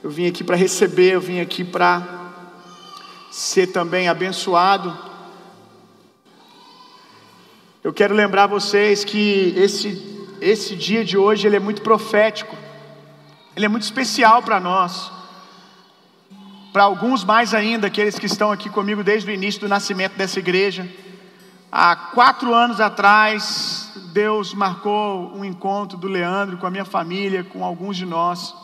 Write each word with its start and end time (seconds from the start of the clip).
Eu 0.00 0.10
vim 0.10 0.28
aqui 0.28 0.44
para 0.44 0.54
receber, 0.54 1.14
eu 1.14 1.20
vim 1.20 1.40
aqui 1.40 1.64
para 1.64 2.06
ser 3.32 3.66
também 3.66 4.08
abençoado. 4.08 4.96
Eu 7.82 7.92
quero 7.92 8.14
lembrar 8.14 8.46
vocês 8.46 9.02
que 9.02 9.52
esse, 9.56 10.28
esse 10.40 10.76
dia 10.76 11.04
de 11.04 11.18
hoje 11.18 11.48
ele 11.48 11.56
é 11.56 11.60
muito 11.60 11.82
profético, 11.82 12.56
ele 13.56 13.66
é 13.66 13.68
muito 13.68 13.82
especial 13.82 14.40
para 14.40 14.60
nós. 14.60 15.10
Para 16.72 16.84
alguns 16.84 17.24
mais 17.24 17.52
ainda, 17.52 17.88
aqueles 17.88 18.16
que 18.20 18.26
estão 18.26 18.52
aqui 18.52 18.70
comigo 18.70 19.02
desde 19.02 19.28
o 19.28 19.34
início 19.34 19.62
do 19.62 19.68
nascimento 19.68 20.14
dessa 20.14 20.38
igreja. 20.38 20.88
Há 21.72 21.96
quatro 21.96 22.54
anos 22.54 22.80
atrás, 22.80 23.90
Deus 24.12 24.54
marcou 24.54 25.36
um 25.36 25.44
encontro 25.44 25.98
do 25.98 26.06
Leandro 26.06 26.56
com 26.56 26.68
a 26.68 26.70
minha 26.70 26.84
família, 26.84 27.42
com 27.42 27.64
alguns 27.64 27.96
de 27.96 28.06
nós, 28.06 28.54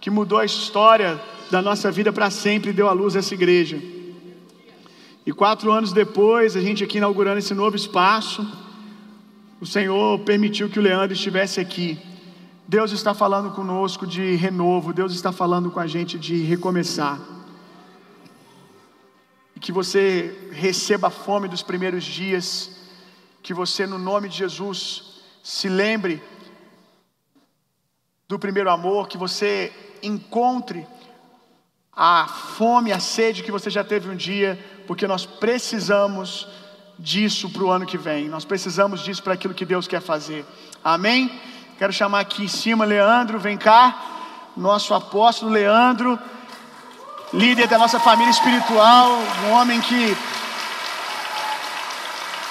que 0.00 0.10
mudou 0.10 0.38
a 0.38 0.44
história 0.44 1.20
da 1.50 1.60
nossa 1.60 1.90
vida 1.90 2.12
para 2.12 2.30
sempre 2.30 2.72
deu 2.72 2.88
à 2.88 2.92
luz 2.92 3.16
essa 3.16 3.34
igreja. 3.34 3.80
E 5.26 5.32
quatro 5.32 5.70
anos 5.70 5.92
depois, 5.92 6.56
a 6.56 6.60
gente 6.60 6.82
aqui 6.82 6.98
inaugurando 6.98 7.38
esse 7.38 7.54
novo 7.54 7.76
espaço, 7.76 8.46
o 9.60 9.66
Senhor 9.66 10.18
permitiu 10.20 10.70
que 10.70 10.78
o 10.78 10.82
Leandro 10.82 11.12
estivesse 11.12 11.60
aqui. 11.60 11.98
Deus 12.66 12.92
está 12.92 13.12
falando 13.12 13.50
conosco 13.50 14.06
de 14.06 14.36
renovo, 14.36 14.92
Deus 14.92 15.12
está 15.12 15.32
falando 15.32 15.70
com 15.70 15.80
a 15.80 15.86
gente 15.86 16.18
de 16.18 16.42
recomeçar 16.42 17.20
que 19.60 19.70
você 19.70 20.48
receba 20.50 21.08
a 21.08 21.10
fome 21.10 21.46
dos 21.46 21.62
primeiros 21.62 22.02
dias, 22.02 22.80
que 23.42 23.52
você, 23.52 23.86
no 23.86 23.98
nome 23.98 24.28
de 24.28 24.38
Jesus, 24.38 25.22
se 25.42 25.68
lembre 25.68 26.22
do 28.26 28.38
primeiro 28.38 28.70
amor, 28.70 29.06
que 29.06 29.18
você 29.18 29.70
encontre 30.02 30.86
a 31.94 32.26
fome, 32.26 32.92
a 32.92 33.00
sede 33.00 33.42
que 33.42 33.52
você 33.52 33.68
já 33.68 33.84
teve 33.84 34.08
um 34.08 34.16
dia, 34.16 34.58
porque 34.86 35.06
nós 35.06 35.26
precisamos 35.26 36.48
disso 36.98 37.50
para 37.50 37.64
o 37.64 37.70
ano 37.70 37.86
que 37.86 37.98
vem, 37.98 38.28
nós 38.28 38.44
precisamos 38.44 39.00
disso 39.02 39.22
para 39.22 39.34
aquilo 39.34 39.54
que 39.54 39.64
Deus 39.64 39.86
quer 39.86 40.00
fazer, 40.00 40.44
amém? 40.84 41.30
Quero 41.78 41.92
chamar 41.92 42.20
aqui 42.20 42.44
em 42.44 42.48
cima 42.48 42.84
Leandro, 42.84 43.38
vem 43.38 43.56
cá, 43.56 44.52
nosso 44.56 44.92
apóstolo 44.92 45.50
Leandro 45.50 46.18
líder 47.32 47.68
da 47.68 47.78
nossa 47.78 48.00
família 48.00 48.30
espiritual, 48.30 49.08
um 49.46 49.52
homem 49.52 49.80
que 49.80 50.16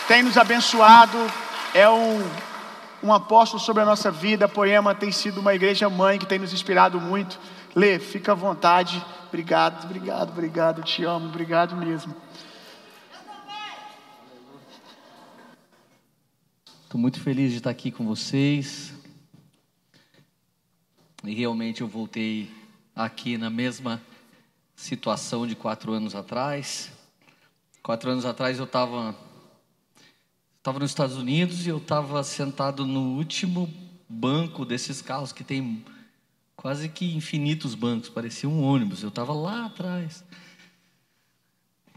tem 0.08 0.23
nos 0.23 0.38
abençoado, 0.38 1.17
é 1.73 1.88
um, 1.89 2.25
um 3.03 3.14
apóstolo 3.14 3.61
sobre 3.61 3.83
a 3.83 3.86
nossa 3.86 4.11
vida. 4.11 4.45
A 4.45 4.50
Poema 4.50 4.94
tem 4.94 5.11
sido 5.11 5.39
uma 5.39 5.53
igreja 5.53 5.89
mãe 5.89 6.19
que 6.19 6.25
tem 6.25 6.39
nos 6.39 6.53
inspirado 6.53 7.00
muito. 7.00 7.39
Lê, 7.75 8.00
fica 8.00 8.31
à 8.31 8.36
vontade. 8.36 9.03
Obrigado, 9.28 9.86
obrigado, 9.86 10.30
obrigado. 10.31 10.83
Te 10.83 11.03
amo, 11.03 11.27
obrigado 11.27 11.75
mesmo. 11.75 12.16
Estou 16.83 17.00
muito 17.00 17.20
feliz 17.20 17.52
de 17.52 17.58
estar 17.58 17.70
aqui 17.70 17.92
com 17.92 18.05
vocês. 18.05 18.94
E 21.23 21.36
realmente 21.36 21.81
eu 21.81 21.88
voltei 21.88 22.52
aqui 22.95 23.38
na 23.38 23.50
mesma 23.50 24.02
situação 24.75 25.45
de 25.45 25.55
quatro 25.55 25.94
anos 25.94 26.16
atrás. 26.16 26.92
Quatro 27.83 28.09
anos 28.09 28.25
atrás 28.25 28.58
eu 28.58 28.66
estava 28.66 29.16
estava 30.70 30.80
nos 30.80 30.92
Estados 30.92 31.16
Unidos 31.16 31.66
e 31.66 31.70
eu 31.70 31.80
estava 31.80 32.23
sentado 32.23 32.86
no 32.86 33.17
último 33.17 33.73
banco 34.08 34.64
desses 34.64 35.02
carros 35.02 35.31
que 35.31 35.44
tem 35.44 35.84
quase 36.56 36.88
que 36.89 37.16
infinitos 37.16 37.73
bancos, 37.73 38.08
parecia 38.08 38.48
um 38.48 38.61
ônibus. 38.61 39.02
Eu 39.02 39.09
estava 39.09 39.34
lá 39.34 39.66
atrás. 39.66 40.23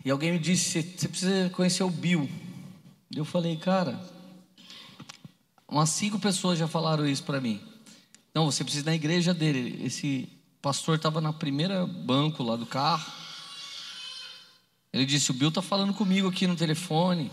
E 0.02 0.10
alguém 0.10 0.32
me 0.32 0.38
disse: 0.38 0.80
Você 0.80 1.06
precisa 1.06 1.50
conhecer 1.50 1.82
o 1.82 1.90
Bill. 1.90 2.26
Eu 3.14 3.26
falei, 3.26 3.58
cara, 3.58 4.00
umas 5.68 5.90
cinco 5.90 6.18
pessoas 6.18 6.58
já 6.58 6.66
falaram 6.66 7.06
isso 7.06 7.24
para 7.24 7.42
mim. 7.42 7.60
Não, 8.34 8.50
você 8.50 8.64
precisa 8.64 8.84
ir 8.84 8.86
na 8.86 8.94
igreja 8.94 9.34
dele. 9.34 9.84
Esse 9.84 10.30
pastor 10.62 10.96
estava 10.96 11.20
na 11.20 11.32
primeira 11.32 11.86
banco 11.86 12.42
lá 12.42 12.56
do 12.56 12.64
carro. 12.64 13.12
Ele 14.90 15.04
disse: 15.04 15.30
O 15.30 15.34
Bill 15.34 15.50
está 15.50 15.60
falando 15.60 15.92
comigo 15.92 16.26
aqui 16.26 16.46
no 16.46 16.56
telefone. 16.56 17.30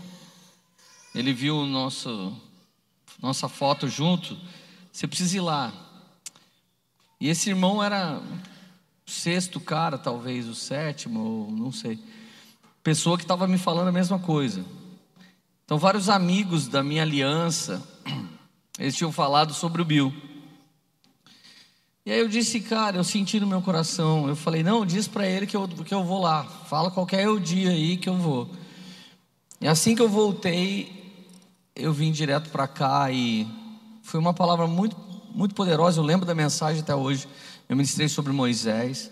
Ele 1.14 1.32
viu 1.32 1.66
nosso, 1.66 2.32
nossa 3.20 3.48
foto 3.48 3.88
junto. 3.88 4.36
Você 4.92 5.06
precisa 5.06 5.36
ir 5.36 5.40
lá. 5.40 5.72
E 7.20 7.28
esse 7.28 7.50
irmão 7.50 7.82
era 7.82 8.20
o 9.06 9.10
sexto 9.10 9.60
cara, 9.60 9.98
talvez 9.98 10.48
o 10.48 10.54
sétimo, 10.54 11.48
não 11.50 11.72
sei. 11.72 11.98
Pessoa 12.82 13.18
que 13.18 13.24
estava 13.24 13.46
me 13.46 13.58
falando 13.58 13.88
a 13.88 13.92
mesma 13.92 14.18
coisa. 14.18 14.64
Então, 15.64 15.78
vários 15.78 16.08
amigos 16.08 16.66
da 16.66 16.82
minha 16.82 17.02
aliança, 17.02 17.82
eles 18.78 18.96
tinham 18.96 19.12
falado 19.12 19.52
sobre 19.52 19.82
o 19.82 19.84
Bill. 19.84 20.12
E 22.06 22.10
aí 22.10 22.18
eu 22.18 22.28
disse, 22.28 22.60
cara, 22.60 22.96
eu 22.96 23.04
senti 23.04 23.38
no 23.38 23.46
meu 23.46 23.60
coração. 23.60 24.26
Eu 24.26 24.34
falei, 24.34 24.62
não, 24.62 24.86
diz 24.86 25.06
para 25.06 25.28
ele 25.28 25.46
que 25.46 25.56
eu, 25.56 25.68
que 25.68 25.92
eu 25.92 26.02
vou 26.02 26.22
lá. 26.22 26.44
Fala 26.44 26.90
qualquer 26.90 27.28
o 27.28 27.38
dia 27.38 27.70
aí 27.70 27.96
que 27.96 28.08
eu 28.08 28.16
vou. 28.16 28.50
E 29.60 29.68
assim 29.68 29.94
que 29.94 30.00
eu 30.00 30.08
voltei, 30.08 30.99
eu 31.74 31.92
vim 31.92 32.12
direto 32.12 32.50
para 32.50 32.66
cá 32.66 33.10
e 33.10 33.46
foi 34.02 34.18
uma 34.18 34.34
palavra 34.34 34.66
muito, 34.66 34.96
muito 35.34 35.54
poderosa. 35.54 36.00
Eu 36.00 36.04
lembro 36.04 36.26
da 36.26 36.34
mensagem 36.34 36.82
até 36.82 36.94
hoje. 36.94 37.28
Eu 37.68 37.76
ministrei 37.76 38.08
sobre 38.08 38.32
Moisés. 38.32 39.10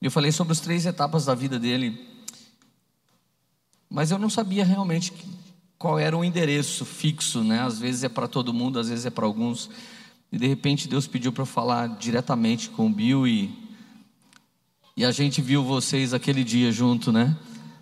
Eu 0.00 0.10
falei 0.10 0.30
sobre 0.30 0.52
as 0.52 0.60
três 0.60 0.86
etapas 0.86 1.24
da 1.24 1.34
vida 1.34 1.58
dele. 1.58 2.06
Mas 3.90 4.10
eu 4.10 4.18
não 4.18 4.28
sabia 4.28 4.64
realmente 4.64 5.12
qual 5.78 5.98
era 5.98 6.16
o 6.16 6.24
endereço 6.24 6.84
fixo, 6.84 7.42
né? 7.42 7.60
Às 7.60 7.78
vezes 7.78 8.04
é 8.04 8.08
para 8.08 8.28
todo 8.28 8.52
mundo, 8.52 8.78
às 8.78 8.88
vezes 8.88 9.06
é 9.06 9.10
para 9.10 9.24
alguns. 9.24 9.70
E 10.30 10.36
de 10.36 10.46
repente 10.46 10.88
Deus 10.88 11.06
pediu 11.06 11.32
para 11.32 11.46
falar 11.46 11.88
diretamente 11.98 12.68
com 12.68 12.86
o 12.86 12.90
Bill 12.90 13.26
e, 13.26 13.50
e 14.96 15.04
a 15.04 15.10
gente 15.10 15.40
viu 15.40 15.64
vocês 15.64 16.12
aquele 16.12 16.44
dia 16.44 16.70
junto, 16.70 17.10
né? 17.10 17.36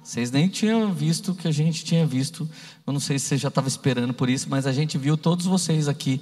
Vocês 0.06 0.30
nem 0.30 0.46
tinham 0.46 0.92
visto 0.92 1.32
o 1.32 1.34
que 1.34 1.48
a 1.48 1.50
gente 1.50 1.84
tinha 1.84 2.06
visto. 2.06 2.48
Eu 2.86 2.92
não 2.92 3.00
sei 3.00 3.18
se 3.18 3.26
você 3.26 3.36
já 3.36 3.48
estava 3.48 3.66
esperando 3.66 4.14
por 4.14 4.30
isso, 4.30 4.46
mas 4.48 4.64
a 4.64 4.72
gente 4.72 4.96
viu 4.96 5.16
todos 5.16 5.46
vocês 5.46 5.88
aqui 5.88 6.20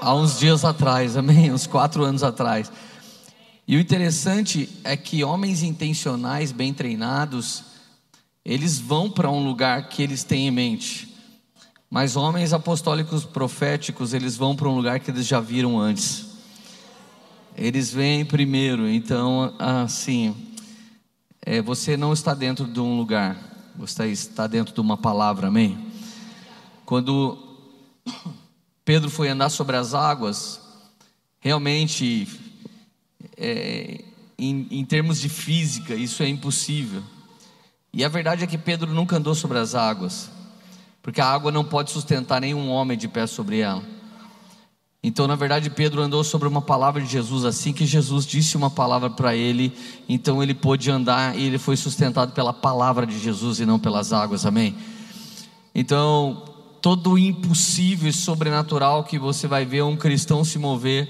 há 0.00 0.14
uns 0.14 0.38
dias 0.38 0.64
atrás, 0.64 1.16
amém? 1.18 1.52
Uns 1.52 1.66
quatro 1.66 2.04
anos 2.04 2.22
atrás. 2.22 2.70
E 3.66 3.76
o 3.76 3.80
interessante 3.80 4.68
é 4.84 4.96
que 4.96 5.24
homens 5.24 5.64
intencionais, 5.64 6.52
bem 6.52 6.72
treinados, 6.72 7.64
eles 8.44 8.78
vão 8.78 9.10
para 9.10 9.28
um 9.28 9.44
lugar 9.44 9.88
que 9.88 10.00
eles 10.00 10.22
têm 10.22 10.46
em 10.46 10.52
mente. 10.52 11.12
Mas 11.90 12.14
homens 12.14 12.52
apostólicos 12.52 13.24
proféticos, 13.24 14.14
eles 14.14 14.36
vão 14.36 14.54
para 14.54 14.68
um 14.68 14.76
lugar 14.76 15.00
que 15.00 15.10
eles 15.10 15.26
já 15.26 15.40
viram 15.40 15.80
antes. 15.80 16.26
Eles 17.56 17.92
vêm 17.92 18.24
primeiro, 18.24 18.88
então, 18.88 19.52
assim, 19.58 20.53
é, 21.44 21.60
você 21.62 21.96
não 21.96 22.12
está 22.12 22.34
dentro 22.34 22.66
de 22.66 22.80
um 22.80 22.96
lugar, 22.96 23.36
você 23.76 24.06
está 24.06 24.46
dentro 24.46 24.74
de 24.74 24.80
uma 24.80 24.96
palavra, 24.96 25.48
amém? 25.48 25.92
Quando 26.84 27.38
Pedro 28.84 29.10
foi 29.10 29.28
andar 29.28 29.50
sobre 29.50 29.76
as 29.76 29.94
águas, 29.94 30.60
realmente, 31.38 32.28
é, 33.36 34.04
em, 34.38 34.66
em 34.70 34.84
termos 34.84 35.20
de 35.20 35.28
física, 35.28 35.94
isso 35.94 36.22
é 36.22 36.28
impossível. 36.28 37.02
E 37.92 38.04
a 38.04 38.08
verdade 38.08 38.42
é 38.42 38.46
que 38.46 38.58
Pedro 38.58 38.92
nunca 38.92 39.16
andou 39.16 39.34
sobre 39.34 39.58
as 39.58 39.74
águas 39.74 40.30
porque 41.04 41.20
a 41.20 41.26
água 41.26 41.52
não 41.52 41.62
pode 41.62 41.90
sustentar 41.90 42.40
nenhum 42.40 42.70
homem 42.70 42.96
de 42.96 43.06
pé 43.06 43.26
sobre 43.26 43.58
ela. 43.58 43.84
Então, 45.06 45.28
na 45.28 45.36
verdade, 45.36 45.68
Pedro 45.68 46.00
andou 46.00 46.24
sobre 46.24 46.48
uma 46.48 46.62
palavra 46.62 47.02
de 47.02 47.06
Jesus, 47.06 47.44
assim 47.44 47.74
que 47.74 47.84
Jesus 47.84 48.24
disse 48.24 48.56
uma 48.56 48.70
palavra 48.70 49.10
para 49.10 49.36
ele, 49.36 49.70
então 50.08 50.42
ele 50.42 50.54
pôde 50.54 50.90
andar 50.90 51.38
e 51.38 51.44
ele 51.44 51.58
foi 51.58 51.76
sustentado 51.76 52.32
pela 52.32 52.54
palavra 52.54 53.06
de 53.06 53.18
Jesus 53.18 53.60
e 53.60 53.66
não 53.66 53.78
pelas 53.78 54.14
águas, 54.14 54.46
amém? 54.46 54.74
Então, 55.74 56.42
todo 56.80 57.12
o 57.12 57.18
impossível 57.18 58.08
e 58.08 58.14
sobrenatural 58.14 59.04
que 59.04 59.18
você 59.18 59.46
vai 59.46 59.66
ver 59.66 59.84
um 59.84 59.94
cristão 59.94 60.42
se 60.42 60.58
mover, 60.58 61.06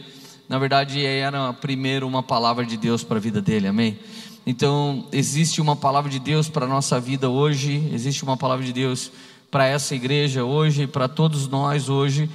na 0.48 0.58
verdade 0.58 1.06
era 1.06 1.52
primeiro 1.52 2.04
uma 2.04 2.20
palavra 2.20 2.66
de 2.66 2.76
Deus 2.76 3.04
para 3.04 3.18
a 3.18 3.20
vida 3.20 3.40
dele, 3.40 3.68
amém? 3.68 3.96
Então, 4.44 5.06
existe 5.12 5.60
uma 5.60 5.76
palavra 5.76 6.10
de 6.10 6.18
Deus 6.18 6.48
para 6.48 6.66
a 6.66 6.68
nossa 6.68 6.98
vida 6.98 7.30
hoje, 7.30 7.88
existe 7.92 8.24
uma 8.24 8.36
palavra 8.36 8.66
de 8.66 8.72
Deus 8.72 9.12
para 9.52 9.68
essa 9.68 9.94
igreja 9.94 10.44
hoje, 10.44 10.84
para 10.88 11.06
todos 11.06 11.46
nós 11.46 11.88
hoje, 11.88 12.28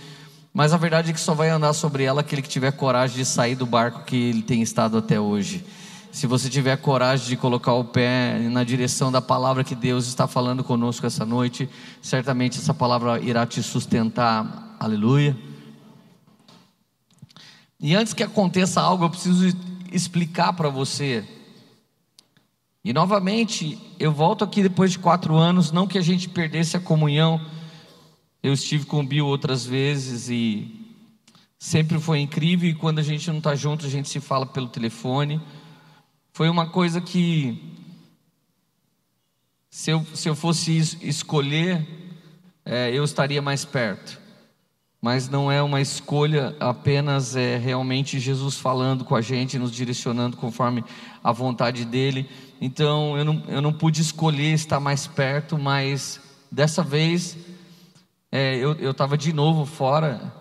mas 0.54 0.74
a 0.74 0.78
verdade 0.78 1.12
é 1.12 1.13
que 1.13 1.19
só 1.19 1.34
vai 1.34 1.50
andar 1.50 1.74
sobre 1.74 2.04
ela 2.04 2.22
aquele 2.22 2.42
que 2.42 2.50
tiver 2.50 2.72
coragem 2.72 3.18
de 3.18 3.25
sair 3.25 3.56
do 3.56 3.66
barco 3.66 4.04
que 4.04 4.16
ele 4.16 4.42
tem 4.42 4.62
estado 4.62 4.98
até 4.98 5.19
hoje. 5.19 5.63
Se 6.12 6.25
você 6.25 6.50
tiver 6.50 6.75
coragem 6.78 7.28
de 7.28 7.38
colocar 7.38 7.74
o 7.74 7.84
pé 7.86 8.40
na 8.50 8.63
direção 8.63 9.12
da 9.12 9.22
palavra 9.22 9.63
que 9.63 9.75
Deus 9.75 10.07
está 10.07 10.28
falando 10.28 10.63
conosco 10.63 11.06
essa 11.06 11.24
noite, 11.24 11.69
certamente 12.01 12.57
essa 12.57 12.74
palavra 12.74 13.19
irá 13.19 13.46
te 13.46 13.62
sustentar. 13.62 14.75
Aleluia. 14.80 15.38
E 17.80 17.95
antes 17.95 18.13
que 18.13 18.24
aconteça 18.24 18.81
algo, 18.81 19.06
eu 19.06 19.10
preciso 19.10 19.56
explicar 19.92 20.52
para 20.54 20.68
você. 20.68 21.24
E 22.84 22.92
novamente, 22.92 23.78
eu 24.00 24.12
volto 24.12 24.44
aqui 24.44 24.63
depois 24.63 24.92
de 24.92 25.00
quatro 25.00 25.36
anos, 25.36 25.72
não 25.72 25.86
que 25.86 25.98
a 25.98 26.02
gente 26.02 26.28
perdesse 26.28 26.75
a 26.75 26.80
comunhão. 26.80 27.40
Eu 28.41 28.53
estive 28.53 28.86
com 28.86 29.01
o 29.01 29.06
Bill 29.06 29.25
outras 29.25 29.65
vezes 29.65 30.30
e 30.30 30.95
sempre 31.57 32.00
foi 32.00 32.19
incrível. 32.19 32.69
E 32.69 32.74
quando 32.74 33.00
a 33.00 33.03
gente 33.03 33.30
não 33.30 33.39
está 33.39 33.56
junto, 33.56 33.86
a 33.86 33.89
gente 33.89 34.09
se 34.09 34.19
fala 34.19 34.45
pelo 34.45 34.68
telefone. 34.68 35.41
Foi 36.31 36.50
uma 36.50 36.69
coisa 36.69 37.01
que, 37.01 37.62
se 39.69 39.91
eu, 39.91 40.06
se 40.13 40.30
eu 40.30 40.36
fosse 40.36 40.77
escolher, 41.01 41.86
é, 42.65 42.91
eu 42.91 43.03
estaria 43.03 43.41
mais 43.41 43.65
perto 43.65 44.19
mas 45.01 45.30
não 45.30 45.51
é 45.51 45.62
uma 45.62 45.80
escolha 45.80 46.56
apenas 46.59 47.35
é 47.35 47.57
realmente 47.57 48.19
Jesus 48.19 48.57
falando 48.57 49.06
com 49.06 49.15
a 49.15 49.21
gente, 49.21 49.57
nos 49.57 49.71
direcionando 49.71 50.35
conforme 50.35 50.83
a 51.24 51.31
vontade 51.31 51.85
dele. 51.85 52.30
Então 52.59 53.18
eu 53.18 53.24
não, 53.24 53.44
eu 53.47 53.62
não 53.62 53.71
pude 53.71 54.01
escolher 54.01 54.53
estar 54.53 54.80
mais 54.80 55.07
perto, 55.07 55.57
mas 55.57 56.19
dessa 56.51 56.83
vez 56.83 57.38
é, 58.31 58.58
eu 58.58 58.92
estava 58.92 59.18
de 59.18 59.34
novo 59.34 59.66
fora 59.66 60.34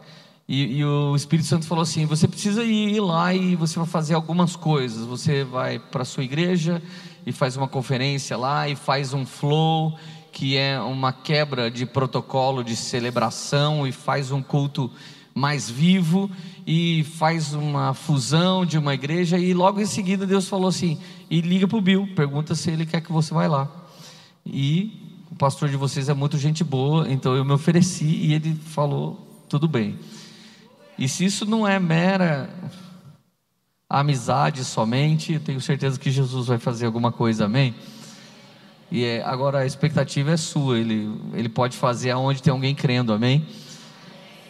e, 0.49 0.79
e, 0.79 0.85
o 0.85 1.14
Espírito 1.14 1.46
Santo 1.46 1.67
falou 1.67 1.82
assim: 1.82 2.06
você 2.06 2.26
precisa 2.26 2.64
ir 2.64 3.00
lá 3.00 3.35
e 3.35 3.55
você 3.55 3.79
vai 3.79 3.87
fazer 3.87 4.14
algumas 4.14 4.56
coisas. 4.56 5.05
Você 5.05 5.44
vai 5.44 5.79
para 5.79 6.02
a 6.02 6.06
sua 6.06 6.25
igreja 6.25 6.82
e 7.26 7.32
faz 7.32 7.55
uma 7.55 7.69
conferência 7.69 8.35
lá 8.35 8.67
e 8.67 8.75
faz 8.75 9.12
um 9.12 9.26
flow 9.26 9.99
que 10.32 10.56
é 10.56 10.81
uma 10.81 11.12
quebra 11.12 11.70
de 11.70 11.85
protocolo 11.85 12.64
de 12.64 12.76
celebração 12.76 13.87
e 13.87 13.93
faz 13.93 14.31
um 14.31 14.43
culto 14.43 14.90
mais 15.35 15.69
vivo 15.69 16.31
e 16.67 17.05
faz 17.19 17.52
uma 17.52 17.93
fusão 17.93 18.64
de 18.64 18.79
uma 18.79 18.94
igreja 18.94 19.38
e 19.38 19.52
logo 19.52 19.81
em 19.81 19.87
seguida 19.87 20.26
Deus 20.26 20.49
falou 20.49 20.69
assim: 20.69 20.99
"E 21.29 21.43
liga 21.43 21.69
para 21.69 21.76
o 21.76 21.82
Bill, 21.82 22.08
pergunta 22.17 22.55
se 22.55 22.70
ele 22.70 22.87
quer 22.87 23.02
que 23.02 23.12
você 23.12 23.35
vá 23.35 23.46
lá". 23.46 23.69
E 24.46 25.07
o 25.30 25.34
pastor 25.34 25.69
de 25.69 25.76
vocês 25.76 26.08
é 26.08 26.14
muito 26.14 26.38
gente 26.38 26.64
boa, 26.64 27.10
então 27.10 27.36
eu 27.36 27.44
me 27.44 27.52
ofereci 27.52 28.04
e 28.04 28.34
ele 28.34 28.54
falou: 28.54 29.44
"Tudo 29.48 29.69
bem". 29.69 29.98
E 30.98 31.08
se 31.08 31.25
isso 31.25 31.46
não 31.46 31.66
é 31.66 31.78
mera 31.78 32.50
amizade 33.88 34.64
somente, 34.64 35.38
tenho 35.38 35.60
certeza 35.60 35.98
que 35.98 36.10
Jesus 36.10 36.48
vai 36.48 36.58
fazer 36.58 36.86
alguma 36.86 37.12
coisa, 37.12 37.46
amém? 37.46 37.75
E 38.90 39.04
é, 39.04 39.22
agora 39.22 39.60
a 39.60 39.66
expectativa 39.66 40.32
é 40.32 40.36
sua. 40.36 40.78
Ele, 40.78 41.10
ele 41.34 41.48
pode 41.48 41.76
fazer 41.76 42.10
aonde 42.10 42.42
tem 42.42 42.50
alguém 42.50 42.75
crendo, 42.75 43.12
amém? 43.12 43.46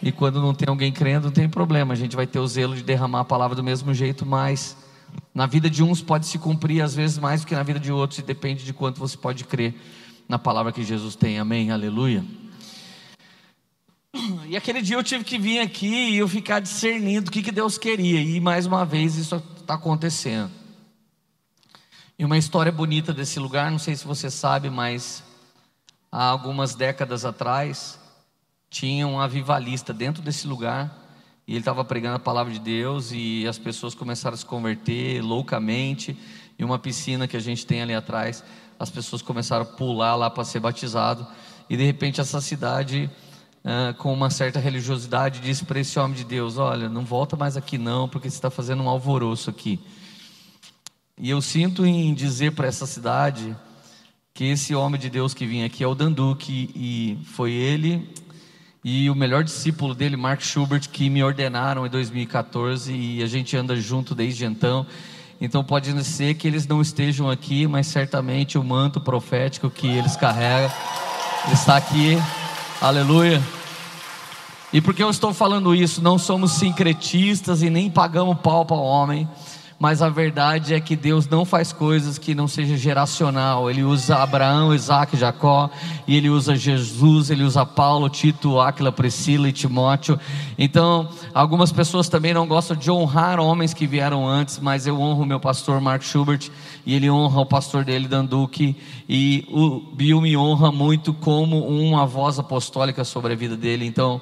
E 0.01 0.11
quando 0.11 0.41
não 0.41 0.53
tem 0.53 0.67
alguém 0.69 0.91
crendo, 0.91 1.25
não 1.25 1.31
tem 1.31 1.47
problema. 1.47 1.93
A 1.93 1.97
gente 1.97 2.15
vai 2.15 2.25
ter 2.25 2.39
o 2.39 2.47
zelo 2.47 2.75
de 2.75 2.83
derramar 2.83 3.21
a 3.21 3.25
palavra 3.25 3.55
do 3.55 3.63
mesmo 3.63 3.93
jeito, 3.93 4.25
mas 4.25 4.77
na 5.33 5.45
vida 5.45 5.69
de 5.69 5.83
uns 5.83 6.01
pode 6.01 6.25
se 6.25 6.37
cumprir 6.37 6.81
às 6.81 6.95
vezes 6.95 7.17
mais 7.17 7.41
do 7.41 7.47
que 7.47 7.55
na 7.55 7.63
vida 7.63 7.79
de 7.79 7.91
outros, 7.91 8.19
e 8.19 8.21
depende 8.21 8.63
de 8.63 8.73
quanto 8.73 8.99
você 8.99 9.17
pode 9.17 9.43
crer 9.43 9.75
na 10.29 10.37
palavra 10.37 10.71
que 10.71 10.83
Jesus 10.83 11.15
tem, 11.15 11.39
amém? 11.39 11.71
Aleluia. 11.71 12.23
E 14.47 14.55
aquele 14.55 14.81
dia 14.81 14.95
eu 14.95 15.03
tive 15.03 15.23
que 15.23 15.39
vir 15.39 15.59
aqui 15.59 16.11
e 16.11 16.17
eu 16.17 16.27
ficar 16.27 16.59
discernindo 16.59 17.29
o 17.29 17.31
que, 17.31 17.41
que 17.41 17.51
Deus 17.51 17.79
queria, 17.79 18.21
e 18.21 18.39
mais 18.39 18.67
uma 18.67 18.85
vez 18.85 19.15
isso 19.15 19.35
está 19.59 19.73
acontecendo. 19.73 20.51
E 22.17 22.23
uma 22.23 22.37
história 22.37 22.71
bonita 22.71 23.11
desse 23.11 23.39
lugar, 23.39 23.71
não 23.71 23.79
sei 23.79 23.95
se 23.95 24.05
você 24.05 24.29
sabe, 24.29 24.69
mas 24.69 25.23
há 26.11 26.25
algumas 26.25 26.75
décadas 26.75 27.25
atrás 27.25 27.99
tinha 28.69 29.07
um 29.07 29.19
avivalista 29.19 29.91
dentro 29.91 30.21
desse 30.21 30.45
lugar 30.45 30.95
e 31.47 31.53
ele 31.53 31.59
estava 31.59 31.83
pregando 31.83 32.17
a 32.17 32.19
palavra 32.19 32.53
de 32.53 32.59
Deus 32.59 33.11
e 33.11 33.47
as 33.47 33.57
pessoas 33.57 33.95
começaram 33.95 34.35
a 34.35 34.37
se 34.37 34.45
converter 34.45 35.23
loucamente. 35.23 36.15
E 36.57 36.63
uma 36.63 36.77
piscina 36.77 37.27
que 37.27 37.37
a 37.37 37.39
gente 37.39 37.65
tem 37.65 37.81
ali 37.81 37.95
atrás, 37.95 38.43
as 38.79 38.89
pessoas 38.89 39.21
começaram 39.21 39.63
a 39.63 39.65
pular 39.65 40.15
lá 40.15 40.29
para 40.29 40.43
ser 40.43 40.59
batizado. 40.59 41.27
E 41.69 41.75
de 41.75 41.83
repente 41.83 42.21
essa 42.21 42.39
cidade, 42.39 43.09
com 43.97 44.13
uma 44.13 44.29
certa 44.29 44.59
religiosidade, 44.59 45.41
disse 45.41 45.65
para 45.65 45.79
esse 45.79 45.99
homem 45.99 46.15
de 46.15 46.23
Deus: 46.23 46.57
Olha, 46.57 46.87
não 46.87 47.03
volta 47.03 47.35
mais 47.35 47.57
aqui 47.57 47.77
não, 47.77 48.07
porque 48.07 48.29
você 48.29 48.37
está 48.37 48.49
fazendo 48.49 48.81
um 48.81 48.89
alvoroço 48.89 49.49
aqui. 49.49 49.79
E 51.17 51.29
eu 51.29 51.41
sinto 51.41 51.85
em 51.85 52.13
dizer 52.13 52.53
para 52.53 52.67
essa 52.67 52.85
cidade 52.85 53.55
que 54.33 54.45
esse 54.45 54.73
homem 54.73 54.99
de 54.99 55.09
Deus 55.09 55.33
que 55.33 55.45
vinha 55.45 55.65
aqui 55.65 55.83
é 55.83 55.87
o 55.87 55.93
Danduque, 55.93 56.71
e 56.73 57.19
foi 57.25 57.51
ele 57.51 58.09
e 58.83 59.09
o 59.09 59.15
melhor 59.15 59.43
discípulo 59.43 59.93
dele, 59.93 60.15
Mark 60.15 60.41
Schubert, 60.41 60.87
que 60.89 61.09
me 61.09 61.21
ordenaram 61.21 61.85
em 61.85 61.89
2014 61.89 62.93
e 62.93 63.21
a 63.21 63.27
gente 63.27 63.57
anda 63.57 63.75
junto 63.75 64.15
desde 64.15 64.45
então. 64.45 64.85
Então 65.41 65.63
pode 65.63 66.03
ser 66.03 66.33
que 66.33 66.47
eles 66.47 66.67
não 66.67 66.81
estejam 66.81 67.29
aqui, 67.29 67.65
mas 67.65 67.87
certamente 67.87 68.57
o 68.57 68.63
manto 68.63 68.99
profético 68.99 69.69
que 69.69 69.87
eles 69.87 70.15
carregam 70.15 70.69
está 71.53 71.77
aqui. 71.77 72.17
Aleluia. 72.81 73.41
E 74.71 74.81
por 74.81 74.93
que 74.93 75.01
eu 75.01 75.09
estou 75.09 75.33
falando 75.33 75.73
isso? 75.73 76.01
Não 76.01 76.17
somos 76.17 76.51
sincretistas 76.51 77.63
e 77.63 77.69
nem 77.69 77.89
pagamos 77.89 78.37
pau 78.39 78.65
para 78.65 78.75
o 78.75 78.83
homem 78.83 79.27
mas 79.79 80.01
a 80.01 80.09
verdade 80.09 80.73
é 80.73 80.79
que 80.81 80.93
Deus 80.93 81.25
não 81.25 81.45
faz 81.45 81.71
coisas 81.71 82.17
que 82.17 82.35
não 82.35 82.49
seja 82.49 82.75
geracional. 82.75 83.69
Ele 83.69 83.81
usa 83.81 84.17
Abraão, 84.17 84.75
Isaac, 84.75 85.15
Jacó, 85.15 85.69
e 86.05 86.17
ele 86.17 86.29
usa 86.29 86.53
Jesus, 86.53 87.29
ele 87.29 87.43
usa 87.43 87.65
Paulo, 87.65 88.09
Tito, 88.09 88.59
Áquila, 88.59 88.91
Priscila 88.91 89.47
e 89.47 89.53
Timóteo. 89.53 90.19
Então, 90.57 91.07
algumas 91.33 91.71
pessoas 91.71 92.09
também 92.09 92.33
não 92.33 92.45
gostam 92.45 92.75
de 92.75 92.91
honrar 92.91 93.39
homens 93.39 93.73
que 93.73 93.87
vieram 93.87 94.27
antes, 94.27 94.59
mas 94.59 94.85
eu 94.85 94.99
honro 94.99 95.25
meu 95.25 95.39
pastor 95.39 95.79
Mark 95.79 96.03
Schubert 96.03 96.49
e 96.85 96.93
ele 96.93 97.09
honra 97.09 97.39
o 97.39 97.45
pastor 97.45 97.85
dele, 97.85 98.07
Danduque, 98.07 98.75
e 99.07 99.47
o 99.49 99.79
Bill 99.95 100.19
me 100.19 100.35
honra 100.35 100.73
muito 100.73 101.13
como 101.13 101.65
uma 101.65 102.05
voz 102.05 102.37
apostólica 102.37 103.05
sobre 103.05 103.31
a 103.31 103.35
vida 103.35 103.55
dele. 103.55 103.85
Então, 103.85 104.19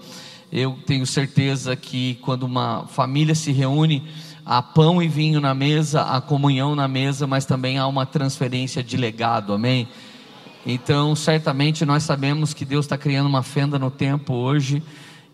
eu 0.51 0.77
tenho 0.85 1.05
certeza 1.05 1.75
que 1.75 2.15
quando 2.21 2.43
uma 2.43 2.85
família 2.87 3.35
se 3.35 3.51
reúne, 3.51 4.07
há 4.47 4.61
pão 4.61 5.03
e 5.03 5.09
vinho 5.09 5.41
na 5.41 5.53
mesa, 5.53 6.03
há 6.03 6.21
comunhão 6.21 6.73
na 6.73 6.87
mesa, 6.87 7.27
mas 7.27 7.43
também 7.43 7.77
há 7.77 7.85
uma 7.85 8.05
transferência 8.05 8.81
de 8.81 8.95
legado, 8.95 9.51
amém? 9.51 9.89
Então, 10.65 11.13
certamente 11.17 11.83
nós 11.83 12.03
sabemos 12.03 12.53
que 12.53 12.63
Deus 12.63 12.85
está 12.85 12.97
criando 12.97 13.27
uma 13.27 13.43
fenda 13.43 13.77
no 13.77 13.91
tempo 13.91 14.33
hoje 14.33 14.81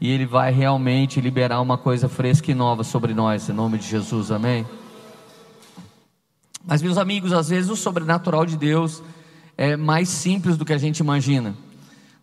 e 0.01 0.10
Ele 0.10 0.25
vai 0.25 0.51
realmente 0.51 1.21
liberar 1.21 1.62
uma 1.62 1.77
coisa 1.77 2.10
fresca 2.10 2.50
e 2.50 2.56
nova 2.56 2.83
sobre 2.83 3.13
nós, 3.13 3.48
em 3.48 3.54
nome 3.54 3.77
de 3.77 3.88
Jesus, 3.88 4.31
amém? 4.31 4.65
Mas, 6.65 6.82
meus 6.82 6.98
amigos, 6.98 7.32
às 7.34 7.50
vezes 7.50 7.70
o 7.70 7.75
sobrenatural 7.75 8.48
de 8.48 8.58
Deus 8.58 9.03
é 9.55 9.77
mais 9.77 10.10
simples 10.10 10.58
do 10.58 10.65
que 10.65 10.74
a 10.74 10.77
gente 10.79 11.01
imagina. 11.01 11.55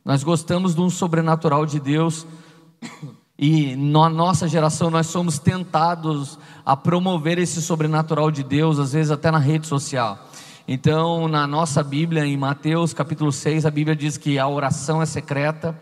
Nós 0.04 0.24
gostamos 0.24 0.74
de 0.74 0.80
um 0.80 0.90
sobrenatural 0.90 1.64
de 1.64 1.78
Deus 1.78 2.26
e 3.42 3.74
na 3.74 4.10
nossa 4.10 4.46
geração 4.46 4.90
nós 4.90 5.06
somos 5.06 5.38
tentados 5.38 6.38
a 6.62 6.76
promover 6.76 7.38
esse 7.38 7.62
sobrenatural 7.62 8.30
de 8.30 8.42
Deus, 8.44 8.78
às 8.78 8.92
vezes 8.92 9.10
até 9.10 9.30
na 9.30 9.38
rede 9.38 9.66
social. 9.66 10.28
Então, 10.68 11.26
na 11.26 11.46
nossa 11.46 11.82
Bíblia, 11.82 12.26
em 12.26 12.36
Mateus 12.36 12.92
capítulo 12.92 13.32
6, 13.32 13.64
a 13.64 13.70
Bíblia 13.70 13.96
diz 13.96 14.18
que 14.18 14.38
a 14.38 14.46
oração 14.46 15.00
é 15.00 15.06
secreta, 15.06 15.74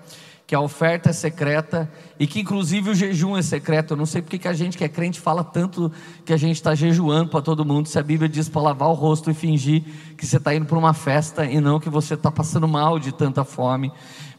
que 0.46 0.54
a 0.54 0.60
oferta 0.60 1.10
é 1.10 1.12
secreta 1.12 1.90
e 2.16 2.28
que 2.28 2.40
inclusive 2.40 2.90
o 2.90 2.94
jejum 2.94 3.36
é 3.36 3.42
secreto. 3.42 3.94
Eu 3.94 3.96
não 3.96 4.06
sei 4.06 4.22
porque 4.22 4.38
que 4.38 4.46
a 4.46 4.52
gente 4.52 4.78
que 4.78 4.84
é 4.84 4.88
crente 4.88 5.18
fala 5.18 5.42
tanto 5.42 5.90
que 6.24 6.32
a 6.32 6.36
gente 6.36 6.56
está 6.56 6.76
jejuando 6.76 7.28
para 7.28 7.42
todo 7.42 7.64
mundo, 7.64 7.88
se 7.88 7.98
a 7.98 8.02
Bíblia 8.04 8.28
diz 8.28 8.48
para 8.48 8.62
lavar 8.62 8.88
o 8.88 8.94
rosto 8.94 9.32
e 9.32 9.34
fingir 9.34 9.82
que 10.16 10.24
você 10.24 10.36
está 10.36 10.54
indo 10.54 10.64
para 10.64 10.78
uma 10.78 10.94
festa 10.94 11.44
e 11.44 11.60
não 11.60 11.80
que 11.80 11.90
você 11.90 12.14
está 12.14 12.30
passando 12.30 12.68
mal 12.68 13.00
de 13.00 13.10
tanta 13.10 13.42
fome. 13.42 13.92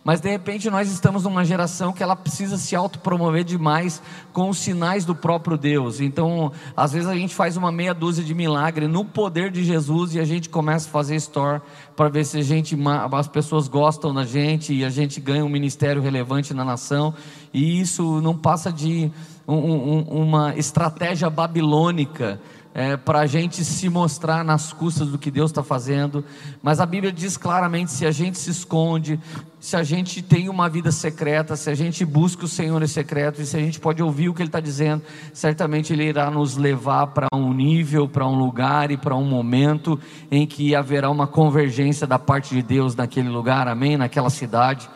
Mas 0.03 0.21
de 0.21 0.29
repente 0.29 0.69
nós 0.69 0.89
estamos 0.89 1.23
numa 1.23 1.43
geração 1.43 1.91
que 1.91 2.01
ela 2.01 2.15
precisa 2.15 2.57
se 2.57 2.75
autopromover 2.75 3.43
demais 3.43 4.01
com 4.31 4.49
os 4.49 4.57
sinais 4.57 5.03
do 5.03 5.13
próprio 5.13 5.57
Deus. 5.57 5.99
Então, 5.99 6.51
às 6.75 6.93
vezes 6.93 7.07
a 7.07 7.15
gente 7.15 7.35
faz 7.35 7.57
uma 7.57 7.71
meia 7.71 7.93
dúzia 7.93 8.23
de 8.23 8.33
milagre 8.33 8.87
no 8.87 9.03
poder 9.03 9.51
de 9.51 9.63
Jesus 9.63 10.15
e 10.15 10.19
a 10.19 10.25
gente 10.25 10.49
começa 10.49 10.87
a 10.87 10.91
fazer 10.91 11.15
store 11.17 11.61
para 11.95 12.07
ver 12.07 12.25
se 12.25 12.41
gente, 12.41 12.77
as 13.11 13.27
pessoas 13.27 13.67
gostam 13.67 14.13
da 14.13 14.23
gente 14.23 14.73
e 14.73 14.85
a 14.85 14.89
gente 14.89 15.19
ganha 15.19 15.43
um 15.43 15.49
ministério 15.49 16.01
relevante 16.01 16.53
na 16.53 16.63
nação. 16.63 17.13
E 17.53 17.81
isso 17.81 18.21
não 18.21 18.35
passa 18.37 18.71
de 18.71 19.11
um, 19.45 19.55
um, 19.55 20.01
uma 20.23 20.55
estratégia 20.55 21.29
babilônica 21.29 22.39
é, 22.73 22.95
para 22.95 23.19
a 23.19 23.25
gente 23.25 23.65
se 23.65 23.89
mostrar 23.89 24.43
nas 24.43 24.71
custas 24.71 25.09
do 25.09 25.17
que 25.17 25.31
Deus 25.31 25.49
está 25.49 25.63
fazendo, 25.63 26.23
mas 26.61 26.79
a 26.79 26.85
Bíblia 26.85 27.11
diz 27.11 27.35
claramente: 27.35 27.91
se 27.91 28.05
a 28.05 28.11
gente 28.11 28.37
se 28.37 28.51
esconde, 28.51 29.19
se 29.59 29.75
a 29.75 29.83
gente 29.83 30.21
tem 30.21 30.47
uma 30.49 30.69
vida 30.69 30.91
secreta, 30.91 31.55
se 31.55 31.69
a 31.69 31.75
gente 31.75 32.05
busca 32.05 32.45
o 32.45 32.47
Senhor 32.47 32.81
em 32.81 32.87
secreto, 32.87 33.41
e 33.41 33.45
se 33.45 33.57
a 33.57 33.59
gente 33.59 33.79
pode 33.79 34.03
ouvir 34.03 34.29
o 34.29 34.33
que 34.33 34.41
Ele 34.41 34.49
está 34.49 34.59
dizendo, 34.59 35.03
certamente 35.33 35.93
Ele 35.93 36.05
irá 36.05 36.29
nos 36.29 36.57
levar 36.57 37.07
para 37.07 37.27
um 37.33 37.53
nível, 37.53 38.07
para 38.07 38.27
um 38.27 38.37
lugar 38.37 38.91
e 38.91 38.97
para 38.97 39.15
um 39.15 39.25
momento 39.25 39.99
em 40.29 40.45
que 40.45 40.75
haverá 40.75 41.09
uma 41.09 41.25
convergência 41.25 42.05
da 42.05 42.19
parte 42.19 42.53
de 42.53 42.61
Deus 42.61 42.95
naquele 42.95 43.29
lugar, 43.29 43.67
amém? 43.67 43.97
Naquela 43.97 44.29
cidade. 44.29 44.87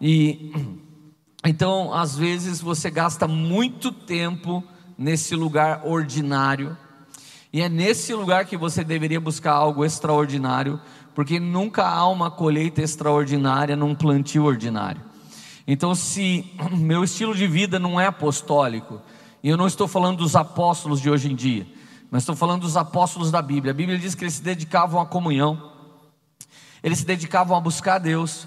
E 0.00 0.52
então, 1.44 1.92
às 1.92 2.16
vezes, 2.16 2.62
você 2.62 2.90
gasta 2.90 3.28
muito 3.28 3.92
tempo 3.92 4.64
nesse 4.96 5.36
lugar 5.36 5.82
ordinário 5.84 6.76
E 7.52 7.60
é 7.60 7.68
nesse 7.68 8.14
lugar 8.14 8.44
que 8.44 8.56
você 8.56 8.84
deveria 8.84 9.20
buscar 9.20 9.52
algo 9.52 9.84
extraordinário, 9.84 10.80
porque 11.14 11.40
nunca 11.40 11.84
há 11.86 12.06
uma 12.08 12.30
colheita 12.30 12.80
extraordinária 12.80 13.74
num 13.74 13.94
plantio 13.94 14.44
ordinário. 14.44 15.02
Então, 15.66 15.94
se 15.94 16.52
meu 16.78 17.02
estilo 17.02 17.34
de 17.34 17.46
vida 17.46 17.78
não 17.78 18.00
é 18.00 18.06
apostólico, 18.06 19.00
e 19.42 19.48
eu 19.48 19.56
não 19.56 19.66
estou 19.66 19.88
falando 19.88 20.18
dos 20.18 20.36
apóstolos 20.36 21.00
de 21.00 21.10
hoje 21.10 21.30
em 21.30 21.34
dia, 21.34 21.66
mas 22.10 22.22
estou 22.22 22.36
falando 22.36 22.62
dos 22.62 22.76
apóstolos 22.76 23.30
da 23.30 23.42
Bíblia. 23.42 23.72
A 23.72 23.74
Bíblia 23.74 23.98
diz 23.98 24.14
que 24.14 24.22
eles 24.22 24.34
se 24.34 24.42
dedicavam 24.42 25.00
à 25.00 25.06
comunhão, 25.06 25.72
eles 26.82 26.98
se 26.98 27.04
dedicavam 27.04 27.56
a 27.56 27.60
buscar 27.60 27.98
Deus, 27.98 28.46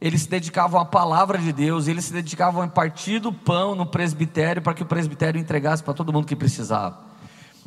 eles 0.00 0.22
se 0.22 0.28
dedicavam 0.28 0.80
à 0.80 0.84
palavra 0.84 1.38
de 1.38 1.52
Deus, 1.52 1.86
eles 1.86 2.06
se 2.06 2.12
dedicavam 2.12 2.62
a 2.62 2.68
partir 2.68 3.18
do 3.18 3.32
pão 3.32 3.74
no 3.74 3.84
presbitério 3.84 4.62
para 4.62 4.72
que 4.72 4.82
o 4.82 4.86
presbitério 4.86 5.40
entregasse 5.40 5.82
para 5.82 5.92
todo 5.92 6.12
mundo 6.12 6.26
que 6.26 6.36
precisava. 6.36 7.07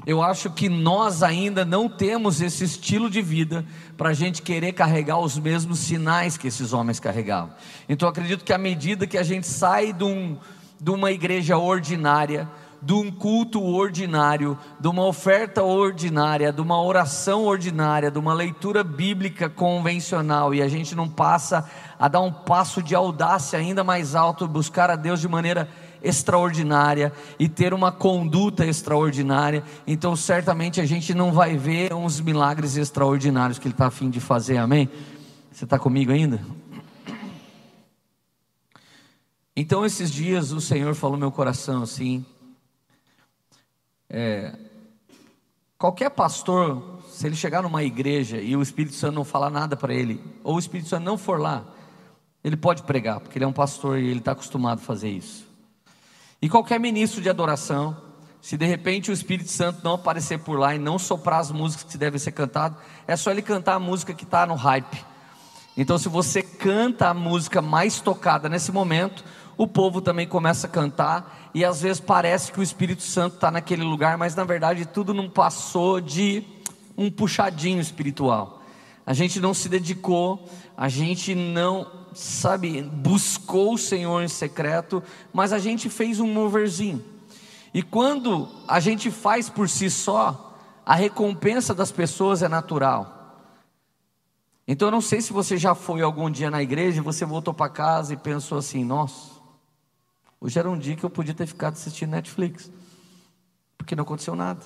Eu 0.05 0.21
acho 0.21 0.49
que 0.49 0.67
nós 0.67 1.21
ainda 1.21 1.63
não 1.63 1.87
temos 1.87 2.41
esse 2.41 2.63
estilo 2.63 3.09
de 3.09 3.21
vida 3.21 3.63
para 3.95 4.09
a 4.09 4.13
gente 4.13 4.41
querer 4.41 4.73
carregar 4.73 5.19
os 5.19 5.37
mesmos 5.37 5.79
sinais 5.79 6.37
que 6.37 6.47
esses 6.47 6.73
homens 6.73 6.99
carregavam. 6.99 7.53
Então 7.87 8.09
acredito 8.09 8.43
que 8.43 8.53
à 8.53 8.57
medida 8.57 9.05
que 9.05 9.17
a 9.17 9.23
gente 9.23 9.45
sai 9.45 9.93
de, 9.93 10.03
um, 10.03 10.37
de 10.79 10.89
uma 10.89 11.11
igreja 11.11 11.57
ordinária, 11.57 12.49
de 12.81 12.93
um 12.93 13.11
culto 13.11 13.63
ordinário, 13.63 14.57
de 14.79 14.87
uma 14.87 15.05
oferta 15.05 15.61
ordinária, 15.61 16.51
de 16.51 16.61
uma 16.61 16.81
oração 16.81 17.45
ordinária, 17.45 18.09
de 18.09 18.17
uma 18.17 18.33
leitura 18.33 18.83
bíblica 18.83 19.47
convencional, 19.47 20.51
e 20.51 20.63
a 20.63 20.67
gente 20.67 20.95
não 20.95 21.07
passa 21.07 21.69
a 21.99 22.07
dar 22.07 22.21
um 22.21 22.31
passo 22.31 22.81
de 22.81 22.95
audácia 22.95 23.59
ainda 23.59 23.83
mais 23.83 24.15
alto, 24.15 24.47
buscar 24.47 24.89
a 24.89 24.95
Deus 24.95 25.21
de 25.21 25.27
maneira 25.27 25.69
extraordinária 26.03 27.11
e 27.37 27.47
ter 27.47 27.73
uma 27.73 27.91
conduta 27.91 28.65
extraordinária, 28.65 29.63
então 29.85 30.15
certamente 30.15 30.81
a 30.81 30.85
gente 30.85 31.13
não 31.13 31.31
vai 31.31 31.57
ver 31.57 31.93
uns 31.93 32.19
milagres 32.19 32.77
extraordinários 32.77 33.59
que 33.59 33.67
Ele 33.67 33.73
está 33.73 33.87
afim 33.87 34.09
de 34.09 34.19
fazer, 34.19 34.57
amém? 34.57 34.89
Você 35.51 35.65
está 35.65 35.77
comigo 35.77 36.11
ainda? 36.11 36.41
Então, 39.55 39.85
esses 39.85 40.09
dias 40.09 40.51
o 40.51 40.61
Senhor 40.61 40.95
falou 40.95 41.17
meu 41.17 41.31
coração 41.31 41.83
assim. 41.83 42.25
É, 44.09 44.57
qualquer 45.77 46.09
pastor, 46.09 47.01
se 47.09 47.27
ele 47.27 47.35
chegar 47.35 47.61
numa 47.61 47.83
igreja 47.83 48.37
e 48.37 48.55
o 48.55 48.61
Espírito 48.61 48.95
Santo 48.95 49.15
não 49.15 49.25
falar 49.25 49.49
nada 49.49 49.75
para 49.75 49.93
ele, 49.93 50.23
ou 50.43 50.55
o 50.55 50.59
Espírito 50.59 50.89
Santo 50.89 51.03
não 51.03 51.17
for 51.17 51.39
lá, 51.39 51.65
ele 52.43 52.55
pode 52.55 52.83
pregar, 52.83 53.19
porque 53.19 53.37
ele 53.37 53.45
é 53.45 53.47
um 53.47 53.53
pastor 53.53 53.99
e 53.99 54.07
ele 54.07 54.19
está 54.19 54.31
acostumado 54.31 54.79
a 54.79 54.81
fazer 54.81 55.09
isso. 55.09 55.50
E 56.41 56.49
qualquer 56.49 56.79
ministro 56.79 57.21
de 57.21 57.29
adoração, 57.29 57.95
se 58.41 58.57
de 58.57 58.65
repente 58.65 59.11
o 59.11 59.13
Espírito 59.13 59.51
Santo 59.51 59.81
não 59.83 59.93
aparecer 59.93 60.39
por 60.39 60.57
lá 60.57 60.73
e 60.73 60.79
não 60.79 60.97
soprar 60.97 61.39
as 61.39 61.51
músicas 61.51 61.91
que 61.91 61.97
devem 61.97 62.19
ser 62.19 62.31
cantadas, 62.31 62.79
é 63.07 63.15
só 63.15 63.29
ele 63.29 63.43
cantar 63.43 63.75
a 63.75 63.79
música 63.79 64.13
que 64.13 64.23
está 64.23 64.45
no 64.45 64.55
hype. 64.55 65.05
Então, 65.77 65.97
se 65.97 66.09
você 66.09 66.41
canta 66.41 67.09
a 67.09 67.13
música 67.13 67.61
mais 67.61 68.01
tocada 68.01 68.49
nesse 68.49 68.71
momento, 68.71 69.23
o 69.55 69.67
povo 69.67 70.01
também 70.01 70.27
começa 70.27 70.65
a 70.65 70.69
cantar, 70.69 71.51
e 71.53 71.63
às 71.63 71.81
vezes 71.81 71.99
parece 71.99 72.51
que 72.51 72.59
o 72.59 72.63
Espírito 72.63 73.03
Santo 73.03 73.35
está 73.35 73.51
naquele 73.51 73.83
lugar, 73.83 74.17
mas 74.17 74.33
na 74.33 74.43
verdade 74.43 74.85
tudo 74.87 75.13
não 75.13 75.29
passou 75.29 76.01
de 76.01 76.43
um 76.97 77.11
puxadinho 77.11 77.79
espiritual. 77.79 78.63
A 79.05 79.13
gente 79.13 79.39
não 79.39 79.53
se 79.53 79.69
dedicou, 79.69 80.49
a 80.75 80.89
gente 80.89 81.35
não 81.35 82.00
sabe, 82.13 82.81
buscou 82.81 83.73
o 83.73 83.77
Senhor 83.77 84.21
em 84.21 84.27
secreto, 84.27 85.03
mas 85.33 85.53
a 85.53 85.59
gente 85.59 85.89
fez 85.89 86.19
um 86.19 86.27
moverzinho. 86.27 87.03
E 87.73 87.81
quando 87.81 88.49
a 88.67 88.79
gente 88.79 89.09
faz 89.09 89.49
por 89.49 89.69
si 89.69 89.89
só, 89.89 90.57
a 90.85 90.95
recompensa 90.95 91.73
das 91.73 91.91
pessoas 91.91 92.43
é 92.43 92.49
natural. 92.49 93.21
Então 94.67 94.87
eu 94.87 94.91
não 94.91 95.01
sei 95.01 95.21
se 95.21 95.33
você 95.33 95.57
já 95.57 95.73
foi 95.73 96.01
algum 96.01 96.29
dia 96.29 96.51
na 96.51 96.61
igreja 96.61 96.99
e 96.99 97.03
você 97.03 97.25
voltou 97.25 97.53
para 97.53 97.69
casa 97.69 98.13
e 98.13 98.17
pensou 98.17 98.57
assim: 98.57 98.83
nossa, 98.83 99.31
hoje 100.39 100.59
era 100.59 100.69
um 100.69 100.77
dia 100.77 100.95
que 100.95 101.03
eu 101.03 101.09
podia 101.09 101.33
ter 101.33 101.47
ficado 101.47 101.73
assistindo 101.73 102.11
Netflix, 102.11 102.71
porque 103.77 103.95
não 103.95 104.03
aconteceu 104.03 104.35
nada. 104.35 104.61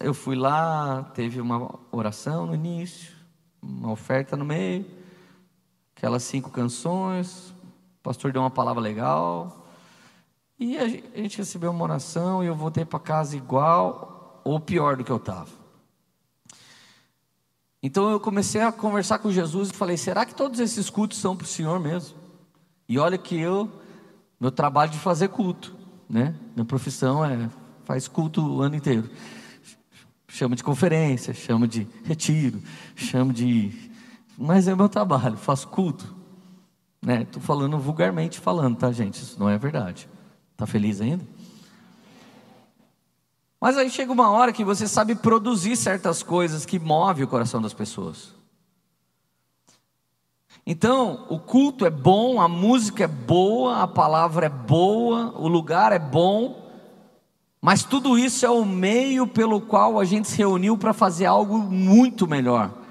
Eu 0.00 0.12
fui 0.12 0.34
lá, 0.34 1.04
teve 1.14 1.40
uma 1.40 1.78
oração 1.92 2.46
no 2.46 2.54
início, 2.54 3.12
uma 3.62 3.92
oferta 3.92 4.36
no 4.36 4.44
meio, 4.44 4.84
aquelas 5.96 6.22
cinco 6.22 6.50
canções, 6.50 7.50
o 7.98 8.02
pastor 8.02 8.30
deu 8.30 8.42
uma 8.42 8.50
palavra 8.50 8.82
legal, 8.82 9.66
e 10.58 10.76
a 10.76 10.86
gente 10.86 11.38
recebeu 11.38 11.70
uma 11.70 11.84
oração 11.84 12.44
e 12.44 12.46
eu 12.46 12.54
voltei 12.54 12.84
para 12.84 12.98
casa 12.98 13.36
igual 13.36 14.40
ou 14.44 14.60
pior 14.60 14.96
do 14.96 15.04
que 15.04 15.10
eu 15.10 15.16
estava. 15.16 15.48
Então 17.82 18.10
eu 18.10 18.18
comecei 18.18 18.60
a 18.62 18.72
conversar 18.72 19.18
com 19.18 19.30
Jesus 19.30 19.70
e 19.70 19.74
falei: 19.74 19.96
será 19.96 20.24
que 20.24 20.34
todos 20.34 20.60
esses 20.60 20.88
cultos 20.88 21.18
são 21.18 21.36
para 21.36 21.44
o 21.44 21.48
Senhor 21.48 21.78
mesmo? 21.78 22.16
E 22.88 22.98
olha 22.98 23.18
que 23.18 23.38
eu, 23.38 23.70
meu 24.40 24.50
trabalho 24.50 24.90
de 24.90 24.98
fazer 24.98 25.28
culto, 25.28 25.76
né? 26.08 26.34
Minha 26.54 26.64
profissão 26.64 27.24
é 27.24 27.50
faz 27.84 28.08
culto 28.08 28.40
o 28.40 28.62
ano 28.62 28.76
inteiro. 28.76 29.10
Chama 30.28 30.56
de 30.56 30.64
conferência, 30.64 31.32
chama 31.32 31.68
de 31.68 31.86
retiro, 32.04 32.62
chama 32.94 33.32
de 33.32 33.90
mas 34.38 34.68
é 34.68 34.74
meu 34.74 34.88
trabalho, 34.88 35.36
faço 35.36 35.68
culto. 35.68 36.14
Né? 37.00 37.22
Estou 37.22 37.40
falando 37.40 37.78
vulgarmente 37.78 38.40
falando, 38.40 38.76
tá, 38.76 38.90
gente? 38.92 39.22
Isso 39.22 39.38
não 39.38 39.48
é 39.48 39.56
verdade. 39.56 40.08
Tá 40.56 40.66
feliz 40.66 41.00
ainda? 41.00 41.24
Mas 43.60 43.78
aí 43.78 43.88
chega 43.88 44.12
uma 44.12 44.30
hora 44.30 44.52
que 44.52 44.64
você 44.64 44.86
sabe 44.86 45.14
produzir 45.14 45.76
certas 45.76 46.22
coisas 46.22 46.66
que 46.66 46.78
movem 46.78 47.24
o 47.24 47.28
coração 47.28 47.60
das 47.60 47.72
pessoas. 47.72 48.34
Então, 50.66 51.26
o 51.28 51.38
culto 51.38 51.86
é 51.86 51.90
bom, 51.90 52.40
a 52.40 52.48
música 52.48 53.04
é 53.04 53.08
boa, 53.08 53.82
a 53.82 53.86
palavra 53.86 54.46
é 54.46 54.50
boa, 54.50 55.32
o 55.36 55.46
lugar 55.46 55.92
é 55.92 55.98
bom, 55.98 56.60
mas 57.62 57.84
tudo 57.84 58.18
isso 58.18 58.44
é 58.44 58.50
o 58.50 58.64
meio 58.64 59.26
pelo 59.26 59.60
qual 59.60 59.98
a 59.98 60.04
gente 60.04 60.28
se 60.28 60.38
reuniu 60.38 60.76
para 60.76 60.92
fazer 60.92 61.26
algo 61.26 61.58
muito 61.58 62.26
melhor 62.26 62.85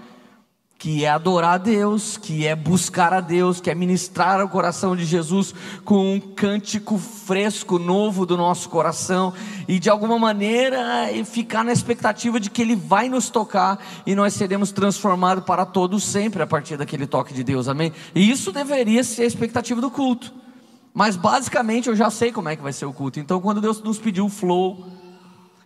que 0.78 1.06
é 1.06 1.10
adorar 1.10 1.54
a 1.54 1.58
Deus, 1.58 2.18
que 2.18 2.46
é 2.46 2.56
buscar 2.56 3.14
a 3.14 3.22
Deus, 3.22 3.62
que 3.62 3.72
é 3.72 3.76
ministrar 3.76 4.44
o 4.44 4.50
coração 4.50 4.96
de 4.96 5.06
Jesus 5.06 5.54
com 5.84 6.16
um 6.16 6.20
cântico 6.20 6.98
fresco, 6.98 7.80
novo 7.80 8.26
do 8.26 8.36
nosso 8.36 8.70
coração, 8.70 9.34
e 9.68 9.80
de 9.80 9.90
alguma 9.90 10.20
maneira 10.20 11.08
ficar 11.26 11.64
na 11.64 11.72
expectativa 11.72 12.40
de 12.40 12.50
que 12.50 12.62
Ele 12.62 12.76
vai 12.76 13.08
nos 13.08 13.30
tocar 13.30 13.84
e 14.06 14.14
nós 14.14 14.34
seremos 14.34 14.72
transformados 14.72 15.46
para 15.46 15.66
todos 15.66 16.04
sempre 16.04 16.44
a 16.44 16.48
partir 16.48 16.78
daquele 16.78 17.08
toque 17.08 17.34
de 17.34 17.44
Deus, 17.44 17.68
amém? 17.68 17.94
E 18.14 18.30
isso 18.30 18.52
deveria 18.52 19.04
ser 19.04 19.24
a 19.24 19.28
expectativa 19.28 19.80
do 19.80 19.90
culto, 19.90 20.34
mas 20.94 21.16
basicamente 21.16 21.88
eu 21.88 21.96
já 21.96 22.10
sei 22.10 22.32
como 22.32 22.50
é 22.50 22.56
que 22.56 22.62
vai 22.62 22.74
ser 22.74 22.86
o 22.86 22.94
culto, 22.94 23.20
então 23.20 23.40
quando 23.40 23.62
Deus 23.62 23.82
nos 23.82 23.98
pediu 23.98 24.26
o 24.26 24.30
flow, 24.30 24.86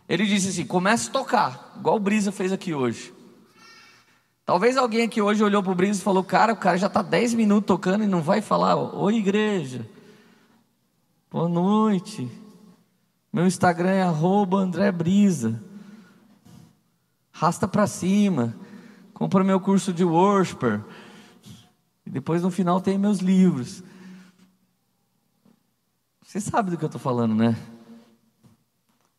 Ele 0.08 0.26
disse 0.26 0.50
assim: 0.50 0.66
comece 0.66 1.10
a 1.10 1.12
tocar, 1.12 1.74
igual 1.78 1.98
o 1.98 2.00
Brisa 2.00 2.32
fez 2.32 2.54
aqui 2.54 2.74
hoje. 2.74 3.19
Talvez 4.50 4.78
alguém 4.78 5.04
aqui 5.04 5.22
hoje 5.22 5.44
olhou 5.44 5.62
para 5.62 5.72
o 5.72 5.76
Brisa 5.76 6.00
e 6.00 6.04
falou: 6.04 6.24
Cara, 6.24 6.54
o 6.54 6.58
cara 6.58 6.76
já 6.76 6.88
está 6.88 7.04
10 7.04 7.36
minutos 7.36 7.68
tocando 7.68 8.04
e 8.04 8.08
não 8.08 8.20
vai 8.20 8.42
falar: 8.42 8.76
Oi, 8.76 9.18
igreja. 9.18 9.88
Boa 11.30 11.48
noite. 11.48 12.28
Meu 13.32 13.46
Instagram 13.46 13.92
é 13.92 14.02
André 14.02 14.92
Brisa. 14.92 15.64
Rasta 17.32 17.68
para 17.68 17.86
cima. 17.86 18.56
Compra 19.14 19.44
meu 19.44 19.60
curso 19.60 19.94
de 19.94 20.04
worshiper. 20.04 20.84
E 22.04 22.10
depois 22.10 22.42
no 22.42 22.50
final 22.50 22.82
tem 22.82 22.98
meus 22.98 23.20
livros. 23.20 23.84
Você 26.24 26.42
sabe 26.42 26.72
do 26.72 26.78
que 26.80 26.84
eu 26.84 26.88
estou 26.88 27.00
falando, 27.00 27.36
né? 27.36 27.56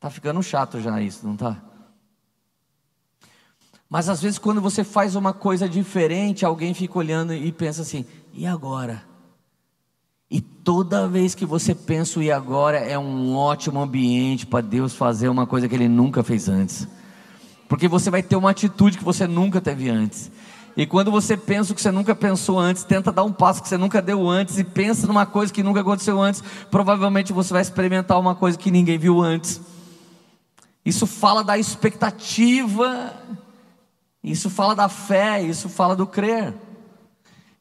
Tá 0.00 0.10
ficando 0.10 0.42
chato 0.42 0.80
já 0.80 1.00
isso, 1.00 1.24
não 1.24 1.36
tá? 1.36 1.69
Mas 3.90 4.08
às 4.08 4.22
vezes, 4.22 4.38
quando 4.38 4.60
você 4.60 4.84
faz 4.84 5.16
uma 5.16 5.32
coisa 5.32 5.68
diferente, 5.68 6.44
alguém 6.44 6.72
fica 6.72 6.96
olhando 6.96 7.34
e 7.34 7.50
pensa 7.50 7.82
assim: 7.82 8.06
e 8.32 8.46
agora? 8.46 9.02
E 10.30 10.40
toda 10.40 11.08
vez 11.08 11.34
que 11.34 11.44
você 11.44 11.74
pensa 11.74 12.20
o 12.20 12.22
e 12.22 12.30
agora, 12.30 12.78
é 12.78 12.96
um 12.96 13.34
ótimo 13.34 13.80
ambiente 13.80 14.46
para 14.46 14.60
Deus 14.60 14.94
fazer 14.94 15.28
uma 15.28 15.44
coisa 15.44 15.68
que 15.68 15.74
Ele 15.74 15.88
nunca 15.88 16.22
fez 16.22 16.48
antes. 16.48 16.86
Porque 17.68 17.88
você 17.88 18.10
vai 18.10 18.22
ter 18.22 18.36
uma 18.36 18.50
atitude 18.50 18.96
que 18.96 19.02
você 19.02 19.26
nunca 19.26 19.60
teve 19.60 19.90
antes. 19.90 20.30
E 20.76 20.86
quando 20.86 21.10
você 21.10 21.36
pensa 21.36 21.72
o 21.72 21.74
que 21.74 21.82
você 21.82 21.90
nunca 21.90 22.14
pensou 22.14 22.60
antes, 22.60 22.84
tenta 22.84 23.10
dar 23.10 23.24
um 23.24 23.32
passo 23.32 23.60
que 23.60 23.68
você 23.68 23.76
nunca 23.76 24.00
deu 24.00 24.28
antes 24.28 24.56
e 24.56 24.62
pensa 24.62 25.04
numa 25.08 25.26
coisa 25.26 25.52
que 25.52 25.64
nunca 25.64 25.80
aconteceu 25.80 26.22
antes, 26.22 26.44
provavelmente 26.70 27.32
você 27.32 27.52
vai 27.52 27.62
experimentar 27.62 28.20
uma 28.20 28.36
coisa 28.36 28.56
que 28.56 28.70
ninguém 28.70 28.98
viu 28.98 29.20
antes. 29.20 29.60
Isso 30.84 31.08
fala 31.08 31.42
da 31.42 31.58
expectativa 31.58 33.12
isso 34.22 34.50
fala 34.50 34.74
da 34.74 34.88
fé, 34.88 35.42
isso 35.42 35.68
fala 35.68 35.96
do 35.96 36.06
crer. 36.06 36.54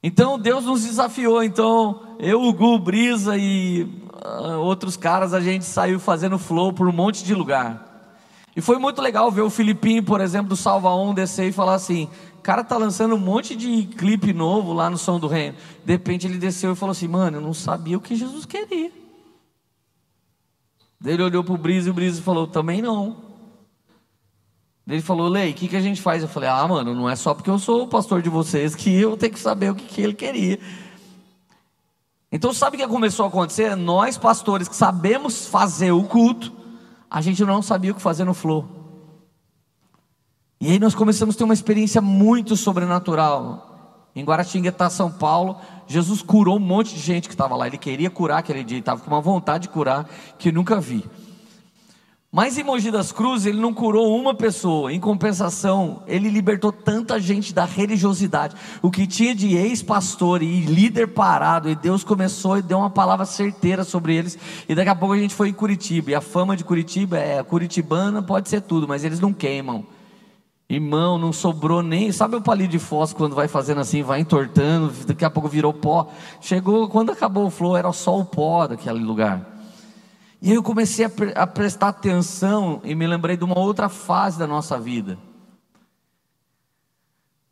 Então 0.01 0.39
Deus 0.39 0.65
nos 0.65 0.83
desafiou. 0.83 1.43
Então 1.43 2.01
eu, 2.19 2.41
o 2.41 2.53
Gu, 2.53 2.79
Brisa 2.79 3.37
e 3.37 3.83
uh, 3.83 4.59
outros 4.59 4.97
caras, 4.97 5.33
a 5.33 5.39
gente 5.39 5.65
saiu 5.65 5.99
fazendo 5.99 6.37
flow 6.37 6.73
por 6.73 6.87
um 6.87 6.93
monte 6.93 7.23
de 7.23 7.33
lugar. 7.33 7.87
E 8.55 8.61
foi 8.61 8.77
muito 8.77 9.01
legal 9.01 9.31
ver 9.31 9.41
o 9.41 9.49
Filipinho, 9.49 10.03
por 10.03 10.19
exemplo, 10.19 10.49
do 10.49 10.55
Salva 10.55 10.89
On 10.89 11.13
descer 11.13 11.47
e 11.47 11.51
falar 11.51 11.75
assim: 11.75 12.09
cara 12.49 12.63
tá 12.63 12.77
lançando 12.77 13.13
um 13.13 13.19
monte 13.19 13.55
de 13.55 13.83
clipe 13.83 14.33
novo 14.33 14.73
lá 14.73 14.89
no 14.89 14.97
Som 14.97 15.19
do 15.19 15.27
Reino. 15.27 15.55
De 15.85 15.91
repente 15.91 16.25
ele 16.25 16.39
desceu 16.39 16.73
e 16.73 16.75
falou 16.75 16.91
assim: 16.91 17.07
mano, 17.07 17.37
eu 17.37 17.41
não 17.41 17.53
sabia 17.53 17.95
o 17.95 18.01
que 18.01 18.15
Jesus 18.15 18.43
queria. 18.43 18.91
Daí 20.99 21.13
ele 21.13 21.21
olhou 21.21 21.43
para 21.43 21.53
o 21.53 21.57
Brisa 21.59 21.89
e 21.89 21.91
o 21.91 21.93
Brisa 21.93 22.23
falou: 22.23 22.47
também 22.47 22.81
não. 22.81 23.28
Ele 24.89 25.01
falou: 25.03 25.27
Lei, 25.27 25.51
o 25.51 25.53
que, 25.53 25.67
que 25.67 25.75
a 25.75 25.81
gente 25.81 26.01
faz? 26.01 26.23
Eu 26.23 26.27
falei: 26.27 26.49
ah, 26.49 26.67
mano, 26.67 26.95
não 26.95 27.07
é 27.07 27.15
só 27.15 27.33
porque 27.33 27.49
eu 27.49 27.59
sou 27.59 27.83
o 27.83 27.87
pastor 27.87 28.23
de 28.23 28.29
vocês 28.29 28.75
que 28.75 28.93
eu 28.99 29.15
tenho 29.15 29.33
que 29.33 29.39
saber 29.39 29.71
o 29.71 29.75
que, 29.75 29.85
que 29.85 30.01
ele 30.01 30.15
queria. 30.15 30.59
Então, 32.31 32.53
sabe 32.53 32.75
o 32.75 32.79
que 32.79 32.87
começou 32.87 33.25
a 33.25 33.27
acontecer? 33.27 33.75
Nós, 33.75 34.17
pastores, 34.17 34.67
que 34.67 34.75
sabemos 34.75 35.47
fazer 35.47 35.91
o 35.91 36.03
culto, 36.03 36.51
a 37.09 37.21
gente 37.21 37.43
não 37.45 37.61
sabia 37.61 37.91
o 37.91 37.95
que 37.95 38.01
fazer 38.01 38.23
no 38.23 38.33
flow. 38.33 38.67
E 40.61 40.71
aí 40.71 40.79
nós 40.79 40.93
começamos 40.93 41.35
a 41.35 41.37
ter 41.37 41.43
uma 41.43 41.53
experiência 41.53 42.01
muito 42.01 42.55
sobrenatural. 42.55 44.09
Em 44.15 44.23
Guaratinguetá, 44.23 44.89
São 44.89 45.11
Paulo, 45.11 45.55
Jesus 45.87 46.21
curou 46.21 46.57
um 46.57 46.59
monte 46.59 46.93
de 46.93 46.99
gente 46.99 47.27
que 47.27 47.33
estava 47.33 47.55
lá. 47.55 47.67
Ele 47.67 47.77
queria 47.77 48.09
curar 48.09 48.39
aquele 48.39 48.63
dia, 48.63 48.79
estava 48.79 49.01
com 49.01 49.09
uma 49.09 49.21
vontade 49.21 49.63
de 49.63 49.69
curar 49.69 50.09
que 50.37 50.51
nunca 50.51 50.79
vi. 50.79 51.05
Mas 52.31 52.59
em 52.59 52.63
Mogi 52.63 52.91
das 52.91 53.11
Cruzes 53.11 53.47
ele 53.47 53.59
não 53.59 53.73
curou 53.73 54.15
uma 54.15 54.35
pessoa, 54.35 54.93
em 54.93 54.99
compensação, 54.99 56.03
ele 56.05 56.29
libertou 56.29 56.71
tanta 56.71 57.19
gente 57.19 57.51
da 57.51 57.65
religiosidade. 57.65 58.55
O 58.83 58.91
que 58.91 59.07
tinha 59.07 59.33
de 59.33 59.55
ex-pastor 59.55 60.43
e 60.43 60.61
líder 60.61 61.07
parado, 61.07 61.67
e 61.67 61.75
Deus 61.75 62.03
começou 62.03 62.59
e 62.59 62.61
deu 62.61 62.77
uma 62.77 62.89
palavra 62.91 63.25
certeira 63.25 63.83
sobre 63.83 64.15
eles. 64.15 64.37
E 64.67 64.75
daqui 64.75 64.89
a 64.89 64.95
pouco 64.95 65.15
a 65.15 65.17
gente 65.17 65.33
foi 65.33 65.49
em 65.49 65.53
Curitiba, 65.53 66.11
e 66.11 66.15
a 66.15 66.21
fama 66.21 66.55
de 66.55 66.63
Curitiba 66.63 67.17
é: 67.17 67.41
curitibana 67.41 68.21
pode 68.21 68.47
ser 68.47 68.61
tudo, 68.61 68.87
mas 68.87 69.03
eles 69.03 69.19
não 69.19 69.33
queimam. 69.33 69.83
Irmão, 70.69 71.17
não 71.17 71.33
sobrou 71.33 71.81
nem. 71.81 72.11
Sabe 72.11 72.35
o 72.35 72.41
palito 72.43 72.69
de 72.69 72.77
fósforo 72.77 73.23
quando 73.23 73.35
vai 73.35 73.47
fazendo 73.47 73.81
assim, 73.81 74.03
vai 74.03 74.19
entortando, 74.19 74.93
daqui 75.07 75.25
a 75.25 75.31
pouco 75.31 75.49
virou 75.49 75.73
pó. 75.73 76.07
Chegou, 76.41 76.87
quando 76.89 77.11
acabou 77.11 77.47
o 77.47 77.49
flow, 77.49 77.75
era 77.75 77.91
só 77.91 78.19
o 78.19 78.23
pó 78.23 78.67
daquele 78.67 78.99
lugar. 78.99 79.58
E 80.41 80.49
aí 80.49 80.55
eu 80.55 80.63
comecei 80.63 81.05
a, 81.05 81.11
a 81.35 81.47
prestar 81.47 81.89
atenção 81.89 82.81
e 82.83 82.95
me 82.95 83.05
lembrei 83.05 83.35
de 83.35 83.43
uma 83.43 83.59
outra 83.59 83.89
fase 83.89 84.39
da 84.39 84.47
nossa 84.47 84.79
vida. 84.79 85.17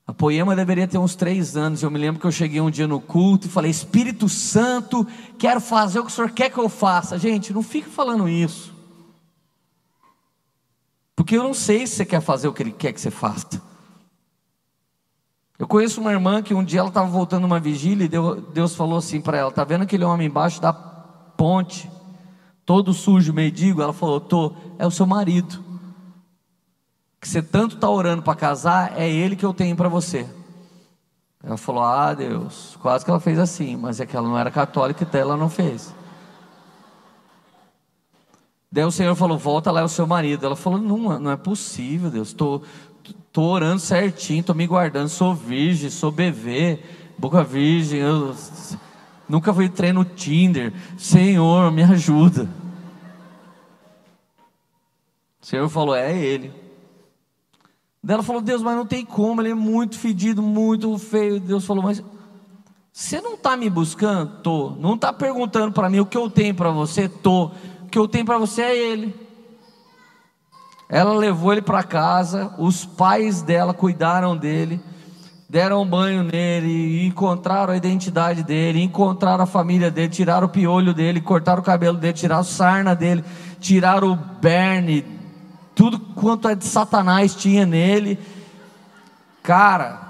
A 0.07 0.13
poema 0.13 0.55
deveria 0.55 0.87
ter 0.87 0.97
uns 0.97 1.15
três 1.15 1.57
anos. 1.57 1.83
Eu 1.83 1.91
me 1.91 1.99
lembro 1.99 2.21
que 2.21 2.25
eu 2.25 2.31
cheguei 2.31 2.61
um 2.61 2.71
dia 2.71 2.87
no 2.87 3.01
culto 3.01 3.47
e 3.47 3.49
falei: 3.49 3.69
Espírito 3.69 4.29
Santo, 4.29 5.05
quero 5.37 5.59
fazer 5.59 5.99
o 5.99 6.05
que 6.05 6.11
o 6.11 6.13
Senhor 6.13 6.31
quer 6.31 6.49
que 6.49 6.57
eu 6.57 6.69
faça. 6.69 7.19
Gente, 7.19 7.51
não 7.51 7.61
fique 7.61 7.89
falando 7.89 8.29
isso. 8.29 8.73
Porque 11.13 11.35
eu 11.35 11.43
não 11.43 11.53
sei 11.53 11.85
se 11.85 11.97
você 11.97 12.05
quer 12.05 12.21
fazer 12.21 12.47
o 12.47 12.53
que 12.53 12.63
Ele 12.63 12.71
quer 12.71 12.93
que 12.93 13.01
você 13.01 13.11
faça. 13.11 13.61
Eu 15.59 15.67
conheço 15.67 15.99
uma 15.99 16.13
irmã 16.13 16.41
que 16.41 16.53
um 16.53 16.63
dia 16.63 16.79
ela 16.79 16.89
estava 16.89 17.09
voltando 17.09 17.43
uma 17.43 17.59
vigília 17.59 18.05
e 18.05 18.51
Deus 18.53 18.75
falou 18.75 18.99
assim 18.99 19.19
para 19.19 19.37
ela: 19.37 19.49
Está 19.49 19.65
vendo 19.65 19.81
aquele 19.81 20.05
homem 20.05 20.27
embaixo 20.27 20.61
da 20.61 20.71
ponte? 20.71 21.91
Todo 22.67 22.93
sujo, 22.93 23.33
mendigo, 23.33 23.81
ela 23.81 23.93
falou: 23.93 24.19
tô, 24.19 24.51
é 24.77 24.85
o 24.85 24.91
seu 24.91 25.07
marido. 25.07 25.63
Que 27.19 27.27
você 27.27 27.41
tanto 27.41 27.75
está 27.75 27.89
orando 27.89 28.21
para 28.21 28.35
casar, 28.35 28.99
é 28.99 29.09
ele 29.09 29.37
que 29.37 29.45
eu 29.45 29.53
tenho 29.53 29.75
para 29.75 29.87
você. 29.87 30.27
Ela 31.41 31.55
falou: 31.55 31.81
Ah, 31.81 32.13
Deus, 32.13 32.77
quase 32.81 33.05
que 33.05 33.09
ela 33.09 33.21
fez 33.21 33.39
assim, 33.39 33.77
mas 33.77 34.01
é 34.01 34.05
que 34.05 34.15
ela 34.15 34.27
não 34.27 34.37
era 34.37 34.51
católica, 34.51 35.03
então 35.03 35.19
ela 35.19 35.37
não 35.37 35.49
fez. 35.49 35.95
Daí 38.69 38.83
o 38.83 38.91
Senhor 38.91 39.15
falou: 39.15 39.37
Volta 39.37 39.71
lá, 39.71 39.79
é 39.79 39.85
o 39.85 39.89
seu 39.89 40.05
marido. 40.05 40.45
Ela 40.45 40.57
falou: 40.57 40.77
Não, 40.77 41.17
não 41.19 41.31
é 41.31 41.37
possível, 41.37 42.11
Deus, 42.11 42.27
estou 42.27 42.59
tô, 43.01 43.13
tô 43.31 43.41
orando 43.43 43.79
certinho, 43.79 44.41
estou 44.41 44.53
me 44.53 44.67
guardando, 44.67 45.07
sou 45.07 45.33
virgem, 45.33 45.89
sou 45.89 46.11
bebê, 46.11 46.83
boca 47.17 47.45
virgem, 47.45 47.99
eu 47.99 48.35
Nunca 49.27 49.53
fui 49.53 49.67
treino 49.67 50.05
Tinder. 50.05 50.73
Senhor, 50.97 51.71
me 51.71 51.83
ajuda. 51.83 52.47
O 55.41 55.45
Senhor 55.45 55.67
falou: 55.69 55.95
É 55.95 56.15
ele. 56.15 56.53
Daí 58.01 58.13
ela 58.13 58.23
falou: 58.23 58.41
Deus, 58.41 58.61
mas 58.61 58.75
não 58.75 58.85
tem 58.85 59.05
como, 59.05 59.41
ele 59.41 59.51
é 59.51 59.55
muito 59.55 59.97
fedido, 59.97 60.41
muito 60.41 60.97
feio. 60.97 61.39
Deus 61.39 61.65
falou: 61.65 61.83
Mas 61.83 62.01
você 62.91 63.19
não 63.19 63.33
está 63.33 63.57
me 63.57 63.69
buscando? 63.69 64.41
Tô. 64.41 64.71
Não 64.71 64.95
está 64.95 65.11
perguntando 65.11 65.73
para 65.73 65.89
mim 65.89 65.99
o 65.99 66.05
que 66.05 66.17
eu 66.17 66.29
tenho 66.29 66.55
para 66.55 66.71
você? 66.71 67.09
Tô. 67.09 67.51
O 67.83 67.89
que 67.91 67.99
eu 67.99 68.07
tenho 68.07 68.25
para 68.25 68.37
você 68.37 68.61
é 68.61 68.77
ele. 68.77 69.27
Ela 70.89 71.13
levou 71.13 71.51
ele 71.51 71.61
para 71.61 71.83
casa, 71.83 72.55
os 72.57 72.85
pais 72.85 73.41
dela 73.41 73.73
cuidaram 73.73 74.37
dele 74.37 74.81
deram 75.49 75.81
um 75.81 75.87
banho 75.87 76.23
nele, 76.23 77.05
encontraram 77.05 77.73
a 77.73 77.77
identidade 77.77 78.43
dele, 78.43 78.81
encontraram 78.81 79.43
a 79.43 79.47
família 79.47 79.89
dele, 79.89 80.09
tiraram 80.09 80.47
o 80.47 80.49
piolho 80.49 80.93
dele, 80.93 81.21
cortaram 81.21 81.61
o 81.61 81.65
cabelo 81.65 81.97
dele, 81.97 82.13
tiraram 82.13 82.41
a 82.41 82.43
sarna 82.43 82.95
dele, 82.95 83.23
tiraram 83.59 84.11
o 84.11 84.15
berne, 84.15 85.05
tudo 85.73 85.99
quanto 85.99 86.49
é 86.49 86.55
de 86.55 86.65
Satanás 86.65 87.33
tinha 87.33 87.65
nele. 87.65 88.19
Cara, 89.41 90.01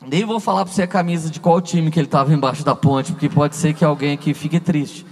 nem 0.00 0.24
vou 0.24 0.38
falar 0.38 0.64
para 0.64 0.72
você 0.72 0.82
a 0.82 0.86
camisa 0.86 1.28
de 1.28 1.40
qual 1.40 1.60
time 1.60 1.90
que 1.90 1.98
ele 1.98 2.06
estava 2.06 2.32
embaixo 2.32 2.64
da 2.64 2.76
ponte, 2.76 3.12
porque 3.12 3.28
pode 3.28 3.56
ser 3.56 3.74
que 3.74 3.84
alguém 3.84 4.14
aqui 4.14 4.32
fique 4.32 4.60
triste. 4.60 5.04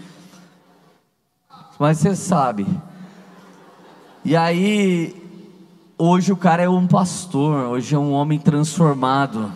Mas 1.79 1.99
você 1.99 2.15
sabe. 2.15 2.67
E 4.25 4.37
aí 4.37 5.20
Hoje 6.03 6.33
o 6.33 6.37
cara 6.37 6.63
é 6.63 6.69
um 6.69 6.87
pastor, 6.87 7.67
hoje 7.67 7.95
é 7.95 7.99
um 7.99 8.13
homem 8.13 8.39
transformado. 8.39 9.53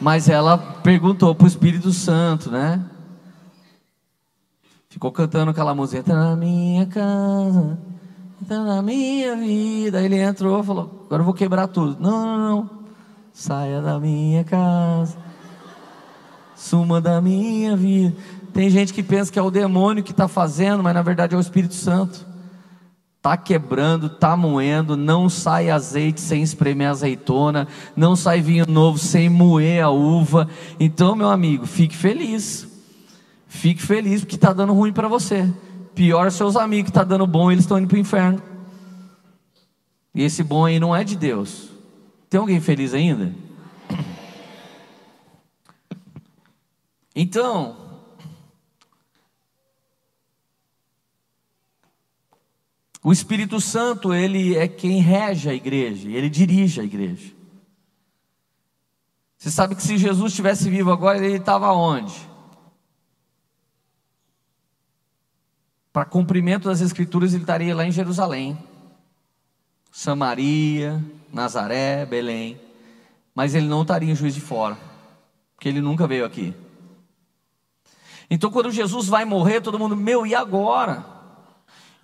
Mas 0.00 0.28
ela 0.28 0.56
perguntou 0.56 1.34
para 1.34 1.44
o 1.44 1.48
Espírito 1.48 1.90
Santo, 1.90 2.52
né? 2.52 2.80
Ficou 4.88 5.10
cantando 5.10 5.50
aquela 5.50 5.74
música, 5.74 5.98
entra 5.98 6.14
na 6.14 6.36
minha 6.36 6.86
casa, 6.86 7.76
entra 8.40 8.62
na 8.62 8.80
minha 8.80 9.34
vida. 9.34 10.00
Ele 10.00 10.20
entrou 10.20 10.60
e 10.60 10.62
falou: 10.62 11.02
Agora 11.06 11.22
eu 11.22 11.24
vou 11.24 11.34
quebrar 11.34 11.66
tudo. 11.66 12.00
Não, 12.00 12.24
não, 12.24 12.38
não. 12.38 12.70
Saia 13.32 13.82
da 13.82 13.98
minha 13.98 14.44
casa, 14.44 15.16
suma 16.54 17.00
da 17.00 17.20
minha 17.20 17.76
vida. 17.76 18.16
Tem 18.52 18.70
gente 18.70 18.94
que 18.94 19.02
pensa 19.02 19.32
que 19.32 19.38
é 19.38 19.42
o 19.42 19.50
demônio 19.50 20.04
que 20.04 20.12
está 20.12 20.28
fazendo, 20.28 20.80
mas 20.80 20.94
na 20.94 21.02
verdade 21.02 21.34
é 21.34 21.36
o 21.36 21.40
Espírito 21.40 21.74
Santo 21.74 22.25
está 23.26 23.36
quebrando, 23.36 24.06
está 24.06 24.36
moendo, 24.36 24.96
não 24.96 25.28
sai 25.28 25.68
azeite 25.68 26.20
sem 26.20 26.44
espremer 26.44 26.88
azeitona, 26.90 27.66
não 27.96 28.14
sai 28.14 28.40
vinho 28.40 28.64
novo 28.68 28.98
sem 28.98 29.28
moer 29.28 29.82
a 29.82 29.90
uva. 29.90 30.48
Então, 30.78 31.16
meu 31.16 31.28
amigo, 31.28 31.66
fique 31.66 31.96
feliz. 31.96 32.68
Fique 33.48 33.82
feliz 33.82 34.20
porque 34.20 34.36
está 34.36 34.52
dando 34.52 34.72
ruim 34.72 34.92
para 34.92 35.08
você. 35.08 35.52
Pior 35.92 36.30
seus 36.30 36.54
amigos 36.56 36.84
que 36.84 36.90
está 36.90 37.02
dando 37.02 37.26
bom, 37.26 37.50
eles 37.50 37.64
estão 37.64 37.78
indo 37.78 37.88
para 37.88 37.96
o 37.96 37.98
inferno. 38.00 38.40
E 40.14 40.22
esse 40.22 40.44
bom 40.44 40.64
aí 40.64 40.78
não 40.78 40.94
é 40.94 41.02
de 41.02 41.16
Deus. 41.16 41.70
Tem 42.30 42.38
alguém 42.38 42.60
feliz 42.60 42.94
ainda? 42.94 43.34
Então, 47.14 47.85
O 53.06 53.12
Espírito 53.12 53.60
Santo, 53.60 54.12
ele 54.12 54.56
é 54.56 54.66
quem 54.66 55.00
rege 55.00 55.48
a 55.48 55.54
igreja, 55.54 56.10
ele 56.10 56.28
dirige 56.28 56.80
a 56.80 56.82
igreja. 56.82 57.32
Você 59.38 59.48
sabe 59.48 59.76
que 59.76 59.82
se 59.84 59.96
Jesus 59.96 60.32
estivesse 60.32 60.68
vivo 60.68 60.90
agora, 60.90 61.16
ele 61.16 61.36
estava 61.36 61.70
onde? 61.70 62.12
Para 65.92 66.04
cumprimento 66.04 66.64
das 66.64 66.80
Escrituras, 66.80 67.32
ele 67.32 67.44
estaria 67.44 67.76
lá 67.76 67.86
em 67.86 67.92
Jerusalém, 67.92 68.58
Samaria, 69.92 71.00
Nazaré, 71.32 72.04
Belém. 72.04 72.60
Mas 73.32 73.54
ele 73.54 73.68
não 73.68 73.82
estaria 73.82 74.10
em 74.10 74.16
Juiz 74.16 74.34
de 74.34 74.40
Fora, 74.40 74.76
porque 75.54 75.68
ele 75.68 75.80
nunca 75.80 76.08
veio 76.08 76.24
aqui. 76.24 76.52
Então, 78.28 78.50
quando 78.50 78.72
Jesus 78.72 79.06
vai 79.06 79.24
morrer, 79.24 79.60
todo 79.60 79.78
mundo, 79.78 79.96
meu, 79.96 80.26
e 80.26 80.34
agora? 80.34 81.15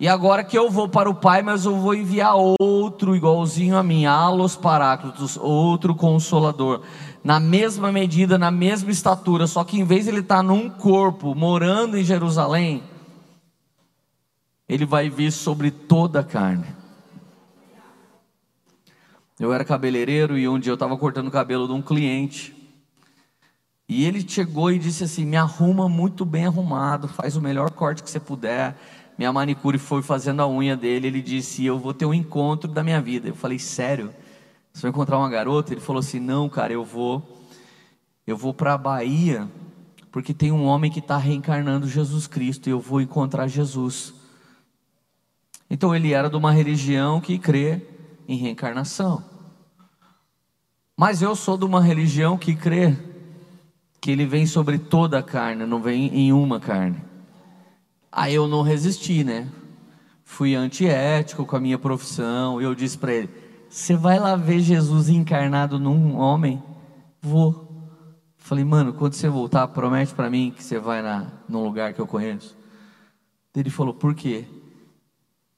E 0.03 0.07
agora 0.09 0.43
que 0.43 0.57
eu 0.57 0.69
vou 0.69 0.89
para 0.89 1.09
o 1.09 1.15
Pai, 1.15 1.41
mas 1.41 1.63
eu 1.63 1.77
vou 1.77 1.95
enviar 1.95 2.35
outro 2.35 3.15
igualzinho 3.15 3.77
a 3.77 3.81
mim, 3.81 4.05
Alos 4.05 4.53
Paráclitos, 4.53 5.37
outro 5.37 5.95
consolador, 5.95 6.81
na 7.23 7.39
mesma 7.39 7.89
medida, 7.89 8.37
na 8.37 8.51
mesma 8.51 8.91
estatura, 8.91 9.47
só 9.47 9.63
que 9.63 9.79
em 9.79 9.85
vez 9.85 10.03
de 10.03 10.09
ele 10.09 10.19
estar 10.19 10.43
num 10.43 10.69
corpo, 10.69 11.33
morando 11.33 11.97
em 11.97 12.03
Jerusalém, 12.03 12.83
ele 14.67 14.85
vai 14.85 15.09
vir 15.09 15.31
sobre 15.31 15.71
toda 15.71 16.19
a 16.19 16.23
carne. 16.25 16.67
Eu 19.39 19.53
era 19.53 19.63
cabeleireiro 19.63 20.37
e 20.37 20.49
um 20.49 20.59
dia 20.59 20.71
eu 20.71 20.75
estava 20.75 20.97
cortando 20.97 21.29
o 21.29 21.31
cabelo 21.31 21.65
de 21.65 21.71
um 21.71 21.81
cliente. 21.81 22.53
E 23.87 24.03
ele 24.03 24.27
chegou 24.27 24.69
e 24.69 24.79
disse 24.79 25.05
assim: 25.05 25.25
Me 25.25 25.37
arruma 25.37 25.87
muito 25.87 26.25
bem 26.25 26.45
arrumado, 26.45 27.07
faz 27.07 27.37
o 27.37 27.41
melhor 27.41 27.71
corte 27.71 28.03
que 28.03 28.09
você 28.09 28.19
puder 28.19 28.75
minha 29.17 29.31
manicure 29.31 29.77
foi 29.77 30.01
fazendo 30.01 30.41
a 30.41 30.47
unha 30.47 30.75
dele, 30.75 31.07
ele 31.07 31.21
disse: 31.21 31.65
Eu 31.65 31.77
vou 31.77 31.93
ter 31.93 32.05
um 32.05 32.13
encontro 32.13 32.71
da 32.71 32.83
minha 32.83 33.01
vida. 33.01 33.29
Eu 33.29 33.35
falei: 33.35 33.59
Sério? 33.59 34.13
Você 34.71 34.81
vai 34.81 34.89
encontrar 34.89 35.17
uma 35.17 35.29
garota? 35.29 35.73
Ele 35.73 35.81
falou 35.81 35.99
assim: 35.99 36.19
Não, 36.19 36.49
cara, 36.49 36.73
eu 36.73 36.83
vou. 36.83 37.41
Eu 38.25 38.37
vou 38.37 38.53
para 38.53 38.73
a 38.73 38.77
Bahia, 38.77 39.49
porque 40.11 40.33
tem 40.33 40.51
um 40.51 40.65
homem 40.65 40.89
que 40.89 40.99
está 40.99 41.17
reencarnando 41.17 41.87
Jesus 41.87 42.25
Cristo 42.25 42.67
e 42.67 42.71
eu 42.71 42.79
vou 42.79 43.01
encontrar 43.01 43.47
Jesus. 43.47 44.13
Então 45.69 45.93
ele 45.93 46.13
era 46.13 46.29
de 46.29 46.35
uma 46.35 46.51
religião 46.51 47.19
que 47.19 47.37
crê 47.37 47.81
em 48.27 48.37
reencarnação. 48.37 49.23
Mas 50.97 51.21
eu 51.21 51.35
sou 51.35 51.57
de 51.57 51.65
uma 51.65 51.81
religião 51.81 52.37
que 52.37 52.55
crê 52.55 52.95
que 53.99 54.11
ele 54.11 54.25
vem 54.25 54.45
sobre 54.45 54.77
toda 54.77 55.19
a 55.19 55.23
carne, 55.23 55.65
não 55.65 55.81
vem 55.81 56.07
em 56.07 56.31
uma 56.31 56.59
carne. 56.59 57.12
Aí 58.15 58.35
eu 58.35 58.47
não 58.47 58.61
resisti, 58.61 59.23
né? 59.23 59.49
Fui 60.23 60.53
antiético 60.53 61.47
com 61.47 61.55
a 61.55 61.59
minha 61.59 61.79
profissão. 61.79 62.61
E 62.61 62.63
eu 62.63 62.75
disse 62.75 62.95
para 62.95 63.11
ele: 63.11 63.29
Você 63.67 63.95
vai 63.95 64.19
lá 64.19 64.35
ver 64.35 64.59
Jesus 64.59 65.09
encarnado 65.09 65.79
num 65.79 66.15
homem? 66.15 66.61
Vou. 67.19 67.71
Falei, 68.37 68.63
mano, 68.63 68.93
quando 68.93 69.13
você 69.13 69.27
voltar, 69.27 69.67
promete 69.69 70.13
para 70.13 70.29
mim 70.29 70.53
que 70.55 70.63
você 70.63 70.77
vai 70.77 71.01
na, 71.01 71.27
num 71.49 71.63
lugar 71.63 71.93
que 71.93 71.99
eu 71.99 72.05
conheço. 72.05 72.55
Ele 73.55 73.71
falou: 73.71 73.95
Por 73.95 74.13
quê? 74.13 74.45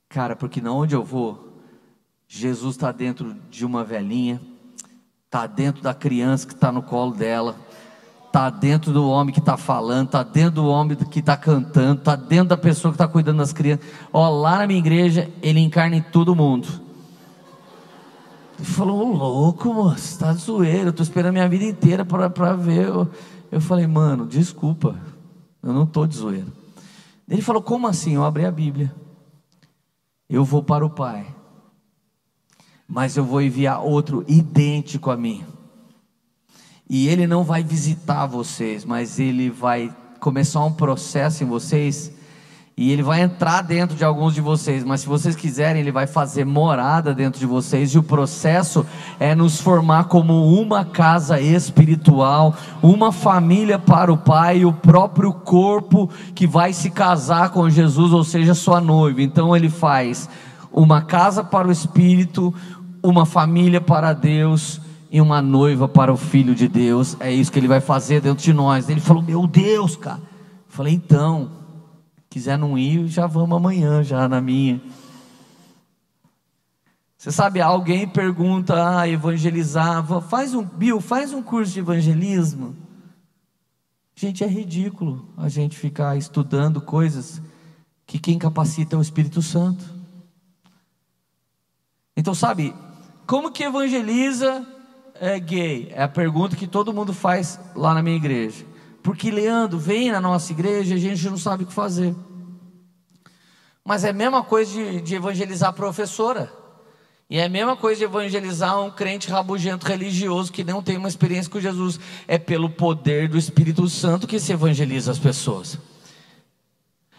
Cara, 0.08 0.34
porque 0.34 0.62
na 0.62 0.72
onde 0.72 0.96
eu 0.96 1.04
vou, 1.04 1.60
Jesus 2.26 2.76
está 2.76 2.94
dentro 2.94 3.36
de 3.50 3.66
uma 3.66 3.84
velhinha, 3.84 4.40
está 5.26 5.46
dentro 5.46 5.84
da 5.84 5.94
criança 5.94 6.48
que 6.48 6.54
está 6.54 6.72
no 6.72 6.82
colo 6.82 7.14
dela 7.14 7.58
está 8.36 8.50
dentro 8.50 8.92
do 8.92 9.08
homem 9.08 9.34
que 9.34 9.40
está 9.40 9.56
falando, 9.56 10.08
está 10.08 10.22
dentro 10.22 10.56
do 10.56 10.68
homem 10.68 10.98
que 10.98 11.20
está 11.20 11.38
cantando, 11.38 12.00
está 12.00 12.18
dentro 12.18 12.50
da 12.50 12.58
pessoa 12.58 12.92
que 12.92 12.96
está 12.96 13.08
cuidando 13.08 13.38
das 13.38 13.54
crianças. 13.54 13.86
Ó, 14.12 14.28
lá 14.28 14.58
na 14.58 14.68
minha 14.68 14.80
igreja, 14.80 15.32
ele 15.42 15.62
encarna 15.62 15.96
em 15.96 16.02
todo 16.02 16.36
mundo. 16.36 16.68
Ele 18.58 18.68
falou, 18.68 19.06
louco, 19.16 19.74
moço, 19.74 20.20
tá 20.20 20.34
de 20.34 20.42
zoeira, 20.42 20.84
eu 20.84 20.90
estou 20.90 21.04
esperando 21.04 21.32
minha 21.32 21.48
vida 21.48 21.64
inteira 21.64 22.04
para 22.04 22.54
ver. 22.56 22.88
Eu, 22.88 23.10
eu 23.50 23.62
falei, 23.62 23.88
mano, 23.88 24.26
desculpa, 24.26 25.00
eu 25.64 25.72
não 25.72 25.84
estou 25.84 26.06
de 26.06 26.18
zoeira. 26.18 26.48
Ele 27.30 27.42
falou, 27.42 27.62
como 27.62 27.88
assim? 27.88 28.16
Eu 28.16 28.26
abri 28.26 28.46
a 28.46 28.52
Bíblia. 28.52 28.94
Eu 30.30 30.44
vou 30.44 30.62
para 30.62 30.86
o 30.86 30.90
Pai, 30.90 31.26
mas 32.86 33.16
eu 33.16 33.24
vou 33.24 33.42
enviar 33.42 33.82
outro 33.82 34.26
idêntico 34.28 35.10
a 35.10 35.16
mim 35.16 35.55
e 36.90 37.08
ele 37.08 37.26
não 37.26 37.44
vai 37.44 37.64
visitar 37.64 38.26
vocês, 38.28 38.86
mas 38.86 39.20
ele 39.20 39.50
vai 39.50 39.92
começar 40.20 40.64
um 40.64 40.72
processo 40.72 41.44
em 41.44 41.48
vocês. 41.48 42.12
E 42.78 42.92
ele 42.92 43.02
vai 43.02 43.22
entrar 43.22 43.62
dentro 43.62 43.96
de 43.96 44.04
alguns 44.04 44.34
de 44.34 44.42
vocês, 44.42 44.84
mas 44.84 45.00
se 45.02 45.08
vocês 45.08 45.34
quiserem, 45.34 45.82
ele 45.82 45.94
vai 45.94 46.06
fazer 46.06 46.46
morada 46.46 47.14
dentro 47.14 47.40
de 47.40 47.46
vocês. 47.46 47.92
E 47.92 47.98
o 47.98 48.04
processo 48.04 48.86
é 49.18 49.34
nos 49.34 49.62
formar 49.62 50.06
como 50.06 50.46
uma 50.60 50.84
casa 50.84 51.40
espiritual, 51.40 52.54
uma 52.84 53.14
família 53.14 53.80
para 53.80 54.12
o 54.12 54.18
Pai, 54.18 54.66
o 54.66 54.74
próprio 54.74 55.32
corpo 55.32 56.10
que 56.36 56.46
vai 56.46 56.74
se 56.74 56.90
casar 56.92 57.50
com 57.50 57.70
Jesus, 57.70 58.12
ou 58.12 58.26
seja, 58.26 58.54
sua 58.54 58.82
noiva. 58.82 59.22
Então 59.22 59.56
ele 59.56 59.70
faz 59.70 60.30
uma 60.70 61.02
casa 61.02 61.46
para 61.46 61.70
o 61.70 61.72
Espírito, 61.72 62.54
uma 63.02 63.26
família 63.26 63.80
para 63.80 64.12
Deus 64.12 64.82
e 65.16 65.22
uma 65.22 65.42
noiva 65.42 65.88
para 65.88 66.12
o 66.12 66.18
Filho 66.18 66.54
de 66.54 66.68
Deus. 66.68 67.16
É 67.22 67.32
isso 67.32 67.50
que 67.50 67.58
ele 67.58 67.70
vai 67.70 67.80
fazer 67.80 68.20
dentro 68.20 68.44
de 68.44 68.52
nós. 68.52 68.90
Ele 68.90 69.00
falou: 69.00 69.24
Meu 69.24 69.48
Deus, 69.48 69.96
cara. 69.96 70.20
Eu 70.20 70.68
falei: 70.68 70.94
Então, 70.94 71.54
quiser 72.30 72.58
não 72.58 72.78
ir, 72.78 73.08
já 73.08 73.26
vamos 73.26 73.56
amanhã, 73.56 74.04
já 74.04 74.28
na 74.28 74.42
minha. 74.42 74.82
Você 77.18 77.32
sabe, 77.32 77.62
alguém 77.62 78.06
pergunta, 78.06 79.00
ah, 79.00 79.08
evangelizar, 79.08 80.06
faz 80.24 80.54
um, 80.54 80.62
Bill, 80.62 81.00
faz 81.00 81.32
um 81.32 81.42
curso 81.42 81.72
de 81.72 81.80
evangelismo. 81.80 82.76
Gente, 84.18 84.44
é 84.44 84.48
ridículo 84.48 85.30
a 85.38 85.48
gente 85.48 85.78
ficar 85.78 86.18
estudando 86.18 86.82
coisas 86.82 87.42
que 88.06 88.20
quem 88.20 88.38
capacita 88.38 88.98
é 88.98 89.00
o 89.00 89.02
Espírito 89.02 89.42
Santo. 89.42 89.86
Então, 92.18 92.36
sabe, 92.36 92.76
como 93.26 93.50
que 93.50 93.64
evangeliza 93.64 94.75
é 95.20 95.40
gay? 95.40 95.92
É 95.92 96.04
a 96.04 96.08
pergunta 96.08 96.56
que 96.56 96.68
todo 96.68 96.94
mundo 96.94 97.14
faz 97.14 97.60
lá 97.76 97.94
na 97.94 98.04
minha 98.04 98.16
igreja. 98.16 98.66
Porque 99.02 99.30
Leandro 99.30 99.78
vem 99.78 100.12
na 100.12 100.20
nossa 100.20 100.52
igreja 100.52 100.94
e 100.94 100.98
a 100.98 101.00
gente 101.00 101.30
não 101.30 101.38
sabe 101.38 101.64
o 101.64 101.68
que 101.68 101.74
fazer. 101.74 102.16
Mas 103.84 104.04
é 104.04 104.10
a 104.10 104.14
mesma 104.14 104.44
coisa 104.44 104.72
de, 104.72 105.02
de 105.02 105.16
evangelizar 105.16 105.70
a 105.70 105.74
professora. 105.74 106.52
E 107.30 107.38
é 107.38 107.46
a 107.46 107.50
mesma 107.50 107.76
coisa 107.76 108.00
de 108.00 108.06
evangelizar 108.06 108.80
um 108.82 108.92
crente 108.92 109.30
rabugento 109.30 109.86
religioso 109.86 110.52
que 110.52 110.64
não 110.64 110.82
tem 110.82 110.98
uma 110.98 111.08
experiência 111.08 111.52
com 111.52 111.60
Jesus. 111.60 112.00
É 112.28 112.38
pelo 112.38 112.70
poder 112.70 113.28
do 113.28 113.38
Espírito 113.38 113.88
Santo 113.88 114.28
que 114.28 114.40
se 114.40 114.54
evangeliza 114.54 115.12
as 115.12 115.20
pessoas. 115.20 115.78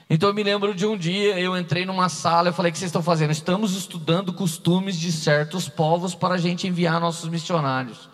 Então 0.09 0.29
eu 0.29 0.35
me 0.35 0.42
lembro 0.42 0.75
de 0.75 0.87
um 0.87 0.97
dia, 0.97 1.38
eu 1.38 1.57
entrei 1.57 1.85
numa 1.85 2.09
sala, 2.09 2.49
eu 2.49 2.53
falei: 2.53 2.71
O 2.71 2.73
que 2.73 2.79
vocês 2.79 2.88
estão 2.88 3.03
fazendo? 3.03 3.33
Estamos 3.33 3.77
estudando 3.77 4.33
costumes 4.33 4.99
de 4.99 5.11
certos 5.11 5.69
povos 5.69 6.14
para 6.14 6.35
a 6.35 6.38
gente 6.38 6.66
enviar 6.66 7.01
nossos 7.01 7.29
missionários. 7.29 8.09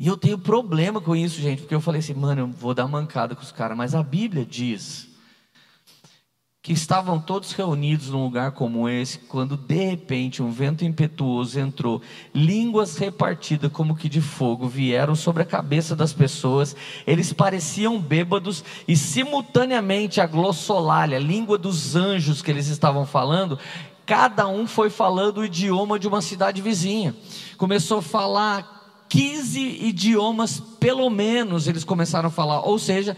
E 0.00 0.06
eu 0.06 0.16
tenho 0.16 0.38
problema 0.38 0.98
com 0.98 1.14
isso, 1.14 1.38
gente, 1.38 1.60
porque 1.60 1.74
eu 1.74 1.80
falei 1.80 1.98
assim, 1.98 2.14
mano, 2.14 2.40
eu 2.40 2.46
vou 2.46 2.72
dar 2.72 2.88
mancada 2.88 3.34
com 3.34 3.42
os 3.42 3.52
caras, 3.52 3.76
mas 3.76 3.94
a 3.94 4.02
Bíblia 4.02 4.46
diz 4.46 5.09
que 6.62 6.74
estavam 6.74 7.18
todos 7.18 7.52
reunidos 7.52 8.10
num 8.10 8.22
lugar 8.22 8.50
como 8.52 8.86
esse, 8.86 9.18
quando 9.18 9.56
de 9.56 9.82
repente 9.82 10.42
um 10.42 10.50
vento 10.50 10.84
impetuoso 10.84 11.58
entrou, 11.58 12.02
línguas 12.34 12.98
repartidas 12.98 13.72
como 13.72 13.96
que 13.96 14.10
de 14.10 14.20
fogo 14.20 14.68
vieram 14.68 15.14
sobre 15.14 15.42
a 15.42 15.46
cabeça 15.46 15.96
das 15.96 16.12
pessoas, 16.12 16.76
eles 17.06 17.32
pareciam 17.32 17.98
bêbados 17.98 18.62
e 18.86 18.94
simultaneamente 18.94 20.20
a 20.20 20.26
glossolalia, 20.26 21.16
a 21.16 21.20
língua 21.20 21.56
dos 21.56 21.96
anjos 21.96 22.42
que 22.42 22.50
eles 22.50 22.66
estavam 22.66 23.06
falando, 23.06 23.58
cada 24.04 24.46
um 24.46 24.66
foi 24.66 24.90
falando 24.90 25.38
o 25.38 25.44
idioma 25.46 25.98
de 25.98 26.06
uma 26.06 26.20
cidade 26.20 26.60
vizinha, 26.60 27.16
começou 27.56 28.00
a 28.00 28.02
falar 28.02 28.80
15 29.08 29.60
idiomas, 29.86 30.60
pelo 30.78 31.08
menos, 31.10 31.66
eles 31.66 31.84
começaram 31.84 32.28
a 32.28 32.30
falar, 32.30 32.60
ou 32.60 32.78
seja, 32.78 33.16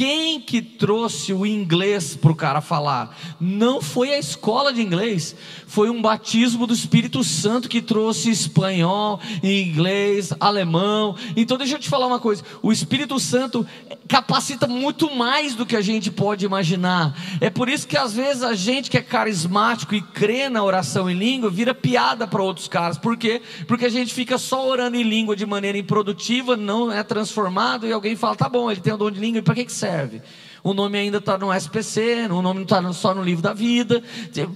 quem 0.00 0.40
que 0.40 0.62
trouxe 0.62 1.30
o 1.30 1.44
inglês 1.44 2.16
para 2.16 2.32
o 2.32 2.34
cara 2.34 2.62
falar? 2.62 3.14
Não 3.38 3.82
foi 3.82 4.14
a 4.14 4.18
escola 4.18 4.72
de 4.72 4.80
inglês, 4.80 5.36
foi 5.66 5.90
um 5.90 6.00
batismo 6.00 6.66
do 6.66 6.72
Espírito 6.72 7.22
Santo 7.22 7.68
que 7.68 7.82
trouxe 7.82 8.30
espanhol, 8.30 9.20
inglês, 9.42 10.32
alemão. 10.40 11.14
Então 11.36 11.58
deixa 11.58 11.74
eu 11.74 11.78
te 11.78 11.90
falar 11.90 12.06
uma 12.06 12.18
coisa: 12.18 12.42
o 12.62 12.72
Espírito 12.72 13.20
Santo 13.20 13.66
capacita 14.08 14.66
muito 14.66 15.14
mais 15.14 15.54
do 15.54 15.66
que 15.66 15.76
a 15.76 15.82
gente 15.82 16.10
pode 16.10 16.46
imaginar. 16.46 17.14
É 17.38 17.50
por 17.50 17.68
isso 17.68 17.86
que 17.86 17.98
às 17.98 18.14
vezes 18.14 18.42
a 18.42 18.54
gente 18.54 18.90
que 18.90 18.96
é 18.96 19.02
carismático 19.02 19.94
e 19.94 20.00
crê 20.00 20.48
na 20.48 20.64
oração 20.64 21.10
em 21.10 21.14
língua 21.14 21.50
vira 21.50 21.74
piada 21.74 22.26
para 22.26 22.42
outros 22.42 22.68
caras. 22.68 22.96
Por 22.96 23.18
quê? 23.18 23.42
Porque 23.68 23.84
a 23.84 23.90
gente 23.90 24.14
fica 24.14 24.38
só 24.38 24.66
orando 24.66 24.96
em 24.96 25.02
língua 25.02 25.36
de 25.36 25.44
maneira 25.44 25.76
improdutiva, 25.76 26.56
não 26.56 26.90
é 26.90 27.02
transformado 27.02 27.86
e 27.86 27.92
alguém 27.92 28.16
fala: 28.16 28.34
tá 28.34 28.48
bom, 28.48 28.70
ele 28.70 28.80
tem 28.80 28.94
o 28.94 28.96
dom 28.96 29.10
de 29.10 29.20
língua, 29.20 29.40
e 29.40 29.42
para 29.42 29.54
que, 29.54 29.66
que 29.66 29.72
serve? 29.72 29.89
Serve. 29.90 30.20
O 30.62 30.74
nome 30.74 30.98
ainda 30.98 31.18
está 31.18 31.38
no 31.38 31.52
SPC, 31.52 32.26
o 32.30 32.42
nome 32.42 32.60
não 32.60 32.62
está 32.62 32.92
só 32.92 33.14
no 33.14 33.22
livro 33.22 33.42
da 33.42 33.54
vida. 33.54 34.02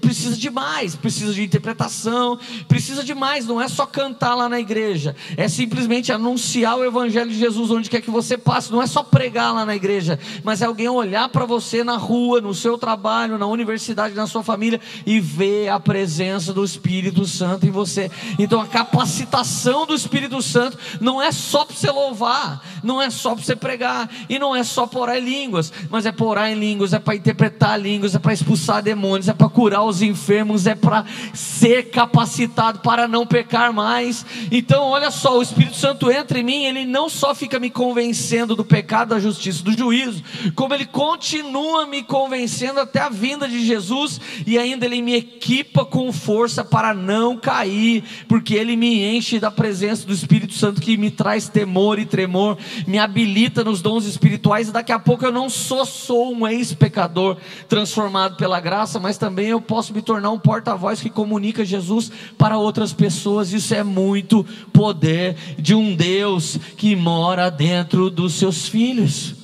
Precisa 0.00 0.36
de 0.36 0.50
mais, 0.50 0.94
precisa 0.94 1.32
de 1.32 1.42
interpretação, 1.42 2.38
precisa 2.68 3.02
de 3.02 3.14
mais. 3.14 3.46
Não 3.46 3.60
é 3.60 3.68
só 3.68 3.86
cantar 3.86 4.34
lá 4.34 4.48
na 4.48 4.60
igreja, 4.60 5.16
é 5.36 5.48
simplesmente 5.48 6.12
anunciar 6.12 6.76
o 6.76 6.84
Evangelho 6.84 7.30
de 7.30 7.38
Jesus 7.38 7.70
onde 7.70 7.88
quer 7.88 8.00
que 8.00 8.10
você 8.10 8.36
passe. 8.36 8.70
Não 8.70 8.82
é 8.82 8.86
só 8.86 9.02
pregar 9.02 9.54
lá 9.54 9.64
na 9.64 9.74
igreja, 9.74 10.18
mas 10.42 10.60
é 10.60 10.66
alguém 10.66 10.88
olhar 10.88 11.28
para 11.30 11.46
você 11.46 11.82
na 11.82 11.96
rua, 11.96 12.40
no 12.40 12.54
seu 12.54 12.76
trabalho, 12.76 13.38
na 13.38 13.46
universidade, 13.46 14.14
na 14.14 14.26
sua 14.26 14.42
família 14.42 14.80
e 15.06 15.20
ver 15.20 15.68
a 15.68 15.80
presença 15.80 16.52
do 16.52 16.64
Espírito 16.64 17.24
Santo 17.26 17.66
em 17.66 17.70
você. 17.70 18.10
Então 18.38 18.60
a 18.60 18.66
capacitação 18.66 19.86
do 19.86 19.94
Espírito 19.94 20.42
Santo 20.42 20.78
não 21.00 21.20
é 21.20 21.32
só 21.32 21.64
para 21.64 21.76
você 21.76 21.90
louvar, 21.90 22.62
não 22.82 23.00
é 23.00 23.08
só 23.08 23.34
para 23.34 23.44
você 23.44 23.56
pregar 23.56 24.10
e 24.28 24.38
não 24.38 24.54
é 24.54 24.62
só 24.62 24.86
por 24.86 25.08
aí 25.08 25.20
línguas 25.24 25.72
mas 25.94 26.06
é 26.06 26.10
para 26.10 26.26
orar 26.26 26.50
em 26.50 26.58
línguas, 26.58 26.92
é 26.92 26.98
para 26.98 27.14
interpretar 27.14 27.80
línguas, 27.80 28.16
é 28.16 28.18
para 28.18 28.32
expulsar 28.32 28.82
demônios, 28.82 29.28
é 29.28 29.32
para 29.32 29.48
curar 29.48 29.84
os 29.84 30.02
enfermos, 30.02 30.66
é 30.66 30.74
para 30.74 31.04
ser 31.32 31.84
capacitado 31.90 32.80
para 32.80 33.06
não 33.06 33.24
pecar 33.24 33.72
mais. 33.72 34.26
Então, 34.50 34.82
olha 34.82 35.12
só, 35.12 35.38
o 35.38 35.42
Espírito 35.42 35.76
Santo 35.76 36.10
entra 36.10 36.40
em 36.40 36.42
mim, 36.42 36.64
ele 36.64 36.84
não 36.84 37.08
só 37.08 37.32
fica 37.32 37.60
me 37.60 37.70
convencendo 37.70 38.56
do 38.56 38.64
pecado, 38.64 39.10
da 39.10 39.20
justiça, 39.20 39.62
do 39.62 39.70
juízo, 39.70 40.20
como 40.56 40.74
ele 40.74 40.84
continua 40.84 41.86
me 41.86 42.02
convencendo 42.02 42.80
até 42.80 42.98
a 42.98 43.08
vinda 43.08 43.46
de 43.46 43.64
Jesus 43.64 44.20
e 44.44 44.58
ainda 44.58 44.86
ele 44.86 45.00
me 45.00 45.14
equipa 45.14 45.84
com 45.84 46.12
força 46.12 46.64
para 46.64 46.92
não 46.92 47.36
cair, 47.36 48.02
porque 48.26 48.54
ele 48.54 48.74
me 48.74 49.04
enche 49.16 49.38
da 49.38 49.50
presença 49.50 50.04
do 50.04 50.12
Espírito 50.12 50.54
Santo 50.54 50.80
que 50.80 50.96
me 50.96 51.12
traz 51.12 51.48
temor 51.48 52.00
e 52.00 52.04
tremor, 52.04 52.58
me 52.84 52.98
habilita 52.98 53.62
nos 53.62 53.80
dons 53.80 54.06
espirituais 54.06 54.68
e 54.68 54.72
daqui 54.72 54.90
a 54.90 54.98
pouco 54.98 55.24
eu 55.24 55.30
não 55.30 55.48
sou 55.48 55.83
só 55.84 56.14
sou 56.14 56.32
um 56.32 56.46
ex-pecador 56.46 57.36
transformado 57.68 58.36
pela 58.36 58.60
graça, 58.60 59.00
mas 59.00 59.18
também 59.18 59.48
eu 59.48 59.60
posso 59.60 59.92
me 59.92 60.00
tornar 60.00 60.30
um 60.30 60.38
porta-voz 60.38 61.00
que 61.00 61.10
comunica 61.10 61.64
Jesus 61.64 62.10
para 62.38 62.56
outras 62.56 62.92
pessoas. 62.92 63.52
Isso 63.52 63.74
é 63.74 63.82
muito 63.82 64.44
poder 64.72 65.34
de 65.58 65.74
um 65.74 65.94
Deus 65.94 66.56
que 66.76 66.94
mora 66.94 67.50
dentro 67.50 68.10
dos 68.10 68.34
seus 68.34 68.68
filhos. 68.68 69.34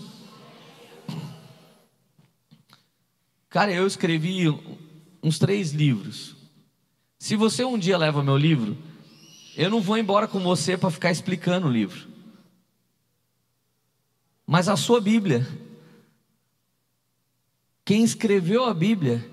Cara, 3.48 3.72
eu 3.72 3.86
escrevi 3.86 4.48
uns 5.22 5.38
três 5.38 5.72
livros. 5.72 6.36
Se 7.18 7.34
você 7.34 7.64
um 7.64 7.78
dia 7.78 7.98
leva 7.98 8.22
meu 8.22 8.36
livro, 8.36 8.78
eu 9.56 9.68
não 9.68 9.80
vou 9.80 9.98
embora 9.98 10.28
com 10.28 10.38
você 10.38 10.76
para 10.76 10.90
ficar 10.90 11.10
explicando 11.10 11.66
o 11.66 11.72
livro. 11.72 12.08
Mas 14.46 14.68
a 14.68 14.76
sua 14.76 15.00
Bíblia, 15.00 15.46
quem 17.90 18.04
escreveu 18.04 18.66
a 18.66 18.72
Bíblia, 18.72 19.26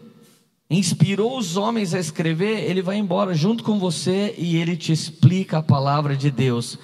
inspirou 0.68 1.38
os 1.38 1.58
homens 1.58 1.94
a 1.94 2.00
escrever, 2.00 2.68
ele 2.68 2.82
vai 2.82 2.98
embora 2.98 3.36
junto 3.36 3.64
com 3.64 3.78
você 3.78 4.34
e 4.36 4.58
ele 4.58 4.76
te 4.76 4.92
explica 4.92 5.60
a 5.60 5.62
palavra 5.62 6.18
de 6.18 6.32
Deus. 6.32 6.80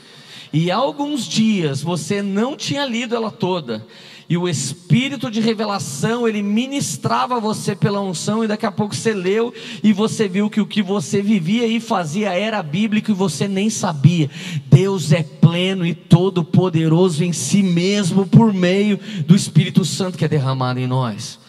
E 0.54 0.70
há 0.70 0.76
alguns 0.76 1.26
dias 1.26 1.82
você 1.82 2.22
não 2.22 2.56
tinha 2.56 2.86
lido 2.86 3.16
ela 3.16 3.32
toda, 3.32 3.84
e 4.30 4.38
o 4.38 4.48
espírito 4.48 5.32
de 5.32 5.42
revelação, 5.42 6.28
ele 6.28 6.44
ministrava 6.44 7.40
você 7.40 7.76
pela 7.76 8.02
unção, 8.02 8.44
e 8.44 8.48
daqui 8.48 8.68
a 8.68 8.72
pouco 8.72 8.96
você 8.96 9.12
leu 9.12 9.52
e 9.84 9.92
você 9.92 10.28
viu 10.28 10.52
que 10.52 10.62
o 10.62 10.68
que 10.68 10.84
você 10.84 11.24
vivia 11.24 11.66
e 11.66 11.80
fazia 11.80 12.34
era 12.34 12.62
bíblico 12.62 13.10
e 13.10 13.16
você 13.16 13.48
nem 13.48 13.72
sabia. 13.72 14.30
Deus 14.70 15.12
é 15.12 15.24
pleno 15.24 15.88
e 15.88 15.96
todo-poderoso 15.96 17.24
em 17.24 17.34
si 17.34 17.64
mesmo 17.64 18.28
por 18.28 18.54
meio 18.54 19.00
do 19.26 19.36
Espírito 19.36 19.84
Santo 19.84 20.20
que 20.20 20.26
é 20.26 20.28
derramado 20.28 20.80
em 20.80 20.86
nós. 20.86 21.42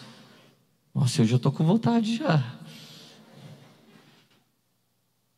Nossa, 0.95 1.21
hoje 1.21 1.33
eu 1.33 1.37
estou 1.37 1.51
com 1.51 1.65
vontade 1.65 2.15
já. 2.15 2.37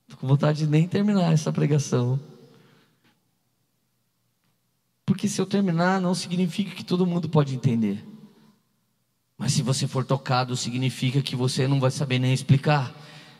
Estou 0.04 0.20
com 0.20 0.28
vontade 0.28 0.60
de 0.60 0.68
nem 0.68 0.88
terminar 0.88 1.34
essa 1.34 1.52
pregação. 1.52 2.20
Porque 5.04 5.28
se 5.28 5.42
eu 5.42 5.48
terminar, 5.48 6.00
não 6.00 6.14
significa 6.14 6.76
que 6.76 6.84
todo 6.84 7.08
mundo 7.08 7.28
pode 7.28 7.56
entender. 7.56 8.06
Mas 9.36 9.54
se 9.54 9.64
você 9.64 9.88
for 9.88 10.06
tocado, 10.06 10.56
significa 10.56 11.24
que 11.24 11.36
você 11.36 11.68
não 11.68 11.80
vai 11.80 11.90
saber 11.90 12.20
nem 12.20 12.36
explicar. 12.36 12.94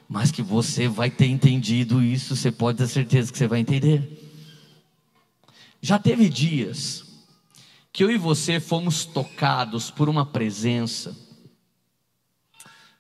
Mas 0.10 0.32
que 0.32 0.42
você 0.42 0.88
vai 0.88 1.12
ter 1.12 1.28
entendido 1.28 2.02
isso, 2.02 2.36
você 2.36 2.52
pode 2.52 2.80
ter 2.80 2.88
certeza 2.88 3.32
que 3.32 3.38
você 3.38 3.48
vai 3.48 3.60
entender. 3.60 4.28
Já 5.80 6.00
teve 6.00 6.30
dias 6.30 7.06
que 7.94 8.04
eu 8.04 8.10
e 8.10 8.18
você 8.18 8.60
fomos 8.60 9.06
tocados 9.06 9.92
por 9.92 10.10
uma 10.10 10.26
presença. 10.26 11.27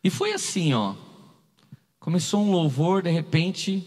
E 0.08 0.10
foi 0.10 0.32
assim, 0.32 0.74
ó. 0.74 0.96
Começou 2.00 2.42
um 2.42 2.50
louvor, 2.50 3.02
de 3.02 3.10
repente, 3.10 3.86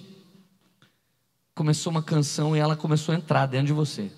começou 1.55 1.91
uma 1.91 2.03
canção 2.03 2.55
e 2.55 2.59
ela 2.59 2.77
começou 2.77 3.15
a 3.15 3.17
entrar 3.17 3.47
dentro 3.47 3.69
de 3.69 3.73
você. 3.73 4.13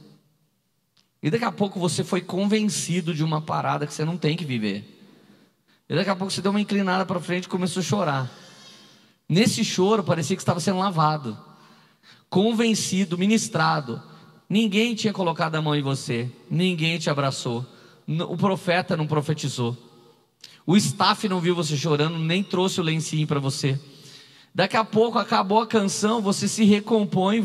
E 1.22 1.30
daqui 1.30 1.44
a 1.44 1.52
pouco 1.52 1.78
você 1.78 2.02
foi 2.02 2.20
convencido 2.20 3.14
de 3.14 3.22
uma 3.22 3.40
parada 3.40 3.86
que 3.86 3.94
você 3.94 4.04
não 4.04 4.16
tem 4.16 4.36
que 4.36 4.44
viver. 4.44 4.84
E 5.88 5.94
daqui 5.94 6.10
a 6.10 6.16
pouco 6.16 6.32
você 6.32 6.42
deu 6.42 6.50
uma 6.50 6.60
inclinada 6.60 7.06
para 7.06 7.20
frente 7.20 7.44
e 7.44 7.48
começou 7.48 7.78
a 7.78 7.84
chorar. 7.84 8.30
Nesse 9.28 9.64
choro 9.64 10.02
parecia 10.02 10.34
que 10.34 10.42
estava 10.42 10.58
sendo 10.58 10.80
lavado, 10.80 11.38
convencido, 12.28 13.16
ministrado. 13.16 14.02
Ninguém 14.48 14.96
tinha 14.96 15.12
colocado 15.12 15.54
a 15.54 15.62
mão 15.62 15.76
em 15.76 15.82
você, 15.82 16.28
ninguém 16.50 16.98
te 16.98 17.08
abraçou. 17.08 17.64
O 18.28 18.36
profeta 18.36 18.96
não 18.96 19.06
profetizou. 19.06 19.91
O 20.66 20.77
staff 20.77 21.29
não 21.29 21.40
viu 21.40 21.55
você 21.55 21.77
chorando, 21.77 22.18
nem 22.18 22.42
trouxe 22.42 22.81
o 22.81 22.85
lencinho 22.85 23.27
para 23.27 23.40
você. 23.40 23.79
Daqui 24.55 24.77
a 24.77 24.85
pouco 24.85 25.18
acabou 25.18 25.61
a 25.61 25.66
canção, 25.66 26.20
você 26.20 26.46
se 26.46 26.64
recompõe, 26.64 27.44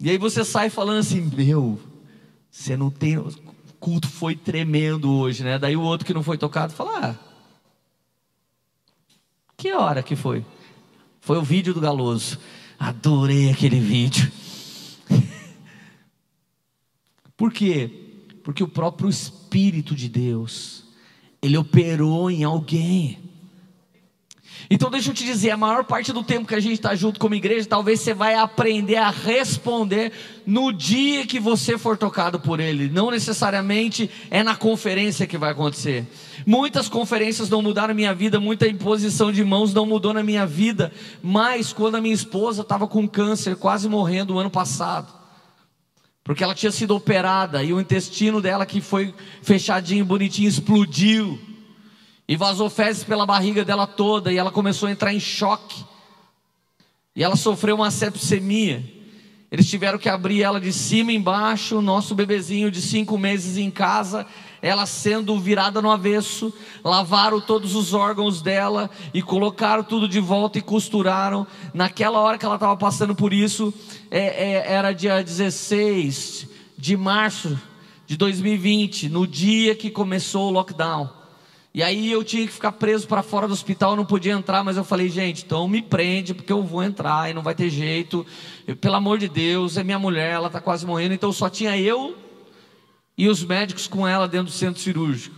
e 0.00 0.10
aí 0.10 0.16
você 0.16 0.44
sai 0.44 0.70
falando 0.70 0.98
assim, 0.98 1.20
meu, 1.20 1.76
você 2.48 2.76
não 2.76 2.88
tem. 2.88 3.18
O 3.18 3.32
culto 3.80 4.06
foi 4.06 4.36
tremendo 4.36 5.12
hoje, 5.12 5.42
né? 5.42 5.58
Daí 5.58 5.76
o 5.76 5.82
outro 5.82 6.06
que 6.06 6.14
não 6.14 6.22
foi 6.22 6.38
tocado 6.38 6.72
fala, 6.72 7.00
ah, 7.02 7.16
que 9.56 9.72
hora 9.72 10.04
que 10.04 10.14
foi? 10.14 10.46
Foi 11.20 11.36
o 11.36 11.42
vídeo 11.42 11.74
do 11.74 11.80
Galoso. 11.80 12.38
Adorei 12.78 13.50
aquele 13.50 13.80
vídeo. 13.80 14.30
Por 17.36 17.52
quê? 17.52 17.90
Porque 18.44 18.62
o 18.62 18.68
próprio 18.68 19.08
Espírito 19.08 19.37
de 19.94 20.08
Deus, 20.08 20.84
ele 21.42 21.56
operou 21.56 22.30
em 22.30 22.44
alguém. 22.44 23.18
Então 24.70 24.90
deixa 24.90 25.10
eu 25.10 25.14
te 25.14 25.24
dizer, 25.24 25.50
a 25.50 25.56
maior 25.56 25.84
parte 25.84 26.12
do 26.12 26.22
tempo 26.22 26.46
que 26.46 26.54
a 26.54 26.60
gente 26.60 26.74
está 26.74 26.94
junto 26.94 27.18
como 27.18 27.34
igreja, 27.34 27.66
talvez 27.66 28.00
você 28.00 28.12
vai 28.12 28.34
aprender 28.34 28.96
a 28.96 29.08
responder 29.08 30.12
no 30.46 30.72
dia 30.72 31.26
que 31.26 31.40
você 31.40 31.78
for 31.78 31.96
tocado 31.96 32.38
por 32.38 32.60
Ele. 32.60 32.88
Não 32.88 33.10
necessariamente 33.10 34.10
é 34.30 34.42
na 34.42 34.56
conferência 34.56 35.26
que 35.26 35.38
vai 35.38 35.52
acontecer. 35.52 36.06
Muitas 36.44 36.88
conferências 36.88 37.48
não 37.48 37.62
mudaram 37.62 37.92
a 37.92 37.94
minha 37.94 38.14
vida, 38.14 38.38
muita 38.38 38.68
imposição 38.68 39.32
de 39.32 39.42
mãos 39.42 39.72
não 39.72 39.86
mudou 39.86 40.12
na 40.12 40.22
minha 40.22 40.44
vida. 40.44 40.92
Mas 41.22 41.72
quando 41.72 41.94
a 41.94 42.00
minha 42.00 42.14
esposa 42.14 42.62
estava 42.62 42.86
com 42.86 43.08
câncer, 43.08 43.56
quase 43.56 43.88
morrendo 43.88 44.34
o 44.34 44.38
ano 44.38 44.50
passado, 44.50 45.17
porque 46.28 46.44
ela 46.44 46.54
tinha 46.54 46.70
sido 46.70 46.94
operada 46.94 47.64
e 47.64 47.72
o 47.72 47.80
intestino 47.80 48.38
dela 48.38 48.66
que 48.66 48.82
foi 48.82 49.14
fechadinho, 49.40 50.04
bonitinho, 50.04 50.46
explodiu. 50.46 51.40
E 52.28 52.36
vazou 52.36 52.68
fezes 52.68 53.02
pela 53.02 53.24
barriga 53.24 53.64
dela 53.64 53.86
toda, 53.86 54.30
e 54.30 54.36
ela 54.36 54.50
começou 54.50 54.90
a 54.90 54.92
entrar 54.92 55.14
em 55.14 55.18
choque. 55.18 55.82
E 57.16 57.24
ela 57.24 57.34
sofreu 57.34 57.76
uma 57.76 57.90
sepsemia. 57.90 58.84
Eles 59.50 59.70
tiveram 59.70 59.98
que 59.98 60.06
abrir 60.06 60.42
ela 60.42 60.60
de 60.60 60.70
cima 60.70 61.12
embaixo, 61.12 61.80
nosso 61.80 62.14
bebezinho 62.14 62.70
de 62.70 62.82
cinco 62.82 63.16
meses 63.16 63.56
em 63.56 63.70
casa, 63.70 64.26
ela 64.60 64.86
sendo 64.86 65.38
virada 65.38 65.80
no 65.80 65.90
avesso, 65.90 66.52
lavaram 66.84 67.40
todos 67.40 67.74
os 67.74 67.94
órgãos 67.94 68.42
dela 68.42 68.90
e 69.14 69.22
colocaram 69.22 69.84
tudo 69.84 70.08
de 70.08 70.20
volta 70.20 70.58
e 70.58 70.62
costuraram. 70.62 71.46
Naquela 71.72 72.18
hora 72.20 72.38
que 72.38 72.44
ela 72.44 72.56
estava 72.56 72.76
passando 72.76 73.14
por 73.14 73.32
isso, 73.32 73.72
é, 74.10 74.52
é, 74.52 74.72
era 74.72 74.92
dia 74.92 75.22
16 75.22 76.48
de 76.76 76.96
março 76.96 77.58
de 78.06 78.16
2020, 78.16 79.08
no 79.08 79.26
dia 79.26 79.74
que 79.74 79.90
começou 79.90 80.48
o 80.48 80.50
lockdown. 80.50 81.10
E 81.74 81.82
aí 81.82 82.10
eu 82.10 82.24
tinha 82.24 82.46
que 82.46 82.52
ficar 82.52 82.72
preso 82.72 83.06
para 83.06 83.22
fora 83.22 83.46
do 83.46 83.52
hospital, 83.52 83.94
não 83.94 84.04
podia 84.04 84.32
entrar, 84.32 84.64
mas 84.64 84.76
eu 84.76 84.82
falei, 84.82 85.08
gente, 85.08 85.44
então 85.44 85.68
me 85.68 85.82
prende, 85.82 86.34
porque 86.34 86.52
eu 86.52 86.62
vou 86.62 86.82
entrar 86.82 87.30
e 87.30 87.34
não 87.34 87.42
vai 87.42 87.54
ter 87.54 87.68
jeito. 87.68 88.26
Eu, 88.66 88.74
pelo 88.74 88.96
amor 88.96 89.18
de 89.18 89.28
Deus, 89.28 89.76
é 89.76 89.84
minha 89.84 89.98
mulher, 89.98 90.32
ela 90.32 90.48
está 90.48 90.60
quase 90.60 90.84
morrendo, 90.86 91.14
então 91.14 91.30
só 91.30 91.48
tinha 91.48 91.76
eu 91.76 92.16
e 93.18 93.28
os 93.28 93.44
médicos 93.44 93.88
com 93.88 94.06
ela 94.06 94.28
dentro 94.28 94.46
do 94.46 94.52
centro 94.52 94.80
cirúrgico. 94.80 95.36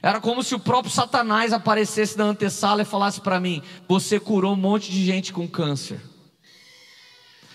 Era 0.00 0.20
como 0.20 0.42
se 0.42 0.54
o 0.54 0.60
próprio 0.60 0.92
Satanás 0.92 1.52
aparecesse 1.52 2.16
na 2.16 2.24
antessala 2.24 2.82
e 2.82 2.86
falasse 2.86 3.20
para 3.20 3.40
mim: 3.40 3.60
Você 3.88 4.18
curou 4.18 4.54
um 4.54 4.56
monte 4.56 4.90
de 4.90 5.04
gente 5.04 5.32
com 5.32 5.46
câncer. 5.46 6.00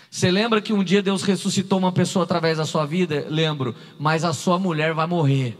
Você 0.08 0.30
lembra 0.30 0.62
que 0.62 0.72
um 0.72 0.84
dia 0.84 1.02
Deus 1.02 1.22
ressuscitou 1.22 1.78
uma 1.78 1.90
pessoa 1.90 2.24
através 2.24 2.58
da 2.58 2.64
sua 2.64 2.86
vida? 2.86 3.26
Lembro, 3.28 3.74
mas 3.98 4.22
a 4.22 4.32
sua 4.32 4.58
mulher 4.58 4.94
vai 4.94 5.06
morrer. 5.06 5.58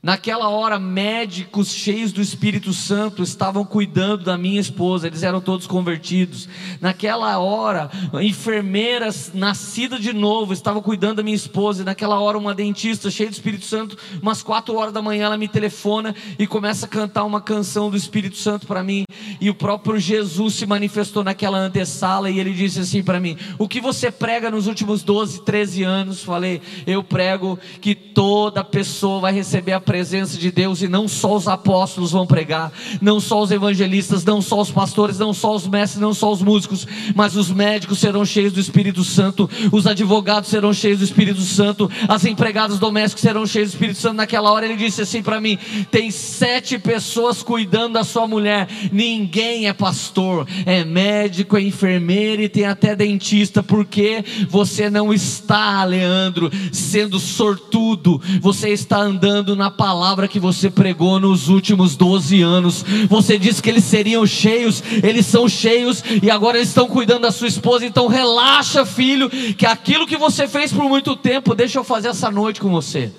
Naquela 0.00 0.48
hora, 0.48 0.78
médicos 0.78 1.72
cheios 1.72 2.12
do 2.12 2.20
Espírito 2.20 2.72
Santo 2.72 3.20
estavam 3.20 3.64
cuidando 3.64 4.22
da 4.22 4.38
minha 4.38 4.60
esposa, 4.60 5.08
eles 5.08 5.24
eram 5.24 5.40
todos 5.40 5.66
convertidos. 5.66 6.48
Naquela 6.80 7.38
hora, 7.38 7.90
enfermeiras 8.22 9.32
nascidas 9.34 10.00
de 10.00 10.12
novo 10.12 10.52
estavam 10.52 10.80
cuidando 10.80 11.16
da 11.16 11.22
minha 11.24 11.34
esposa. 11.34 11.82
E 11.82 11.84
naquela 11.84 12.20
hora, 12.20 12.38
uma 12.38 12.54
dentista 12.54 13.10
cheia 13.10 13.28
do 13.28 13.32
Espírito 13.32 13.64
Santo, 13.64 13.98
umas 14.22 14.40
quatro 14.40 14.76
horas 14.76 14.92
da 14.92 15.02
manhã, 15.02 15.26
ela 15.26 15.36
me 15.36 15.48
telefona 15.48 16.14
e 16.38 16.46
começa 16.46 16.86
a 16.86 16.88
cantar 16.88 17.24
uma 17.24 17.40
canção 17.40 17.90
do 17.90 17.96
Espírito 17.96 18.36
Santo 18.36 18.68
para 18.68 18.84
mim. 18.84 19.04
E 19.40 19.50
o 19.50 19.54
próprio 19.54 19.98
Jesus 19.98 20.54
se 20.54 20.66
manifestou 20.66 21.24
naquela 21.24 21.58
antessala 21.58 22.30
e 22.30 22.38
ele 22.38 22.52
disse 22.52 22.78
assim 22.78 23.02
para 23.02 23.18
mim: 23.18 23.36
O 23.58 23.66
que 23.66 23.80
você 23.80 24.12
prega 24.12 24.48
nos 24.48 24.68
últimos 24.68 25.02
12, 25.02 25.44
13 25.44 25.82
anos? 25.82 26.22
Falei: 26.22 26.62
Eu 26.86 27.02
prego 27.02 27.58
que 27.80 27.96
toda 27.96 28.62
pessoa 28.62 29.20
vai 29.20 29.32
receber 29.32 29.72
a 29.72 29.87
presença 29.88 30.36
de 30.36 30.50
Deus 30.50 30.82
e 30.82 30.86
não 30.86 31.08
só 31.08 31.34
os 31.34 31.48
apóstolos 31.48 32.10
vão 32.10 32.26
pregar, 32.26 32.70
não 33.00 33.18
só 33.18 33.40
os 33.40 33.50
evangelistas, 33.50 34.22
não 34.22 34.42
só 34.42 34.60
os 34.60 34.70
pastores, 34.70 35.18
não 35.18 35.32
só 35.32 35.56
os 35.56 35.66
mestres, 35.66 35.98
não 35.98 36.12
só 36.12 36.30
os 36.30 36.42
músicos, 36.42 36.86
mas 37.14 37.34
os 37.36 37.50
médicos 37.50 37.98
serão 37.98 38.22
cheios 38.22 38.52
do 38.52 38.60
Espírito 38.60 39.02
Santo, 39.02 39.48
os 39.72 39.86
advogados 39.86 40.50
serão 40.50 40.74
cheios 40.74 40.98
do 40.98 41.06
Espírito 41.06 41.40
Santo, 41.40 41.90
as 42.06 42.26
empregadas 42.26 42.78
domésticas 42.78 43.22
serão 43.22 43.46
cheios 43.46 43.70
do 43.70 43.74
Espírito 43.76 43.98
Santo. 43.98 44.16
Naquela 44.16 44.52
hora 44.52 44.66
ele 44.66 44.76
disse 44.76 45.00
assim 45.00 45.22
para 45.22 45.40
mim: 45.40 45.58
tem 45.90 46.10
sete 46.10 46.78
pessoas 46.78 47.42
cuidando 47.42 47.94
da 47.94 48.04
sua 48.04 48.28
mulher, 48.28 48.68
ninguém 48.92 49.68
é 49.68 49.72
pastor, 49.72 50.46
é 50.66 50.84
médico, 50.84 51.56
é 51.56 51.62
enfermeiro 51.62 52.42
e 52.42 52.48
tem 52.50 52.66
até 52.66 52.94
dentista, 52.94 53.62
porque 53.62 54.22
você 54.50 54.90
não 54.90 55.14
está, 55.14 55.82
Leandro, 55.82 56.50
sendo 56.70 57.18
sortudo, 57.18 58.20
você 58.42 58.68
está 58.68 58.98
andando 58.98 59.56
na 59.56 59.77
palavra 59.78 60.26
que 60.26 60.40
você 60.40 60.68
pregou 60.68 61.20
nos 61.20 61.48
últimos 61.48 61.94
12 61.96 62.42
anos. 62.42 62.82
Você 63.08 63.38
disse 63.38 63.62
que 63.62 63.70
eles 63.70 63.84
seriam 63.84 64.26
cheios, 64.26 64.82
eles 65.04 65.24
são 65.24 65.48
cheios 65.48 66.02
e 66.20 66.28
agora 66.28 66.58
eles 66.58 66.68
estão 66.68 66.88
cuidando 66.88 67.22
da 67.22 67.30
sua 67.30 67.46
esposa. 67.46 67.86
Então 67.86 68.08
relaxa, 68.08 68.84
filho, 68.84 69.30
que 69.30 69.64
aquilo 69.64 70.06
que 70.06 70.16
você 70.16 70.48
fez 70.48 70.72
por 70.72 70.88
muito 70.88 71.14
tempo, 71.14 71.54
deixa 71.54 71.78
eu 71.78 71.84
fazer 71.84 72.08
essa 72.08 72.28
noite 72.28 72.60
com 72.60 72.68
você. 72.68 73.12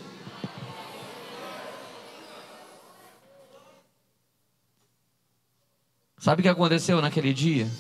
Sabe 6.18 6.42
o 6.42 6.44
que 6.44 6.50
aconteceu 6.50 7.02
naquele 7.02 7.34
dia? 7.34 7.72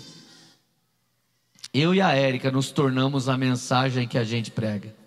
Eu 1.74 1.94
e 1.94 2.00
a 2.00 2.14
Érica 2.14 2.50
nos 2.50 2.72
tornamos 2.72 3.28
a 3.28 3.38
mensagem 3.38 4.08
que 4.08 4.18
a 4.18 4.24
gente 4.24 4.50
prega. 4.50 4.99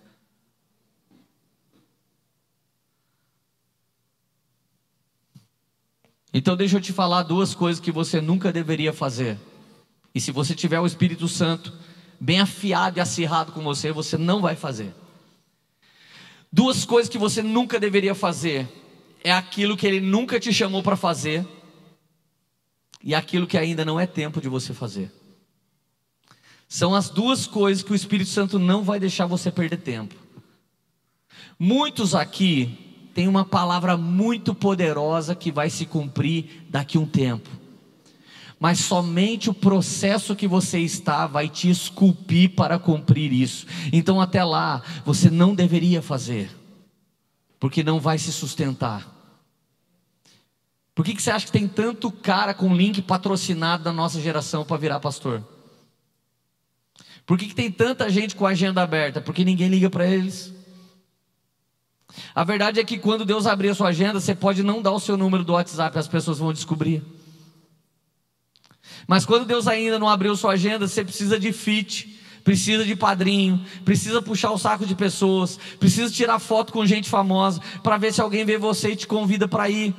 Então 6.33 6.57
deixa 6.57 6.79
eu 6.79 6.81
te 6.81 6.93
falar 6.93 7.23
duas 7.23 7.55
coisas 7.55 7.81
que 7.81 7.93
você 7.93 8.21
nunca 8.21 8.53
deveria 8.53 8.93
fazer. 8.93 9.39
E 10.15 10.21
se 10.21 10.31
você 10.31 10.55
tiver 10.55 10.81
o 10.81 10.87
Espírito 10.87 11.29
Santo 11.29 11.73
bem 12.19 12.41
afiado 12.41 12.99
e 12.99 13.01
acirrado 13.01 13.53
com 13.53 13.63
você, 13.63 13.93
você 13.93 14.17
não 14.17 14.41
vai 14.41 14.57
fazer. 14.57 14.95
Duas 16.51 16.85
coisas 16.85 17.11
que 17.11 17.19
você 17.19 17.43
nunca 17.43 17.81
deveria 17.81 18.15
fazer 18.15 18.69
é 19.25 19.33
aquilo 19.33 19.77
que 19.77 19.87
ele 19.87 20.01
nunca 20.01 20.39
te 20.39 20.53
chamou 20.53 20.83
para 20.83 20.97
fazer 20.97 21.47
e 23.03 23.15
aquilo 23.15 23.47
que 23.47 23.59
ainda 23.59 23.85
não 23.85 23.99
é 23.99 24.07
tempo 24.07 24.41
de 24.41 24.49
você 24.49 24.73
fazer. 24.73 25.11
São 26.69 26.95
as 26.95 27.11
duas 27.11 27.47
coisas 27.47 27.83
que 27.83 27.93
o 27.93 27.95
Espírito 27.95 28.31
Santo 28.31 28.59
não 28.59 28.83
vai 28.83 28.99
deixar 28.99 29.27
você 29.27 29.51
perder 29.51 29.79
tempo. 29.79 30.15
Muitos 31.59 32.15
aqui 32.15 32.82
têm 33.15 33.29
uma 33.29 33.45
palavra 33.45 33.97
muito 33.97 34.55
poderosa 34.55 35.35
que 35.35 35.53
vai 35.53 35.71
se 35.71 35.87
cumprir 35.87 36.65
daqui 36.69 36.97
a 36.97 37.01
um 37.01 37.07
tempo. 37.07 37.49
Mas 38.59 38.79
somente 38.79 39.51
o 39.51 39.55
processo 39.55 40.37
que 40.37 40.47
você 40.47 40.79
está 40.79 41.27
vai 41.27 41.49
te 41.49 41.69
esculpir 41.69 42.55
para 42.55 42.79
cumprir 42.79 43.33
isso. 43.33 43.67
Então, 43.93 44.21
até 44.21 44.45
lá, 44.45 44.83
você 45.05 45.29
não 45.29 45.55
deveria 45.55 46.01
fazer, 46.01 46.49
porque 47.59 47.83
não 47.83 47.99
vai 47.99 48.19
se 48.19 48.33
sustentar. 48.33 49.11
Por 50.95 51.05
que, 51.05 51.15
que 51.15 51.23
você 51.23 51.31
acha 51.31 51.47
que 51.47 51.53
tem 51.53 51.67
tanto 51.67 52.11
cara 52.11 52.55
com 52.55 52.75
link 52.75 53.03
patrocinado 53.03 53.83
da 53.83 53.93
nossa 53.93 54.21
geração 54.21 54.65
para 54.65 54.77
virar 54.77 55.01
pastor? 55.01 55.43
Por 57.27 57.39
que, 57.39 57.47
que 57.47 57.55
tem 57.55 57.71
tanta 57.71 58.11
gente 58.11 58.37
com 58.37 58.47
agenda 58.47 58.83
aberta? 58.83 59.21
Porque 59.21 59.45
ninguém 59.45 59.69
liga 59.69 59.89
para 59.89 60.07
eles. 60.07 60.53
A 62.35 62.45
verdade 62.45 62.81
é 62.81 62.85
que 62.85 62.99
quando 62.99 63.25
Deus 63.25 63.47
abrir 63.47 63.71
a 63.71 63.75
sua 63.75 63.89
agenda, 63.89 64.21
você 64.21 64.35
pode 64.35 64.63
não 64.63 64.81
dar 64.83 64.93
o 64.93 65.01
seu 65.01 65.17
número 65.17 65.45
do 65.45 65.53
WhatsApp, 65.53 65.99
as 65.99 66.09
pessoas 66.09 66.39
vão 66.39 66.53
descobrir. 66.53 67.03
Mas 69.07 69.25
quando 69.25 69.45
Deus 69.45 69.67
ainda 69.67 69.99
não 69.99 70.09
abriu 70.09 70.37
sua 70.37 70.53
agenda, 70.53 70.87
você 70.87 71.05
precisa 71.05 71.39
de 71.39 71.53
fit, 71.53 72.21
precisa 72.45 72.85
de 72.85 72.95
padrinho, 72.97 73.65
precisa 73.85 74.23
puxar 74.23 74.51
o 74.53 74.59
saco 74.59 74.87
de 74.87 74.95
pessoas, 74.95 75.59
precisa 75.79 76.13
tirar 76.13 76.39
foto 76.39 76.73
com 76.73 76.85
gente 76.87 77.09
famosa 77.09 77.61
para 77.83 77.97
ver 77.97 78.13
se 78.13 78.21
alguém 78.21 78.45
vê 78.45 78.59
você 78.59 78.91
e 78.93 78.97
te 78.97 79.07
convida 79.07 79.49
para 79.49 79.69
ir. 79.69 79.95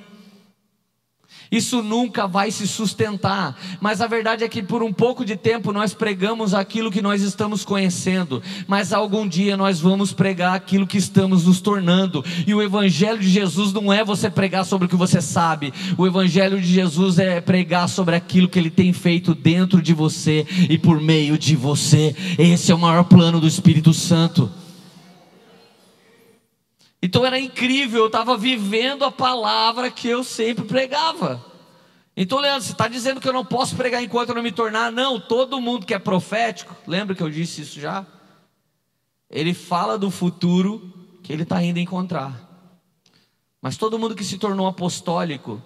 Isso 1.54 1.84
nunca 1.84 2.26
vai 2.26 2.50
se 2.50 2.68
sustentar. 2.68 3.56
Mas 3.80 4.02
a 4.02 4.08
verdade 4.08 4.44
é 4.44 4.50
que 4.50 4.64
por 4.64 4.82
um 4.82 4.92
pouco 4.92 5.24
de 5.24 5.36
tempo 5.36 5.72
nós 5.72 5.94
pregamos 5.94 6.52
aquilo 6.56 6.90
que 6.90 7.00
nós 7.00 7.22
estamos 7.22 7.64
conhecendo, 7.64 8.42
mas 8.68 8.92
algum 8.92 9.28
dia 9.28 9.56
nós 9.56 9.80
vamos 9.80 10.12
pregar 10.12 10.56
aquilo 10.56 10.88
que 10.88 10.98
estamos 10.98 11.46
nos 11.46 11.62
tornando. 11.62 12.26
E 12.48 12.56
o 12.56 12.62
evangelho 12.62 13.20
de 13.20 13.30
Jesus 13.30 13.72
não 13.72 13.94
é 13.94 14.04
você 14.04 14.32
pregar 14.32 14.66
sobre 14.66 14.88
o 14.88 14.90
que 14.90 14.96
você 14.96 15.22
sabe. 15.22 15.72
O 15.96 16.08
evangelho 16.08 16.60
de 16.60 16.66
Jesus 16.66 17.20
é 17.20 17.40
pregar 17.40 17.88
sobre 17.88 18.16
aquilo 18.16 18.50
que 18.50 18.58
ele 18.58 18.72
tem 18.72 18.92
feito 18.92 19.36
dentro 19.36 19.80
de 19.80 19.94
você 19.94 20.48
e 20.68 20.80
por 20.80 21.00
meio 21.00 21.38
de 21.38 21.56
você. 21.56 22.16
Esse 22.40 22.72
é 22.72 22.76
o 22.76 22.80
maior 22.80 23.04
plano 23.04 23.40
do 23.40 23.48
Espírito 23.48 23.94
Santo. 23.94 24.50
Então 27.06 27.26
era 27.26 27.38
incrível, 27.38 28.00
eu 28.00 28.08
estava 28.08 28.38
vivendo 28.38 29.04
a 29.04 29.12
palavra 29.12 29.92
que 29.92 30.08
eu 30.08 30.24
sempre 30.24 30.64
pregava. 30.64 31.46
Então, 32.16 32.40
Leandro, 32.40 32.62
você 32.62 32.72
está 32.72 32.88
dizendo 32.88 33.20
que 33.20 33.28
eu 33.28 33.34
não 33.34 33.44
posso 33.44 33.76
pregar 33.76 34.02
enquanto 34.02 34.30
eu 34.30 34.36
não 34.36 34.42
me 34.42 34.54
tornar? 34.54 34.90
Não, 34.90 35.20
todo 35.20 35.60
mundo 35.60 35.86
que 35.86 35.94
é 35.94 36.00
profético, 36.00 36.74
lembra 36.88 37.14
que 37.14 37.22
eu 37.22 37.30
disse 37.30 37.60
isso 37.60 37.78
já? 37.78 38.08
Ele 39.30 39.54
fala 39.54 39.98
do 39.98 40.10
futuro 40.10 40.94
que 41.22 41.34
ele 41.34 41.44
está 41.44 41.62
indo 41.62 41.78
encontrar. 41.78 42.40
Mas 43.62 43.76
todo 43.76 44.00
mundo 44.00 44.16
que 44.16 44.24
se 44.24 44.38
tornou 44.38 44.66
apostólico, 44.66 45.62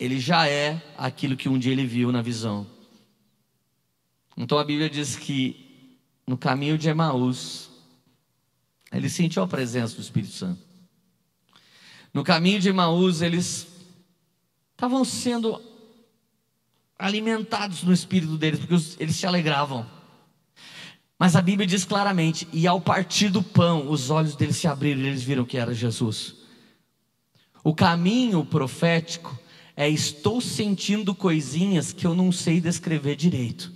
ele 0.00 0.18
já 0.18 0.48
é 0.48 0.82
aquilo 0.98 1.36
que 1.36 1.48
um 1.48 1.60
dia 1.60 1.70
ele 1.70 1.86
viu 1.86 2.10
na 2.10 2.22
visão. 2.22 2.66
Então 4.36 4.58
a 4.58 4.64
Bíblia 4.64 4.90
diz 4.90 5.14
que 5.14 5.96
no 6.26 6.36
caminho 6.36 6.76
de 6.76 6.88
Emaús, 6.88 7.70
ele 8.90 9.08
sentiu 9.08 9.44
a 9.44 9.48
presença 9.48 9.94
do 9.94 10.02
Espírito 10.02 10.32
Santo. 10.32 10.71
No 12.12 12.22
caminho 12.22 12.60
de 12.60 12.68
Emaús, 12.68 13.22
eles 13.22 13.66
estavam 14.72 15.04
sendo 15.04 15.60
alimentados 16.98 17.82
no 17.82 17.92
espírito 17.92 18.36
deles, 18.36 18.60
porque 18.60 18.74
eles 19.02 19.16
se 19.16 19.26
alegravam. 19.26 19.86
Mas 21.18 21.36
a 21.36 21.40
Bíblia 21.40 21.66
diz 21.66 21.84
claramente: 21.84 22.46
e 22.52 22.66
ao 22.66 22.80
partir 22.80 23.28
do 23.28 23.42
pão, 23.42 23.90
os 23.90 24.10
olhos 24.10 24.36
deles 24.36 24.56
se 24.56 24.68
abriram 24.68 25.00
e 25.00 25.06
eles 25.06 25.22
viram 25.22 25.44
que 25.44 25.56
era 25.56 25.72
Jesus. 25.72 26.34
O 27.64 27.74
caminho 27.74 28.44
profético 28.44 29.38
é: 29.74 29.88
estou 29.88 30.40
sentindo 30.40 31.14
coisinhas 31.14 31.92
que 31.92 32.06
eu 32.06 32.14
não 32.14 32.30
sei 32.30 32.60
descrever 32.60 33.16
direito. 33.16 33.71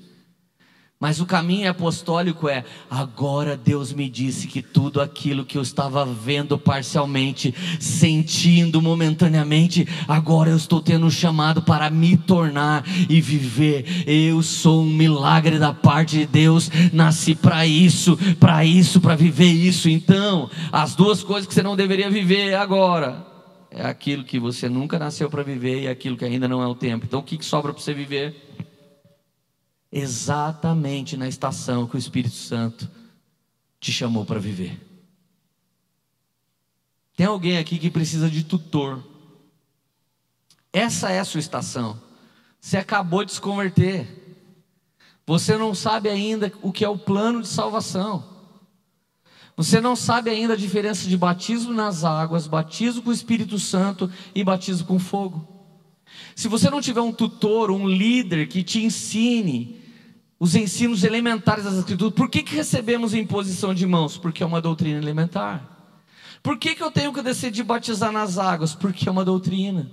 Mas 0.98 1.20
o 1.20 1.26
caminho 1.26 1.70
apostólico 1.70 2.48
é: 2.48 2.64
agora 2.90 3.54
Deus 3.54 3.92
me 3.92 4.08
disse 4.08 4.46
que 4.46 4.62
tudo 4.62 4.98
aquilo 4.98 5.44
que 5.44 5.58
eu 5.58 5.62
estava 5.62 6.06
vendo 6.06 6.58
parcialmente, 6.58 7.54
sentindo 7.78 8.80
momentaneamente, 8.80 9.86
agora 10.08 10.48
eu 10.48 10.56
estou 10.56 10.80
tendo 10.80 11.04
um 11.04 11.10
chamado 11.10 11.60
para 11.60 11.90
me 11.90 12.16
tornar 12.16 12.82
e 13.10 13.20
viver. 13.20 14.04
Eu 14.06 14.42
sou 14.42 14.84
um 14.84 14.88
milagre 14.88 15.58
da 15.58 15.74
parte 15.74 16.16
de 16.16 16.26
Deus, 16.26 16.70
nasci 16.94 17.34
para 17.34 17.66
isso, 17.66 18.16
para 18.40 18.64
isso, 18.64 18.98
para 18.98 19.14
viver 19.14 19.52
isso. 19.52 19.90
Então, 19.90 20.48
as 20.72 20.94
duas 20.94 21.22
coisas 21.22 21.46
que 21.46 21.52
você 21.52 21.62
não 21.62 21.76
deveria 21.76 22.10
viver 22.10 22.54
agora 22.54 23.26
é 23.70 23.84
aquilo 23.84 24.24
que 24.24 24.38
você 24.38 24.66
nunca 24.66 24.98
nasceu 24.98 25.28
para 25.28 25.42
viver 25.42 25.82
e 25.82 25.88
aquilo 25.88 26.16
que 26.16 26.24
ainda 26.24 26.48
não 26.48 26.62
é 26.62 26.66
o 26.66 26.74
tempo. 26.74 27.04
Então, 27.04 27.20
o 27.20 27.22
que 27.22 27.44
sobra 27.44 27.74
para 27.74 27.82
você 27.82 27.92
viver? 27.92 28.34
Exatamente 29.90 31.16
na 31.16 31.28
estação 31.28 31.86
que 31.86 31.96
o 31.96 31.98
Espírito 31.98 32.34
Santo 32.34 32.90
te 33.80 33.92
chamou 33.92 34.24
para 34.24 34.40
viver. 34.40 34.80
Tem 37.16 37.26
alguém 37.26 37.58
aqui 37.58 37.78
que 37.78 37.90
precisa 37.90 38.28
de 38.28 38.44
tutor. 38.44 39.02
Essa 40.72 41.10
é 41.10 41.18
a 41.18 41.24
sua 41.24 41.40
estação. 41.40 41.98
Você 42.60 42.76
acabou 42.76 43.24
de 43.24 43.32
se 43.32 43.40
converter. 43.40 44.26
Você 45.26 45.56
não 45.56 45.74
sabe 45.74 46.08
ainda 46.08 46.52
o 46.60 46.70
que 46.70 46.84
é 46.84 46.88
o 46.88 46.98
plano 46.98 47.40
de 47.40 47.48
salvação. 47.48 48.36
Você 49.56 49.80
não 49.80 49.96
sabe 49.96 50.28
ainda 50.28 50.52
a 50.52 50.56
diferença 50.56 51.08
de 51.08 51.16
batismo 51.16 51.72
nas 51.72 52.04
águas, 52.04 52.46
batismo 52.46 53.02
com 53.02 53.10
o 53.10 53.14
Espírito 53.14 53.58
Santo 53.58 54.10
e 54.34 54.44
batismo 54.44 54.86
com 54.86 54.98
fogo. 54.98 55.55
Se 56.34 56.48
você 56.48 56.68
não 56.70 56.80
tiver 56.80 57.00
um 57.00 57.12
tutor, 57.12 57.70
um 57.70 57.88
líder 57.88 58.46
que 58.48 58.62
te 58.62 58.84
ensine 58.84 59.80
os 60.38 60.54
ensinos 60.54 61.02
elementares 61.02 61.64
das 61.64 61.74
Escrituras, 61.74 62.14
por 62.14 62.28
que, 62.28 62.42
que 62.42 62.54
recebemos 62.54 63.14
imposição 63.14 63.72
de 63.72 63.86
mãos? 63.86 64.18
Porque 64.18 64.42
é 64.42 64.46
uma 64.46 64.60
doutrina 64.60 64.98
elementar. 64.98 65.76
Por 66.42 66.58
que, 66.58 66.74
que 66.74 66.82
eu 66.82 66.90
tenho 66.90 67.12
que 67.12 67.22
decidir 67.22 67.62
batizar 67.62 68.12
nas 68.12 68.38
águas? 68.38 68.74
Porque 68.74 69.08
é 69.08 69.12
uma 69.12 69.24
doutrina. 69.24 69.90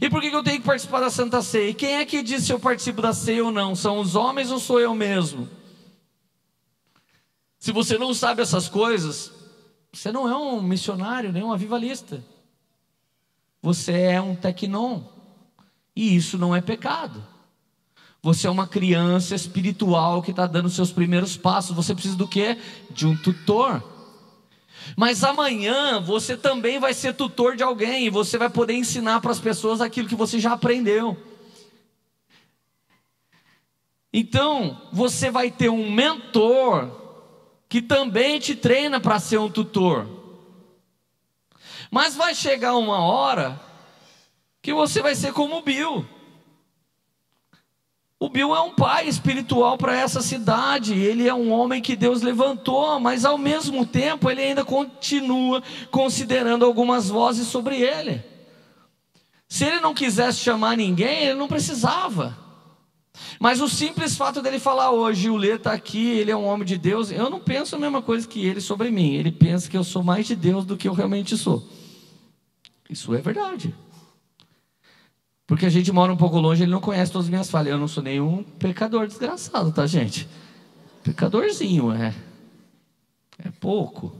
E 0.00 0.10
por 0.10 0.20
que, 0.20 0.30
que 0.30 0.36
eu 0.36 0.42
tenho 0.42 0.60
que 0.60 0.66
participar 0.66 1.00
da 1.00 1.10
Santa 1.10 1.40
Ceia? 1.40 1.70
E 1.70 1.74
quem 1.74 1.96
é 1.96 2.04
que 2.04 2.22
diz 2.22 2.44
se 2.44 2.52
eu 2.52 2.60
participo 2.60 3.00
da 3.00 3.12
ceia 3.12 3.44
ou 3.44 3.50
não? 3.50 3.74
São 3.74 3.98
os 3.98 4.14
homens 4.14 4.50
ou 4.50 4.60
sou 4.60 4.78
eu 4.78 4.94
mesmo? 4.94 5.48
Se 7.58 7.72
você 7.72 7.96
não 7.98 8.12
sabe 8.14 8.42
essas 8.42 8.68
coisas, 8.68 9.32
você 9.92 10.12
não 10.12 10.28
é 10.28 10.36
um 10.36 10.62
missionário, 10.62 11.32
nem 11.32 11.42
um 11.42 11.52
avivalista. 11.52 12.22
você 13.62 13.92
é 13.92 14.20
um 14.20 14.34
tecnon. 14.34 15.02
E 16.00 16.16
isso 16.16 16.38
não 16.38 16.56
é 16.56 16.62
pecado. 16.62 17.22
Você 18.22 18.46
é 18.46 18.50
uma 18.50 18.66
criança 18.66 19.34
espiritual 19.34 20.22
que 20.22 20.30
está 20.30 20.46
dando 20.46 20.70
seus 20.70 20.90
primeiros 20.90 21.36
passos. 21.36 21.76
Você 21.76 21.92
precisa 21.92 22.16
do 22.16 22.26
quê? 22.26 22.56
De 22.90 23.06
um 23.06 23.14
tutor. 23.14 23.84
Mas 24.96 25.22
amanhã 25.22 26.00
você 26.00 26.38
também 26.38 26.78
vai 26.78 26.94
ser 26.94 27.12
tutor 27.12 27.54
de 27.54 27.62
alguém 27.62 28.06
e 28.06 28.10
você 28.10 28.38
vai 28.38 28.48
poder 28.48 28.72
ensinar 28.72 29.20
para 29.20 29.30
as 29.30 29.38
pessoas 29.38 29.82
aquilo 29.82 30.08
que 30.08 30.14
você 30.14 30.40
já 30.40 30.54
aprendeu. 30.54 31.18
Então, 34.10 34.80
você 34.90 35.30
vai 35.30 35.50
ter 35.50 35.68
um 35.68 35.90
mentor 35.90 36.90
que 37.68 37.82
também 37.82 38.40
te 38.40 38.54
treina 38.54 38.98
para 38.98 39.20
ser 39.20 39.36
um 39.36 39.50
tutor. 39.50 40.08
Mas 41.90 42.16
vai 42.16 42.34
chegar 42.34 42.74
uma 42.74 43.04
hora 43.04 43.68
que 44.62 44.72
você 44.72 45.02
vai 45.02 45.14
ser 45.14 45.32
como 45.32 45.56
o 45.56 45.62
Bill. 45.62 46.06
O 48.18 48.28
Bill 48.28 48.54
é 48.54 48.60
um 48.60 48.74
pai 48.74 49.08
espiritual 49.08 49.78
para 49.78 49.96
essa 49.96 50.20
cidade, 50.20 50.92
ele 50.92 51.26
é 51.26 51.32
um 51.32 51.50
homem 51.50 51.80
que 51.80 51.96
Deus 51.96 52.20
levantou, 52.20 53.00
mas 53.00 53.24
ao 53.24 53.38
mesmo 53.38 53.86
tempo 53.86 54.30
ele 54.30 54.42
ainda 54.42 54.62
continua 54.62 55.62
considerando 55.90 56.66
algumas 56.66 57.08
vozes 57.08 57.46
sobre 57.46 57.80
ele. 57.80 58.22
Se 59.48 59.64
ele 59.64 59.80
não 59.80 59.94
quisesse 59.94 60.38
chamar 60.38 60.76
ninguém, 60.76 61.24
ele 61.24 61.38
não 61.38 61.48
precisava. 61.48 62.36
Mas 63.38 63.60
o 63.60 63.68
simples 63.68 64.14
fato 64.16 64.42
dele 64.42 64.58
falar 64.58 64.90
hoje, 64.90 65.30
o 65.30 65.36
Lê 65.36 65.54
está 65.54 65.72
aqui, 65.72 66.10
ele 66.10 66.30
é 66.30 66.36
um 66.36 66.44
homem 66.44 66.66
de 66.66 66.76
Deus, 66.76 67.10
eu 67.10 67.30
não 67.30 67.40
penso 67.40 67.74
a 67.74 67.78
mesma 67.78 68.02
coisa 68.02 68.28
que 68.28 68.44
ele 68.46 68.60
sobre 68.60 68.90
mim. 68.90 69.14
Ele 69.14 69.32
pensa 69.32 69.68
que 69.68 69.76
eu 69.76 69.82
sou 69.82 70.02
mais 70.02 70.26
de 70.26 70.36
Deus 70.36 70.66
do 70.66 70.76
que 70.76 70.86
eu 70.86 70.92
realmente 70.92 71.38
sou. 71.38 71.66
Isso 72.88 73.14
é 73.14 73.20
verdade. 73.22 73.74
Porque 75.50 75.66
a 75.66 75.68
gente 75.68 75.90
mora 75.90 76.12
um 76.12 76.16
pouco 76.16 76.38
longe, 76.38 76.62
ele 76.62 76.70
não 76.70 76.80
conhece 76.80 77.10
todas 77.10 77.26
as 77.26 77.28
minhas 77.28 77.50
falhas. 77.50 77.72
Eu 77.72 77.78
não 77.78 77.88
sou 77.88 78.04
nenhum 78.04 78.44
pecador 78.44 79.08
desgraçado, 79.08 79.72
tá, 79.72 79.84
gente? 79.84 80.28
Pecadorzinho, 81.02 81.90
é. 81.90 82.14
É 83.36 83.50
pouco. 83.58 84.14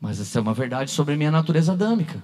Mas 0.00 0.20
essa 0.20 0.40
é 0.40 0.42
uma 0.42 0.54
verdade 0.54 0.90
sobre 0.90 1.14
a 1.14 1.16
minha 1.16 1.30
natureza 1.30 1.74
adâmica. 1.74 2.20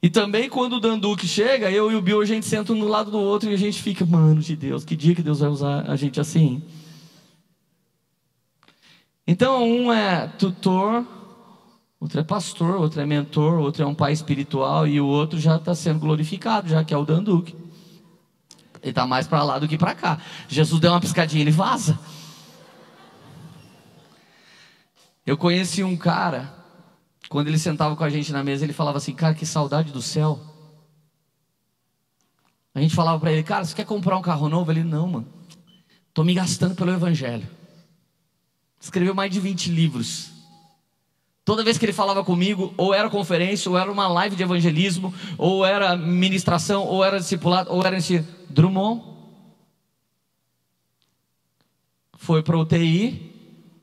E 0.00 0.08
também 0.08 0.48
quando 0.48 0.74
o 0.74 0.80
Danduque 0.80 1.26
chega, 1.26 1.68
eu 1.68 1.90
e 1.90 1.96
o 1.96 2.00
Bill, 2.00 2.20
a 2.20 2.24
gente 2.24 2.46
senta 2.46 2.72
um 2.72 2.76
no 2.76 2.86
lado 2.86 3.10
do 3.10 3.18
outro 3.18 3.50
e 3.50 3.54
a 3.54 3.58
gente 3.58 3.82
fica, 3.82 4.06
mano 4.06 4.40
de 4.40 4.54
Deus, 4.54 4.84
que 4.84 4.94
dia 4.94 5.16
que 5.16 5.22
Deus 5.22 5.40
vai 5.40 5.48
usar 5.48 5.90
a 5.90 5.96
gente 5.96 6.20
assim? 6.20 6.62
Então, 9.26 9.64
um 9.68 9.92
é 9.92 10.28
tutor, 10.28 11.04
Outro 12.04 12.20
é 12.20 12.22
pastor, 12.22 12.76
outro 12.76 13.00
é 13.00 13.06
mentor, 13.06 13.58
outro 13.60 13.82
é 13.82 13.86
um 13.86 13.94
pai 13.94 14.12
espiritual 14.12 14.86
e 14.86 15.00
o 15.00 15.06
outro 15.06 15.40
já 15.40 15.56
está 15.56 15.74
sendo 15.74 16.00
glorificado, 16.00 16.68
já 16.68 16.84
que 16.84 16.92
é 16.92 16.98
o 16.98 17.04
Danduque. 17.06 17.56
Ele 18.82 18.90
está 18.90 19.06
mais 19.06 19.26
para 19.26 19.42
lá 19.42 19.58
do 19.58 19.66
que 19.66 19.78
para 19.78 19.94
cá. 19.94 20.20
Jesus 20.46 20.78
deu 20.82 20.90
uma 20.90 21.00
piscadinha, 21.00 21.40
ele 21.40 21.50
vaza. 21.50 21.98
Eu 25.24 25.38
conheci 25.38 25.82
um 25.82 25.96
cara, 25.96 26.54
quando 27.30 27.48
ele 27.48 27.58
sentava 27.58 27.96
com 27.96 28.04
a 28.04 28.10
gente 28.10 28.30
na 28.32 28.44
mesa, 28.44 28.64
ele 28.64 28.74
falava 28.74 28.98
assim: 28.98 29.14
Cara, 29.14 29.32
que 29.32 29.46
saudade 29.46 29.90
do 29.90 30.02
céu. 30.02 30.38
A 32.74 32.82
gente 32.82 32.94
falava 32.94 33.18
para 33.18 33.32
ele: 33.32 33.42
Cara, 33.42 33.64
você 33.64 33.74
quer 33.74 33.86
comprar 33.86 34.18
um 34.18 34.22
carro 34.22 34.50
novo? 34.50 34.70
Ele: 34.70 34.84
Não, 34.84 35.08
mano. 35.08 35.28
Estou 36.10 36.22
me 36.22 36.34
gastando 36.34 36.74
pelo 36.74 36.90
Evangelho. 36.90 37.48
Escreveu 38.78 39.14
mais 39.14 39.32
de 39.32 39.40
20 39.40 39.70
livros. 39.70 40.33
Toda 41.44 41.62
vez 41.62 41.76
que 41.76 41.84
ele 41.84 41.92
falava 41.92 42.24
comigo, 42.24 42.72
ou 42.76 42.94
era 42.94 43.10
conferência, 43.10 43.70
ou 43.70 43.76
era 43.76 43.92
uma 43.92 44.08
live 44.08 44.34
de 44.34 44.42
evangelismo, 44.42 45.12
ou 45.36 45.64
era 45.64 45.94
ministração, 45.94 46.86
ou 46.86 47.04
era 47.04 47.18
discipulado, 47.18 47.70
ou 47.70 47.84
era 47.84 47.98
esse 47.98 48.20
Drummond. 48.48 49.02
Foi 52.16 52.42
para 52.42 52.56
UTI, 52.56 53.30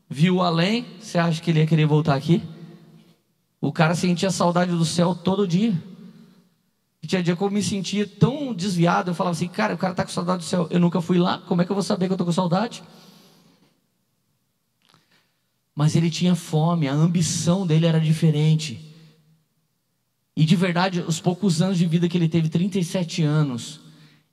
viu 0.09 0.41
além. 0.41 0.87
Você 0.99 1.19
acha 1.19 1.39
que 1.39 1.51
ele 1.51 1.59
ia 1.59 1.67
querer 1.67 1.85
voltar 1.85 2.15
aqui? 2.15 2.41
O 3.61 3.71
cara 3.71 3.93
sentia 3.93 4.31
saudade 4.31 4.71
do 4.71 4.83
céu 4.83 5.13
todo 5.13 5.47
dia. 5.47 5.71
E 7.03 7.05
tinha 7.05 7.21
dia 7.21 7.35
que 7.35 7.43
eu 7.43 7.49
me 7.51 7.61
sentia 7.61 8.07
tão 8.07 8.53
desviado, 8.53 9.11
eu 9.11 9.15
falava 9.15 9.35
assim, 9.35 9.47
cara, 9.47 9.75
o 9.75 9.77
cara 9.77 9.93
está 9.93 10.03
com 10.03 10.11
saudade 10.11 10.39
do 10.39 10.45
céu. 10.45 10.67
Eu 10.71 10.79
nunca 10.79 10.99
fui 10.99 11.19
lá, 11.19 11.37
como 11.47 11.61
é 11.61 11.65
que 11.65 11.71
eu 11.71 11.75
vou 11.75 11.83
saber 11.83 12.07
que 12.07 12.11
eu 12.11 12.15
estou 12.15 12.25
com 12.25 12.31
saudade? 12.31 12.83
Mas 15.75 15.95
ele 15.95 16.09
tinha 16.09 16.35
fome, 16.35 16.87
a 16.87 16.93
ambição 16.93 17.65
dele 17.65 17.85
era 17.85 17.99
diferente. 17.99 18.79
E 20.35 20.45
de 20.45 20.55
verdade, 20.55 21.01
os 21.01 21.19
poucos 21.19 21.61
anos 21.61 21.77
de 21.77 21.85
vida 21.85 22.07
que 22.07 22.17
ele 22.17 22.27
teve, 22.27 22.49
37 22.49 23.23
anos, 23.23 23.81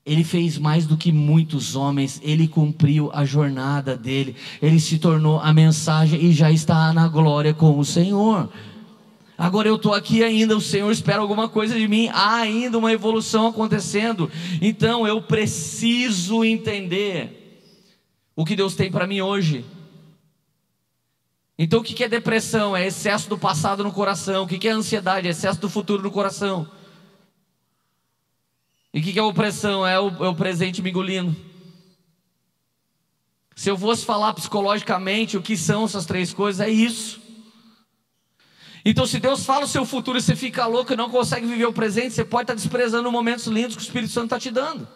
ele 0.06 0.24
fez 0.24 0.56
mais 0.56 0.86
do 0.86 0.96
que 0.96 1.12
muitos 1.12 1.76
homens, 1.76 2.20
ele 2.24 2.48
cumpriu 2.48 3.10
a 3.12 3.24
jornada 3.24 3.96
dele, 3.96 4.34
ele 4.62 4.80
se 4.80 4.98
tornou 4.98 5.38
a 5.38 5.52
mensagem 5.52 6.24
e 6.24 6.32
já 6.32 6.50
está 6.50 6.92
na 6.92 7.06
glória 7.08 7.52
com 7.52 7.78
o 7.78 7.84
Senhor. 7.84 8.48
Agora 9.36 9.68
eu 9.68 9.76
estou 9.76 9.92
aqui 9.92 10.24
ainda, 10.24 10.56
o 10.56 10.60
Senhor 10.60 10.90
espera 10.90 11.20
alguma 11.20 11.48
coisa 11.48 11.78
de 11.78 11.86
mim, 11.86 12.08
há 12.08 12.36
ainda 12.36 12.78
uma 12.78 12.92
evolução 12.92 13.46
acontecendo, 13.46 14.30
então 14.60 15.06
eu 15.06 15.20
preciso 15.20 16.42
entender 16.42 17.62
o 18.34 18.44
que 18.44 18.56
Deus 18.56 18.74
tem 18.74 18.90
para 18.90 19.06
mim 19.06 19.20
hoje. 19.20 19.64
Então 21.58 21.80
o 21.80 21.82
que 21.82 22.04
é 22.04 22.08
depressão? 22.08 22.76
É 22.76 22.86
excesso 22.86 23.28
do 23.28 23.36
passado 23.36 23.82
no 23.82 23.92
coração. 23.92 24.44
O 24.44 24.46
que 24.46 24.68
é 24.68 24.70
ansiedade? 24.70 25.26
É 25.26 25.30
excesso 25.30 25.60
do 25.60 25.68
futuro 25.68 26.02
no 26.02 26.10
coração. 26.10 26.70
E 28.94 29.00
o 29.00 29.02
que 29.02 29.18
é 29.18 29.22
opressão? 29.22 29.84
É 29.84 29.98
o, 29.98 30.08
é 30.24 30.28
o 30.28 30.34
presente 30.34 30.80
me 30.80 30.90
engolindo. 30.90 31.34
Se 33.56 33.68
eu 33.68 33.76
fosse 33.76 34.04
falar 34.04 34.34
psicologicamente 34.34 35.36
o 35.36 35.42
que 35.42 35.56
são 35.56 35.84
essas 35.84 36.06
três 36.06 36.32
coisas, 36.32 36.64
é 36.64 36.70
isso. 36.70 37.20
Então, 38.84 39.04
se 39.04 39.18
Deus 39.18 39.44
fala 39.44 39.64
o 39.64 39.68
seu 39.68 39.84
futuro 39.84 40.16
e 40.16 40.22
você 40.22 40.36
fica 40.36 40.64
louco 40.64 40.92
e 40.92 40.96
não 40.96 41.10
consegue 41.10 41.44
viver 41.44 41.66
o 41.66 41.72
presente, 41.72 42.14
você 42.14 42.24
pode 42.24 42.44
estar 42.44 42.54
desprezando 42.54 43.10
momentos 43.10 43.46
lindos 43.46 43.74
que 43.74 43.82
o 43.82 43.84
Espírito 43.84 44.12
Santo 44.12 44.26
está 44.26 44.38
te 44.38 44.52
dando. 44.52 44.86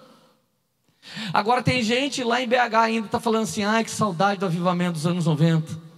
Agora, 1.33 1.61
tem 1.61 1.83
gente 1.83 2.23
lá 2.23 2.41
em 2.41 2.47
BH 2.47 2.75
ainda 2.77 3.07
está 3.07 3.19
falando 3.19 3.43
assim: 3.43 3.65
ai, 3.65 3.83
que 3.83 3.91
saudade 3.91 4.39
do 4.39 4.47
avivamento 4.47 4.93
dos 4.93 5.07
anos 5.07 5.27
90. 5.27 5.92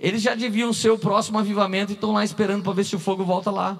Eles 0.00 0.22
já 0.22 0.34
deviam 0.34 0.72
ser 0.72 0.90
o 0.90 0.98
próximo 0.98 1.38
avivamento 1.38 1.92
e 1.92 1.94
estão 1.94 2.12
lá 2.12 2.24
esperando 2.24 2.62
para 2.62 2.72
ver 2.72 2.84
se 2.84 2.96
o 2.96 2.98
fogo 2.98 3.22
volta 3.22 3.50
lá. 3.50 3.78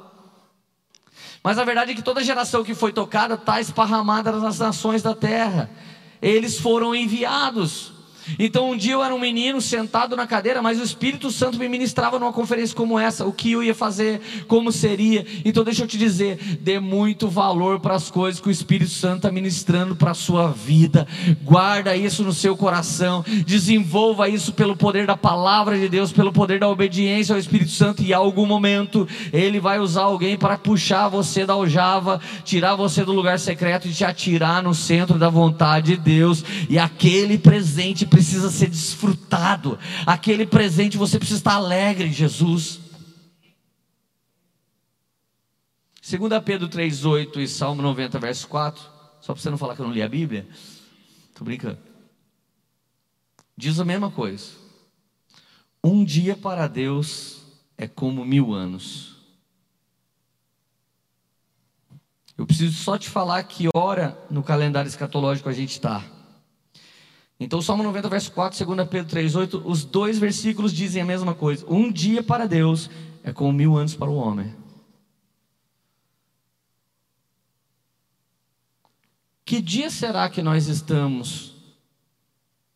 Mas 1.43 1.57
a 1.57 1.65
verdade 1.65 1.93
é 1.93 1.95
que 1.95 2.03
toda 2.03 2.23
geração 2.23 2.63
que 2.63 2.75
foi 2.75 2.93
tocada 2.93 3.35
está 3.35 3.59
esparramada 3.59 4.31
nas 4.33 4.59
nações 4.59 5.03
da 5.03 5.15
terra. 5.15 5.71
Eles 6.21 6.59
foram 6.59 6.95
enviados. 6.95 7.95
Então 8.39 8.71
um 8.71 8.77
dia 8.77 8.93
eu 8.93 9.05
era 9.05 9.15
um 9.15 9.19
menino 9.19 9.61
sentado 9.61 10.17
na 10.17 10.27
cadeira, 10.27 10.63
mas 10.63 10.81
o 10.81 10.85
Espírito 10.85 11.31
Santo 11.31 11.59
me 11.59 11.69
ministrava 11.69 12.19
numa 12.19 12.33
conferência 12.33 12.77
como 12.77 12.99
essa, 12.99 13.27
o 13.27 13.33
que 13.33 13.53
eu 13.53 13.63
ia 13.63 13.75
fazer, 13.75 14.21
como 14.47 14.73
seria. 14.73 15.25
Então 15.45 15.65
deixa 15.65 15.85
eu 15.85 15.89
te 15.89 15.99
dizer, 15.99 16.39
dê 16.61 16.79
muito 16.79 17.29
valor 17.29 17.81
para 17.81 17.95
as 17.95 18.11
coisas 18.11 18.41
que 18.41 18.49
o 18.49 18.51
Espírito 18.51 18.91
Santo 18.91 19.17
está 19.17 19.31
ministrando 19.31 19.97
para 19.97 20.13
a 20.13 20.15
sua 20.15 20.49
vida. 20.51 21.07
Guarda 21.43 21.97
isso 21.97 22.23
no 22.23 22.33
seu 22.33 22.57
coração, 22.57 23.25
desenvolva 23.47 24.29
isso 24.29 24.53
pelo 24.53 24.77
poder 24.77 25.07
da 25.07 25.17
palavra 25.17 25.79
de 25.79 25.89
Deus, 25.89 26.13
pelo 26.13 26.33
poder 26.33 26.61
da 26.61 26.69
obediência 26.69 27.35
ao 27.35 27.39
Espírito 27.39 27.71
Santo 27.71 28.03
e 28.03 28.11
em 28.11 28.15
algum 28.15 28.47
momento 28.47 29.07
ele 29.33 29.61
vai 29.61 29.79
usar 29.79 30.03
alguém 30.03 30.37
para 30.37 30.59
puxar 30.59 31.09
você 31.09 31.47
da 31.47 31.55
aljava, 31.55 32.21
tirar 32.45 32.75
você 32.75 33.05
do 33.05 33.13
lugar 33.13 33.39
secreto 33.39 33.89
e 33.89 33.93
te 33.93 34.05
atirar 34.05 34.63
no 34.63 34.75
centro 34.75 35.19
da 35.19 35.29
vontade 35.29 35.91
de 35.91 35.97
Deus. 35.97 36.45
E 36.69 36.79
aquele 36.79 37.39
presente 37.39 38.07
precisa 38.11 38.51
ser 38.51 38.69
desfrutado, 38.69 39.79
aquele 40.05 40.45
presente 40.45 40.99
você 40.99 41.19
precisa 41.19 41.39
estar 41.39 41.55
alegre 41.55 42.09
em 42.09 42.13
Jesus. 42.13 42.81
2 46.03 46.43
Pedro 46.45 46.69
3,8 46.69 47.37
e 47.37 47.47
Salmo 47.47 47.81
90, 47.81 48.19
verso 48.19 48.49
4, 48.49 48.83
só 49.21 49.33
para 49.33 49.41
você 49.41 49.51
não 49.51 49.57
falar 49.57 49.77
que 49.77 49.81
eu 49.81 49.87
não 49.87 49.95
li 49.95 50.03
a 50.03 50.09
Bíblia, 50.09 50.49
estou 51.29 51.45
brincando. 51.45 51.79
Diz 53.57 53.79
a 53.79 53.85
mesma 53.85 54.11
coisa. 54.11 54.47
Um 55.85 56.05
dia 56.05 56.37
para 56.37 56.67
Deus 56.67 57.43
é 57.79 57.87
como 57.87 58.25
mil 58.25 58.53
anos. 58.53 59.17
Eu 62.37 62.47
preciso 62.47 62.77
só 62.83 62.97
te 62.99 63.09
falar 63.09 63.43
que 63.45 63.69
hora 63.75 64.19
no 64.31 64.43
calendário 64.43 64.89
escatológico 64.89 65.49
a 65.49 65.53
gente 65.53 65.73
está. 65.73 66.03
Então, 67.43 67.63
Salmo 67.63 67.83
90, 67.83 68.07
verso 68.11 68.31
4, 68.33 68.67
2 68.67 68.87
Pedro 68.87 69.09
3, 69.09 69.35
8, 69.35 69.63
os 69.65 69.83
dois 69.83 70.19
versículos 70.19 70.75
dizem 70.75 71.01
a 71.01 71.07
mesma 71.07 71.35
coisa. 71.35 71.65
Um 71.67 71.91
dia 71.91 72.23
para 72.23 72.47
Deus 72.47 72.91
é 73.25 73.33
como 73.33 73.51
mil 73.51 73.79
anos 73.79 73.97
para 73.97 74.11
o 74.11 74.17
homem. 74.17 74.55
Que 79.43 79.63
dia 79.63 79.89
será 79.89 80.29
que 80.29 80.43
nós 80.43 80.69
estamos 80.69 81.55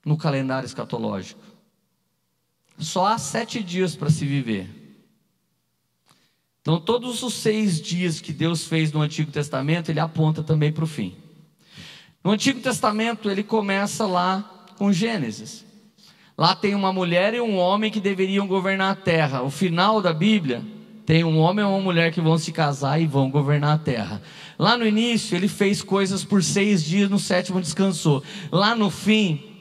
no 0.05 0.17
calendário 0.17 0.67
escatológico? 0.67 1.43
Só 2.79 3.07
há 3.07 3.19
sete 3.19 3.63
dias 3.63 3.95
para 3.95 4.09
se 4.09 4.25
viver. 4.25 4.99
Então, 6.63 6.81
todos 6.81 7.23
os 7.23 7.35
seis 7.35 7.79
dias 7.79 8.19
que 8.19 8.33
Deus 8.33 8.65
fez 8.65 8.91
no 8.91 9.03
Antigo 9.03 9.31
Testamento, 9.31 9.91
ele 9.91 10.01
aponta 10.01 10.43
também 10.43 10.73
para 10.73 10.85
o 10.85 10.87
fim. 10.87 11.15
No 12.25 12.31
Antigo 12.31 12.59
Testamento, 12.61 13.31
ele 13.31 13.43
começa 13.45 14.07
lá 14.07 14.54
com 14.79 14.93
Gênesis. 14.93 15.65
Lá 16.37 16.55
tem 16.55 16.75
uma 16.75 16.93
mulher 16.93 17.35
e 17.35 17.41
um 17.41 17.57
homem 17.57 17.91
que 17.91 18.01
deveriam 18.01 18.47
governar 18.47 18.93
a 18.93 18.97
terra. 18.97 19.43
O 19.43 19.51
final 19.51 20.03
da 20.03 20.13
Bíblia 20.13 20.63
tem 21.07 21.23
um 21.23 21.39
homem 21.39 21.65
e 21.65 21.69
uma 21.69 21.81
mulher 21.81 22.13
que 22.13 22.21
vão 22.21 22.37
se 22.37 22.51
casar 22.51 23.01
e 23.01 23.07
vão 23.07 23.31
governar 23.31 23.75
a 23.75 23.79
terra. 23.79 24.21
Lá 24.59 24.77
no 24.77 24.87
início, 24.87 25.37
ele 25.37 25.49
fez 25.49 25.83
coisas 25.83 26.25
por 26.25 26.43
seis 26.43 26.83
dias, 26.83 27.09
no 27.09 27.19
sétimo 27.19 27.61
descansou. 27.61 28.23
Lá 28.51 28.75
no 28.75 28.91
fim, 28.91 29.54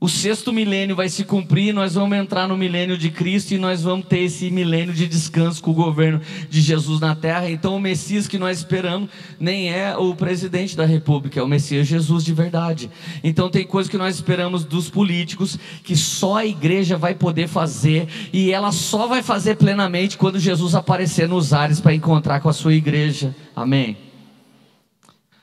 o 0.00 0.08
sexto 0.08 0.52
milênio 0.52 0.94
vai 0.94 1.08
se 1.08 1.24
cumprir, 1.24 1.72
nós 1.72 1.94
vamos 1.94 2.18
entrar 2.18 2.46
no 2.46 2.58
milênio 2.58 2.98
de 2.98 3.10
Cristo 3.10 3.52
e 3.52 3.58
nós 3.58 3.80
vamos 3.82 4.06
ter 4.06 4.18
esse 4.18 4.50
milênio 4.50 4.92
de 4.92 5.06
descanso 5.06 5.62
com 5.62 5.70
o 5.70 5.74
governo 5.74 6.20
de 6.50 6.60
Jesus 6.60 7.00
na 7.00 7.16
terra. 7.16 7.48
Então, 7.48 7.74
o 7.74 7.80
Messias 7.80 8.28
que 8.28 8.38
nós 8.38 8.58
esperamos 8.58 9.08
nem 9.40 9.72
é 9.72 9.96
o 9.96 10.14
presidente 10.14 10.76
da 10.76 10.84
República, 10.84 11.40
é 11.40 11.42
o 11.42 11.48
Messias 11.48 11.86
Jesus 11.86 12.22
de 12.22 12.34
verdade. 12.34 12.90
Então, 13.22 13.48
tem 13.48 13.64
coisas 13.64 13.90
que 13.90 13.96
nós 13.96 14.16
esperamos 14.16 14.62
dos 14.62 14.90
políticos 14.90 15.58
que 15.82 15.96
só 15.96 16.36
a 16.36 16.44
igreja 16.44 16.98
vai 16.98 17.14
poder 17.14 17.48
fazer 17.48 18.06
e 18.30 18.50
ela 18.50 18.72
só 18.72 19.06
vai 19.06 19.22
fazer 19.22 19.56
plenamente 19.56 20.18
quando 20.18 20.38
Jesus 20.38 20.74
aparecer 20.74 21.26
nos 21.26 21.54
ares 21.54 21.80
para 21.80 21.94
encontrar 21.94 22.40
com 22.40 22.50
a 22.50 22.52
sua 22.52 22.74
igreja. 22.74 23.34
Amém. 23.56 23.96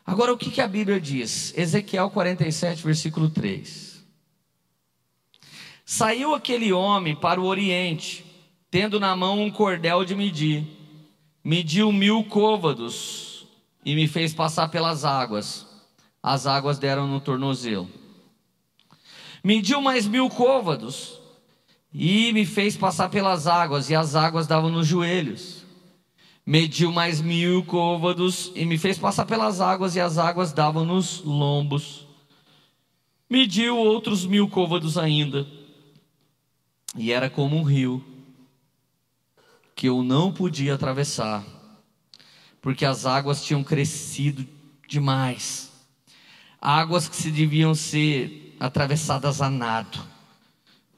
Agora, 0.05 0.31
o 0.31 0.37
que, 0.37 0.51
que 0.51 0.61
a 0.61 0.67
Bíblia 0.67 1.01
diz? 1.01 1.51
Ezequiel 1.57 2.11
47, 2.11 2.83
versículo 2.83 3.27
3. 3.27 3.90
Saiu 5.93 6.33
aquele 6.33 6.71
homem 6.71 7.13
para 7.13 7.41
o 7.41 7.43
oriente, 7.43 8.23
tendo 8.71 8.97
na 8.97 9.13
mão 9.13 9.41
um 9.41 9.51
cordel 9.51 10.05
de 10.05 10.15
medir. 10.15 10.65
Mediu 11.43 11.91
mil 11.91 12.23
côvados 12.23 13.45
e 13.83 13.93
me 13.93 14.07
fez 14.07 14.33
passar 14.33 14.69
pelas 14.69 15.03
águas. 15.03 15.67
As 16.23 16.47
águas 16.47 16.79
deram 16.79 17.07
no 17.07 17.19
tornozelo. 17.19 17.89
Mediu 19.43 19.81
mais 19.81 20.07
mil 20.07 20.29
côvados 20.29 21.19
e 21.93 22.31
me 22.31 22.45
fez 22.45 22.77
passar 22.77 23.09
pelas 23.09 23.45
águas, 23.45 23.89
e 23.89 23.93
as 23.93 24.15
águas 24.15 24.47
davam 24.47 24.69
nos 24.69 24.87
joelhos. 24.87 25.65
Mediu 26.45 26.89
mais 26.93 27.19
mil 27.19 27.65
côvados 27.65 28.49
e 28.55 28.63
me 28.63 28.77
fez 28.77 28.97
passar 28.97 29.25
pelas 29.25 29.59
águas, 29.59 29.97
e 29.97 29.99
as 29.99 30.17
águas 30.17 30.53
davam 30.53 30.85
nos 30.85 31.21
lombos. 31.21 32.07
Mediu 33.29 33.75
outros 33.75 34.25
mil 34.25 34.47
côvados 34.47 34.97
ainda 34.97 35.59
e 36.95 37.11
era 37.11 37.29
como 37.29 37.55
um 37.55 37.63
rio 37.63 38.03
que 39.75 39.87
eu 39.87 40.03
não 40.03 40.31
podia 40.31 40.75
atravessar, 40.75 41.43
porque 42.61 42.85
as 42.85 43.05
águas 43.05 43.43
tinham 43.43 43.63
crescido 43.63 44.47
demais. 44.87 45.71
Águas 46.59 47.07
que 47.07 47.15
se 47.15 47.31
deviam 47.31 47.73
ser 47.73 48.55
atravessadas 48.59 49.41
a 49.41 49.49
nado. 49.49 49.99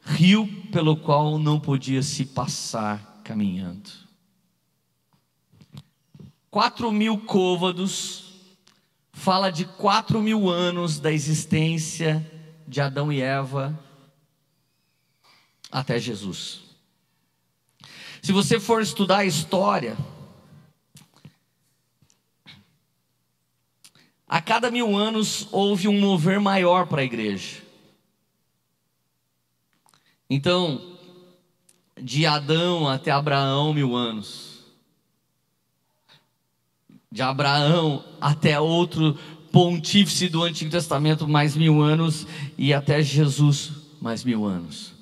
Rio 0.03 0.45
pelo 0.71 0.97
qual 0.97 1.37
não 1.37 1.59
podia 1.59 2.01
se 2.01 2.25
passar 2.25 3.21
caminhando. 3.23 3.89
Quatro 6.51 6.91
mil 6.91 7.17
côvados 7.19 8.33
fala 9.13 9.49
de 9.49 9.63
quatro 9.63 10.21
mil 10.21 10.49
anos 10.49 10.99
da 10.99 11.11
existência 11.11 12.29
de 12.67 12.81
Adão 12.81 13.11
e 13.11 13.21
Eva 13.21 13.79
até 15.73 15.99
Jesus. 15.99 16.61
Se 18.21 18.31
você 18.31 18.59
for 18.59 18.81
estudar 18.81 19.17
a 19.17 19.25
história, 19.25 19.97
a 24.27 24.39
cada 24.39 24.69
mil 24.69 24.95
anos 24.95 25.47
houve 25.51 25.87
um 25.87 25.99
mover 25.99 26.39
maior 26.39 26.85
para 26.85 27.01
a 27.01 27.03
igreja. 27.03 27.63
Então, 30.29 30.95
de 31.99 32.25
Adão 32.27 32.87
até 32.87 33.09
Abraão, 33.09 33.73
mil 33.73 33.95
anos. 33.95 34.59
De 37.11 37.21
Abraão 37.21 38.05
até 38.21 38.59
outro 38.59 39.17
pontífice 39.51 40.29
do 40.29 40.43
Antigo 40.43 40.71
Testamento, 40.71 41.27
mais 41.27 41.55
mil 41.57 41.81
anos. 41.81 42.25
E 42.57 42.73
até 42.73 43.01
Jesus, 43.01 43.71
mais 43.99 44.23
mil 44.23 44.45
anos. 44.45 44.92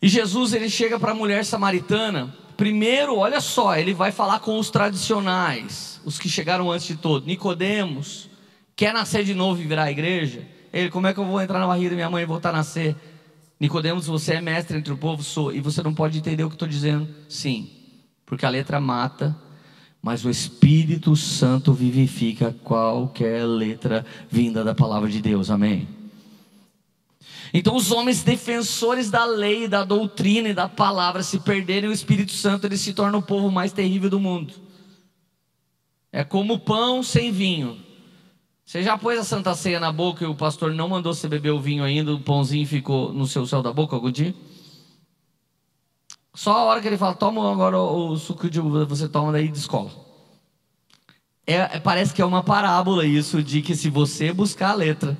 E 0.00 0.08
Jesus 0.08 0.52
ele 0.52 0.70
chega 0.70 0.98
para 0.98 1.12
a 1.12 1.14
mulher 1.14 1.44
samaritana. 1.44 2.32
Primeiro, 2.56 3.16
olha 3.16 3.40
só, 3.40 3.76
ele 3.76 3.94
vai 3.94 4.10
falar 4.10 4.40
com 4.40 4.58
os 4.58 4.70
tradicionais, 4.70 6.00
os 6.04 6.18
que 6.18 6.28
chegaram 6.28 6.70
antes 6.70 6.86
de 6.86 6.96
todo. 6.96 7.26
Nicodemos, 7.26 8.28
quer 8.74 8.92
nascer 8.92 9.24
de 9.24 9.34
novo 9.34 9.60
e 9.60 9.64
virar 9.64 9.90
igreja? 9.90 10.42
Ele, 10.72 10.90
como 10.90 11.06
é 11.06 11.14
que 11.14 11.20
eu 11.20 11.24
vou 11.24 11.40
entrar 11.40 11.58
na 11.58 11.66
barriga 11.66 11.90
da 11.90 11.96
minha 11.96 12.10
mãe 12.10 12.22
e 12.22 12.26
voltar 12.26 12.50
a 12.50 12.54
nascer? 12.54 12.96
Nicodemos, 13.60 14.06
você 14.06 14.34
é 14.34 14.40
mestre 14.40 14.78
entre 14.78 14.92
o 14.92 14.96
povo, 14.96 15.22
sou, 15.22 15.52
e 15.52 15.60
você 15.60 15.82
não 15.82 15.94
pode 15.94 16.18
entender 16.18 16.44
o 16.44 16.48
que 16.48 16.54
estou 16.54 16.68
dizendo. 16.68 17.08
Sim, 17.28 17.70
porque 18.24 18.46
a 18.46 18.50
letra 18.50 18.80
mata, 18.80 19.36
mas 20.00 20.24
o 20.24 20.30
Espírito 20.30 21.16
Santo 21.16 21.72
vivifica 21.72 22.54
qualquer 22.62 23.44
letra 23.44 24.04
vinda 24.30 24.62
da 24.62 24.74
palavra 24.74 25.08
de 25.08 25.20
Deus. 25.20 25.50
Amém. 25.50 25.97
Então, 27.52 27.74
os 27.74 27.90
homens 27.90 28.22
defensores 28.22 29.10
da 29.10 29.24
lei, 29.24 29.66
da 29.66 29.84
doutrina 29.84 30.48
e 30.48 30.54
da 30.54 30.68
palavra, 30.68 31.22
se 31.22 31.38
perderem 31.38 31.88
o 31.88 31.92
Espírito 31.92 32.32
Santo, 32.32 32.66
eles 32.66 32.80
se 32.80 32.92
tornam 32.92 33.20
o 33.20 33.22
povo 33.22 33.50
mais 33.50 33.72
terrível 33.72 34.10
do 34.10 34.20
mundo. 34.20 34.54
É 36.12 36.24
como 36.24 36.58
pão 36.58 37.02
sem 37.02 37.30
vinho. 37.30 37.78
Você 38.64 38.82
já 38.82 38.98
pôs 38.98 39.18
a 39.18 39.24
Santa 39.24 39.54
Ceia 39.54 39.80
na 39.80 39.90
boca 39.90 40.24
e 40.24 40.26
o 40.26 40.34
pastor 40.34 40.74
não 40.74 40.90
mandou 40.90 41.14
você 41.14 41.26
beber 41.26 41.52
o 41.52 41.60
vinho 41.60 41.82
ainda, 41.82 42.12
o 42.12 42.20
pãozinho 42.20 42.66
ficou 42.66 43.12
no 43.12 43.26
seu 43.26 43.46
céu 43.46 43.62
da 43.62 43.72
boca 43.72 43.96
algum 43.96 44.10
dia? 44.10 44.34
Só 46.34 46.52
a 46.52 46.64
hora 46.64 46.80
que 46.80 46.86
ele 46.86 46.98
fala, 46.98 47.14
toma 47.14 47.50
agora 47.50 47.78
o 47.78 48.16
suco 48.16 48.48
de 48.50 48.60
uva, 48.60 48.84
você 48.84 49.08
toma 49.08 49.32
daí 49.32 49.48
de 49.48 49.58
escola. 49.58 49.90
É, 51.46 51.80
parece 51.80 52.12
que 52.12 52.20
é 52.20 52.24
uma 52.26 52.42
parábola 52.42 53.06
isso 53.06 53.42
de 53.42 53.62
que 53.62 53.74
se 53.74 53.88
você 53.88 54.34
buscar 54.34 54.72
a 54.72 54.74
letra, 54.74 55.16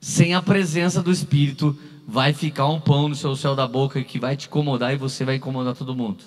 sem 0.00 0.34
a 0.34 0.40
presença 0.40 1.02
do 1.02 1.10
Espírito, 1.10 1.78
vai 2.06 2.32
ficar 2.32 2.66
um 2.66 2.80
pão 2.80 3.08
no 3.08 3.14
seu 3.14 3.36
céu 3.36 3.54
da 3.54 3.68
boca 3.68 4.02
que 4.02 4.18
vai 4.18 4.36
te 4.36 4.46
incomodar 4.46 4.92
e 4.92 4.96
você 4.96 5.24
vai 5.24 5.36
incomodar 5.36 5.76
todo 5.76 5.94
mundo. 5.94 6.24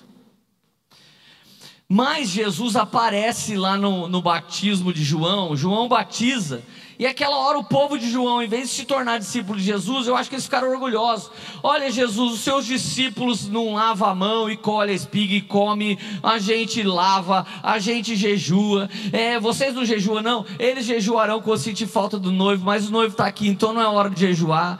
Mas 1.89 2.29
Jesus 2.29 2.75
aparece 2.75 3.57
lá 3.57 3.77
no, 3.77 4.07
no 4.07 4.21
batismo 4.21 4.93
de 4.93 5.03
João, 5.03 5.55
João 5.55 5.87
batiza, 5.87 6.63
e 6.99 7.05
aquela 7.05 7.37
hora 7.37 7.57
o 7.57 7.63
povo 7.63 7.97
de 7.97 8.09
João, 8.09 8.41
em 8.41 8.47
vez 8.47 8.69
de 8.69 8.75
se 8.75 8.85
tornar 8.85 9.17
discípulo 9.17 9.57
de 9.57 9.63
Jesus, 9.63 10.07
eu 10.07 10.15
acho 10.15 10.29
que 10.29 10.35
eles 10.35 10.45
ficaram 10.45 10.69
orgulhosos. 10.69 11.31
Olha, 11.61 11.91
Jesus, 11.91 12.33
os 12.33 12.39
seus 12.41 12.65
discípulos 12.65 13.47
não 13.47 13.73
lavam 13.73 14.09
a 14.09 14.15
mão 14.15 14.49
e 14.49 14.55
colhe 14.55 14.91
a 14.91 14.95
espiga 14.95 15.33
e 15.33 15.41
come, 15.41 15.97
a 16.21 16.37
gente 16.37 16.83
lava, 16.83 17.45
a 17.63 17.79
gente 17.79 18.15
jejua. 18.15 18.89
É, 19.11 19.39
vocês 19.39 19.73
não 19.73 19.83
jejuam, 19.83 20.21
não? 20.21 20.45
Eles 20.59 20.85
jejuarão 20.85 21.41
quando 21.41 21.59
sentir 21.59 21.87
falta 21.87 22.19
do 22.19 22.31
noivo, 22.31 22.63
mas 22.63 22.87
o 22.87 22.91
noivo 22.91 23.13
está 23.13 23.25
aqui, 23.25 23.47
então 23.47 23.73
não 23.73 23.81
é 23.81 23.87
hora 23.87 24.09
de 24.09 24.19
jejuar. 24.19 24.79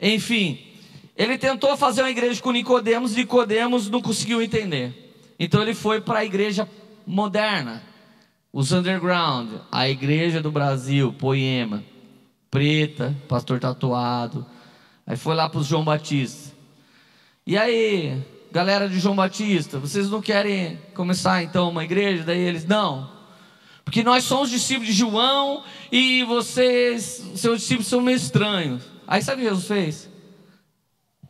Enfim, 0.00 0.58
ele 1.16 1.38
tentou 1.38 1.76
fazer 1.76 2.02
uma 2.02 2.10
igreja 2.10 2.42
com 2.42 2.50
Nicodemos, 2.50 3.16
Nicodemos 3.16 3.88
não 3.88 4.02
conseguiu 4.02 4.42
entender. 4.42 5.14
Então 5.38 5.62
ele 5.62 5.74
foi 5.74 6.00
para 6.00 6.20
a 6.20 6.24
igreja 6.24 6.68
moderna, 7.06 7.82
os 8.56 8.72
underground, 8.72 9.50
a 9.70 9.86
igreja 9.86 10.40
do 10.40 10.50
Brasil, 10.50 11.12
Poema, 11.12 11.84
preta, 12.50 13.14
pastor 13.28 13.60
tatuado. 13.60 14.46
Aí 15.06 15.14
foi 15.14 15.34
lá 15.34 15.46
para 15.46 15.60
os 15.60 15.66
João 15.66 15.84
Batista. 15.84 16.54
E 17.46 17.54
aí, 17.54 18.18
galera 18.50 18.88
de 18.88 18.98
João 18.98 19.14
Batista, 19.14 19.78
vocês 19.78 20.08
não 20.08 20.22
querem 20.22 20.78
começar 20.94 21.42
então 21.42 21.68
uma 21.68 21.84
igreja? 21.84 22.24
Daí 22.24 22.40
eles, 22.40 22.64
não. 22.64 23.10
Porque 23.84 24.02
nós 24.02 24.24
somos 24.24 24.48
discípulos 24.48 24.86
de 24.86 24.94
João 24.94 25.62
e 25.92 26.24
vocês, 26.24 27.32
seus 27.34 27.60
discípulos 27.60 27.88
são 27.88 28.00
meio 28.00 28.16
estranhos. 28.16 28.84
Aí 29.06 29.20
sabe 29.20 29.42
o 29.42 29.44
que 29.44 29.50
Jesus 29.50 29.68
fez? 29.68 30.08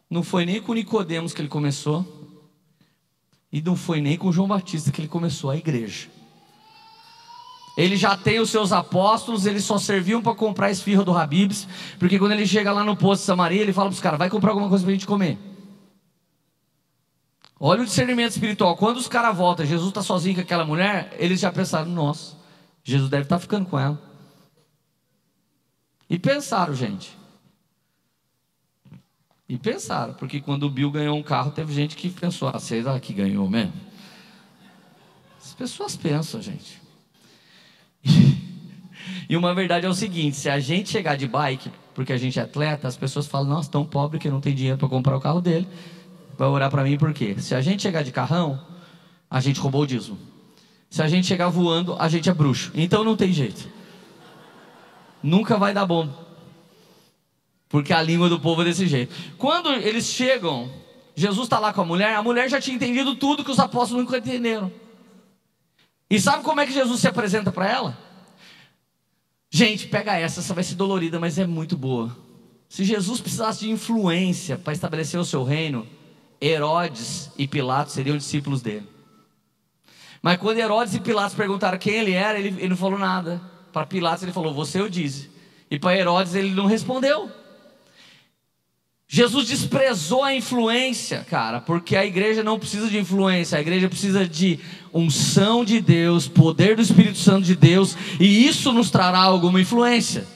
Não 0.09 0.23
foi 0.23 0.47
nem 0.47 0.63
com 0.63 0.73
Nicodemos 0.73 1.35
que 1.35 1.41
ele 1.41 1.49
começou. 1.49 2.07
E 3.51 3.61
não 3.61 3.75
foi 3.75 4.01
nem 4.01 4.17
com 4.17 4.31
João 4.31 4.47
Batista 4.47 4.93
que 4.93 5.01
ele 5.01 5.09
começou 5.09 5.51
a 5.51 5.57
igreja. 5.57 6.15
Ele 7.77 7.97
já 7.97 8.17
tem 8.17 8.41
os 8.41 8.49
seus 8.49 8.73
apóstolos, 8.73 9.45
eles 9.45 9.63
só 9.65 9.77
serviam 9.77 10.23
para 10.23 10.35
comprar 10.35 10.71
esfirra 10.71 11.05
do 11.05 11.17
Habibs, 11.17 11.69
porque 11.99 12.19
quando 12.19 12.33
ele 12.33 12.47
chega 12.47 12.73
lá 12.73 12.83
no 12.83 12.97
posto 12.97 13.21
de 13.21 13.27
Samaria, 13.27 13.61
ele 13.61 13.73
fala 13.73 13.91
para 13.91 13.95
os 13.95 14.01
caras: 14.01 14.19
vai 14.19 14.31
comprar 14.31 14.51
alguma 14.51 14.69
coisa 14.69 14.83
para 14.83 14.93
a 14.93 14.95
gente 14.95 15.07
comer. 15.07 15.39
Olha 17.61 17.83
o 17.83 17.85
discernimento 17.85 18.33
espiritual. 18.33 18.77
Quando 18.77 18.97
os 18.97 19.09
caras 19.09 19.37
voltam, 19.37 19.67
Jesus 19.67 19.89
está 19.89 20.03
sozinho 20.03 20.37
com 20.37 20.41
aquela 20.41 20.65
mulher, 20.65 21.15
eles 21.19 21.39
já 21.39 21.53
pensaram: 21.53 21.91
nossa, 21.91 22.35
Jesus 22.83 23.11
deve 23.11 23.25
estar 23.25 23.37
tá 23.37 23.41
ficando 23.41 23.67
com 23.67 23.79
ela. 23.79 24.01
E 26.09 26.19
pensaram, 26.19 26.75
gente. 26.75 27.17
E 29.49 29.59
pensaram, 29.59 30.15
porque 30.15 30.41
quando 30.41 30.65
o 30.65 30.71
Bill 30.71 30.91
ganhou 30.91 31.17
um 31.17 31.23
carro, 31.23 31.51
teve 31.51 31.73
gente 31.73 31.95
que 31.95 32.11
pensou, 32.11 32.51
ah, 32.53 32.59
será 32.59 32.99
que 32.99 33.13
ganhou 33.13 33.49
mesmo? 33.49 33.73
As 35.39 35.55
pessoas 35.55 35.97
pensam, 35.97 36.43
gente. 36.43 36.86
E 39.29 39.37
uma 39.37 39.55
verdade 39.55 39.87
é 39.87 39.89
o 39.89 39.95
seguinte: 39.95 40.37
se 40.37 40.49
a 40.49 40.59
gente 40.61 40.89
chegar 40.91 41.17
de 41.17 41.27
bike, 41.27 41.71
porque 41.95 42.13
a 42.13 42.17
gente 42.17 42.39
é 42.39 42.43
atleta, 42.43 42.87
as 42.87 42.97
pessoas 42.97 43.27
falam, 43.27 43.49
nossa, 43.49 43.71
tão 43.71 43.85
pobre 43.85 44.19
que 44.19 44.31
não 44.31 44.41
tem 44.41 44.55
dinheiro 44.55 44.79
para 44.79 44.89
comprar 44.89 45.17
o 45.17 45.21
carro 45.21 45.41
dele. 45.41 45.67
Vai 46.39 46.49
orar 46.49 46.71
para 46.71 46.85
mim 46.85 46.99
por 46.99 47.13
quê? 47.15 47.35
Se 47.39 47.55
a 47.55 47.61
gente 47.61 47.83
chegar 47.83 48.03
de 48.03 48.13
carrão, 48.13 48.61
a 49.31 49.41
gente 49.41 49.59
roubou 49.59 49.83
o 49.83 49.87
dízimo. 49.87 50.19
Se 50.91 51.03
a 51.03 51.09
gente 51.09 51.27
chegar 51.27 51.49
voando, 51.49 51.97
a 51.99 52.09
gente 52.09 52.29
é 52.29 52.35
bruxo. 52.35 52.71
Então 52.75 53.03
não 53.03 53.17
tem 53.17 53.33
jeito. 53.33 53.69
Nunca 55.23 55.57
vai 55.57 55.73
dar 55.73 55.87
bom. 55.87 56.09
Porque 57.69 57.93
a 57.93 58.01
língua 58.01 58.29
do 58.29 58.39
povo 58.39 58.63
é 58.63 58.67
desse 58.67 58.87
jeito. 58.87 59.15
Quando 59.37 59.71
eles 59.71 60.07
chegam, 60.07 60.71
Jesus 61.15 61.47
está 61.47 61.59
lá 61.59 61.73
com 61.73 61.81
a 61.81 61.85
mulher, 61.85 62.15
a 62.15 62.23
mulher 62.23 62.49
já 62.49 62.61
tinha 62.61 62.77
entendido 62.77 63.17
tudo 63.17 63.43
que 63.43 63.51
os 63.51 63.59
apóstolos 63.59 64.05
nunca 64.05 64.19
entenderam. 64.19 64.71
E 66.09 66.21
sabe 66.21 66.45
como 66.45 66.61
é 66.61 66.67
que 66.67 66.73
Jesus 66.73 67.01
se 67.01 67.09
apresenta 67.09 67.51
para 67.51 67.69
ela? 67.69 67.99
Gente, 69.51 69.89
pega 69.89 70.17
essa, 70.17 70.41
essa 70.41 70.55
vai 70.55 70.63
ser 70.63 70.75
dolorida, 70.75 71.19
mas 71.19 71.39
é 71.39 71.47
muito 71.47 71.77
boa. 71.77 72.17
Se 72.69 72.85
Jesus 72.85 73.21
precisasse 73.21 73.61
de 73.61 73.71
influência 73.71 74.59
para 74.59 74.73
estabelecer 74.73 75.19
o 75.19 75.25
seu 75.25 75.43
reino, 75.45 75.87
Herodes 76.41 77.31
e 77.39 77.47
Pilatos 77.47 77.95
seriam 77.95 78.17
discípulos 78.17 78.61
dele. 78.61 78.87
Mas 80.21 80.39
quando 80.39 80.59
Herodes 80.59 80.95
e 80.95 81.01
Pilatos 81.01 81.37
perguntaram 81.37 81.79
quem 81.79 81.95
ele 81.95 82.13
era, 82.13 82.39
ele, 82.39 82.49
ele 82.59 82.69
não 82.69 82.77
falou 82.77 82.99
nada. 82.99 83.41
Para 83.73 83.87
Pilatos 83.87 84.23
ele 84.23 84.33
falou, 84.33 84.53
você 84.53 84.81
eu 84.81 84.89
disse. 84.89 85.31
E 85.71 85.79
para 85.79 85.97
Herodes 85.97 86.35
ele 86.35 86.51
não 86.51 86.67
respondeu. 86.67 87.31
Jesus 89.09 89.47
desprezou 89.47 90.25
a 90.25 90.35
influência, 90.35 91.25
cara, 91.31 91.61
porque 91.61 91.95
a 91.95 92.05
igreja 92.05 92.43
não 92.43 92.59
precisa 92.59 92.91
de 92.91 92.99
influência, 92.99 93.57
a 93.57 93.61
igreja 93.61 93.89
precisa 93.89 94.27
de 94.27 94.59
unção 94.97 95.65
de 95.65 95.81
Deus, 95.81 96.27
poder 96.29 96.77
do 96.77 96.83
Espírito 96.83 97.19
Santo 97.19 97.45
de 97.45 97.55
Deus, 97.55 97.97
e 98.19 98.47
isso 98.47 98.73
nos 98.73 98.91
trará 98.91 99.21
alguma 99.21 99.61
influência. 99.61 100.27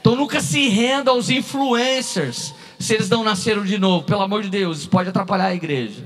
Então 0.00 0.14
nunca 0.14 0.40
se 0.40 0.68
renda 0.68 1.10
aos 1.10 1.30
influencers, 1.30 2.54
se 2.78 2.94
eles 2.94 3.08
não 3.08 3.24
nasceram 3.24 3.64
de 3.64 3.78
novo, 3.78 4.04
pelo 4.04 4.22
amor 4.22 4.42
de 4.42 4.50
Deus, 4.50 4.80
isso 4.80 4.88
pode 4.88 5.08
atrapalhar 5.08 5.46
a 5.46 5.54
igreja. 5.54 6.04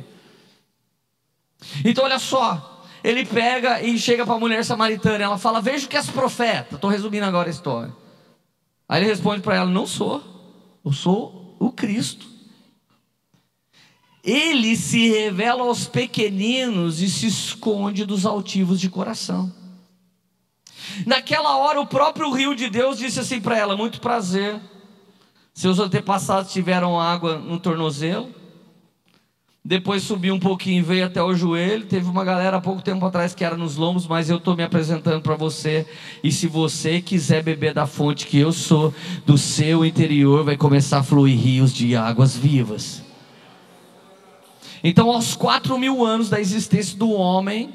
Então 1.84 2.04
olha 2.04 2.18
só, 2.18 2.84
ele 3.02 3.24
pega 3.24 3.82
e 3.82 3.98
chega 3.98 4.24
para 4.24 4.34
a 4.34 4.38
mulher 4.38 4.64
samaritana, 4.64 5.24
ela 5.24 5.38
fala: 5.38 5.60
Veja 5.60 5.86
o 5.86 5.88
que 5.88 5.96
és 5.96 6.08
profeta. 6.08 6.76
Estou 6.76 6.90
resumindo 6.90 7.26
agora 7.26 7.48
a 7.48 7.50
história. 7.50 7.92
Aí 8.88 9.00
ele 9.02 9.10
responde 9.10 9.40
para 9.40 9.56
ela: 9.56 9.70
Não 9.70 9.86
sou, 9.86 10.22
eu 10.84 10.92
sou 10.92 11.56
o 11.58 11.70
Cristo. 11.70 12.37
Ele 14.28 14.76
se 14.76 15.08
revela 15.08 15.62
aos 15.62 15.86
pequeninos 15.86 17.00
e 17.00 17.08
se 17.08 17.26
esconde 17.26 18.04
dos 18.04 18.26
altivos 18.26 18.78
de 18.78 18.90
coração. 18.90 19.50
Naquela 21.06 21.56
hora, 21.56 21.80
o 21.80 21.86
próprio 21.86 22.30
rio 22.30 22.54
de 22.54 22.68
Deus 22.68 22.98
disse 22.98 23.18
assim 23.18 23.40
para 23.40 23.56
ela: 23.56 23.74
Muito 23.74 24.02
prazer. 24.02 24.60
Seus 25.54 25.78
antepassados 25.78 26.52
tiveram 26.52 27.00
água 27.00 27.38
no 27.38 27.58
tornozelo, 27.58 28.28
depois 29.64 30.02
subiu 30.02 30.34
um 30.34 30.38
pouquinho, 30.38 30.84
veio 30.84 31.06
até 31.06 31.22
o 31.22 31.34
joelho. 31.34 31.86
Teve 31.86 32.06
uma 32.06 32.22
galera 32.22 32.58
há 32.58 32.60
pouco 32.60 32.82
tempo 32.82 33.06
atrás 33.06 33.34
que 33.34 33.42
era 33.42 33.56
nos 33.56 33.76
lombos, 33.76 34.06
mas 34.06 34.28
eu 34.28 34.36
estou 34.36 34.54
me 34.54 34.62
apresentando 34.62 35.22
para 35.22 35.36
você. 35.36 35.86
E 36.22 36.30
se 36.30 36.46
você 36.46 37.00
quiser 37.00 37.42
beber 37.42 37.72
da 37.72 37.86
fonte 37.86 38.26
que 38.26 38.38
eu 38.38 38.52
sou, 38.52 38.92
do 39.24 39.38
seu 39.38 39.86
interior 39.86 40.44
vai 40.44 40.56
começar 40.58 40.98
a 40.98 41.02
fluir 41.02 41.38
rios 41.38 41.72
de 41.72 41.96
águas 41.96 42.36
vivas. 42.36 43.07
Então, 44.82 45.10
aos 45.10 45.34
quatro 45.34 45.78
mil 45.78 46.04
anos 46.04 46.28
da 46.28 46.40
existência 46.40 46.96
do 46.96 47.10
homem, 47.10 47.74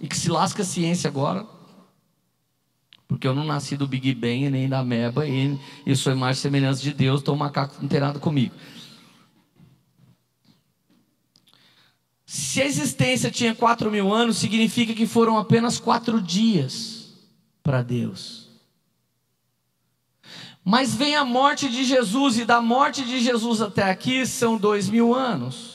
e 0.00 0.06
que 0.06 0.16
se 0.16 0.28
lasca 0.28 0.62
a 0.62 0.64
ciência 0.64 1.08
agora, 1.08 1.46
porque 3.06 3.26
eu 3.26 3.34
não 3.34 3.44
nasci 3.44 3.76
do 3.76 3.86
Big 3.86 4.14
Bang 4.14 4.50
nem 4.50 4.68
da 4.68 4.82
Meba, 4.82 5.26
e 5.26 5.58
eu 5.86 5.96
sou 5.96 6.12
imagem 6.12 6.38
e 6.38 6.42
semelhança 6.42 6.82
de 6.82 6.92
Deus, 6.92 7.22
o 7.26 7.36
macaco 7.36 7.76
nada 7.82 8.18
comigo. 8.18 8.54
Se 12.26 12.60
a 12.60 12.66
existência 12.66 13.30
tinha 13.30 13.54
quatro 13.54 13.90
mil 13.90 14.12
anos, 14.12 14.38
significa 14.38 14.92
que 14.94 15.06
foram 15.06 15.38
apenas 15.38 15.78
quatro 15.78 16.20
dias 16.20 17.14
para 17.62 17.82
Deus. 17.82 18.48
Mas 20.64 20.94
vem 20.94 21.14
a 21.14 21.24
morte 21.24 21.68
de 21.68 21.84
Jesus, 21.84 22.38
e 22.38 22.44
da 22.44 22.60
morte 22.60 23.04
de 23.04 23.20
Jesus 23.20 23.60
até 23.60 23.84
aqui 23.84 24.26
são 24.26 24.56
dois 24.56 24.88
mil 24.88 25.14
anos. 25.14 25.73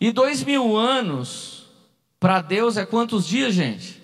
E 0.00 0.10
dois 0.10 0.42
mil 0.42 0.76
anos 0.76 1.66
para 2.18 2.40
Deus 2.40 2.76
é 2.76 2.86
quantos 2.86 3.26
dias, 3.26 3.54
gente? 3.54 4.00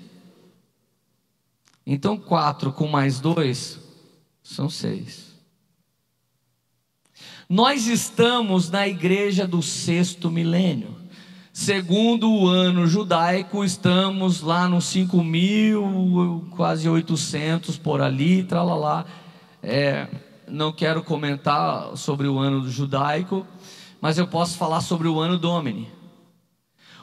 Então 1.86 2.16
quatro 2.16 2.72
com 2.72 2.86
mais 2.86 3.20
dois 3.20 3.78
são 4.42 4.68
seis. 4.68 5.26
Nós 7.49 7.86
estamos 7.86 8.70
na 8.70 8.88
igreja 8.88 9.47
do 9.47 9.62
sexto 9.62 10.30
milênio. 10.30 10.94
Segundo 11.53 12.30
o 12.30 12.49
ano 12.49 12.86
judaico, 12.86 13.64
estamos 13.64 14.42
lá 14.42 14.68
nos 14.68 14.84
5 14.86 15.24
mil, 15.24 16.44
quase 16.51 16.86
800 16.86 17.78
por 17.78 18.03
ali, 18.03 18.42
tralalá. 18.42 19.07
É, 19.62 20.07
não 20.47 20.70
quero 20.70 21.03
comentar 21.03 21.97
sobre 21.97 22.28
o 22.28 22.38
ano 22.38 22.68
judaico, 22.68 23.47
mas 24.01 24.18
eu 24.18 24.26
posso 24.26 24.57
falar 24.57 24.80
sobre 24.80 25.09
o 25.09 25.20
ano 25.20 25.38
Domini. 25.38 25.88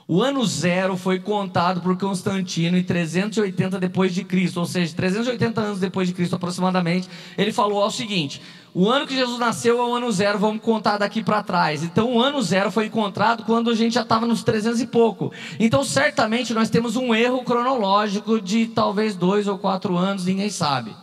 O 0.06 0.22
ano 0.22 0.46
zero 0.46 0.98
foi 0.98 1.20
contado 1.20 1.80
por 1.80 1.98
Constantino 1.98 2.78
em 2.78 2.84
380 2.84 3.80
depois 3.80 4.14
de 4.14 4.24
Cristo, 4.24 4.60
ou 4.60 4.66
seja, 4.66 4.94
380 4.94 5.62
anos 5.62 5.80
depois 5.80 6.10
de 6.10 6.14
Cristo 6.14 6.36
aproximadamente. 6.36 7.08
Ele 7.38 7.54
falou 7.54 7.86
o 7.86 7.90
seguinte: 7.90 8.42
o 8.74 8.90
ano 8.90 9.08
que 9.08 9.16
Jesus 9.16 9.40
nasceu 9.40 9.80
é 9.80 9.82
o 9.82 9.96
ano 9.96 10.12
zero, 10.12 10.38
vamos 10.38 10.62
contar 10.62 10.98
daqui 10.98 11.24
para 11.24 11.42
trás. 11.42 11.84
Então, 11.84 12.14
o 12.14 12.22
ano 12.22 12.42
zero 12.42 12.70
foi 12.70 12.88
encontrado 12.88 13.46
quando 13.46 13.70
a 13.70 13.76
gente 13.76 13.94
já 13.94 14.02
estava 14.02 14.26
nos 14.26 14.44
300 14.44 14.82
e 14.82 14.88
pouco. 14.88 15.32
Então, 15.58 15.86
certamente 15.86 16.54
nós 16.54 16.70
temos 16.70 16.98
um 16.98 17.16
erro 17.16 17.44
cronológico 17.44 18.42
de 18.42 18.68
talvez 18.68 19.16
dois 19.16 19.48
ou 19.48 19.58
quatro 19.58 19.96
anos, 19.96 20.26
ninguém 20.26 20.50
sabe. 20.50 20.94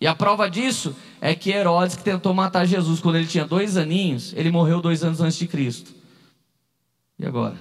E 0.00 0.06
a 0.06 0.14
prova 0.14 0.50
disso 0.50 0.94
é 1.20 1.34
que 1.34 1.50
Herodes, 1.50 1.96
que 1.96 2.04
tentou 2.04 2.34
matar 2.34 2.66
Jesus 2.66 3.00
quando 3.00 3.16
ele 3.16 3.26
tinha 3.26 3.46
dois 3.46 3.76
aninhos, 3.76 4.32
ele 4.34 4.50
morreu 4.50 4.80
dois 4.80 5.02
anos 5.02 5.20
antes 5.20 5.38
de 5.38 5.48
Cristo. 5.48 5.94
E 7.18 7.24
agora? 7.24 7.56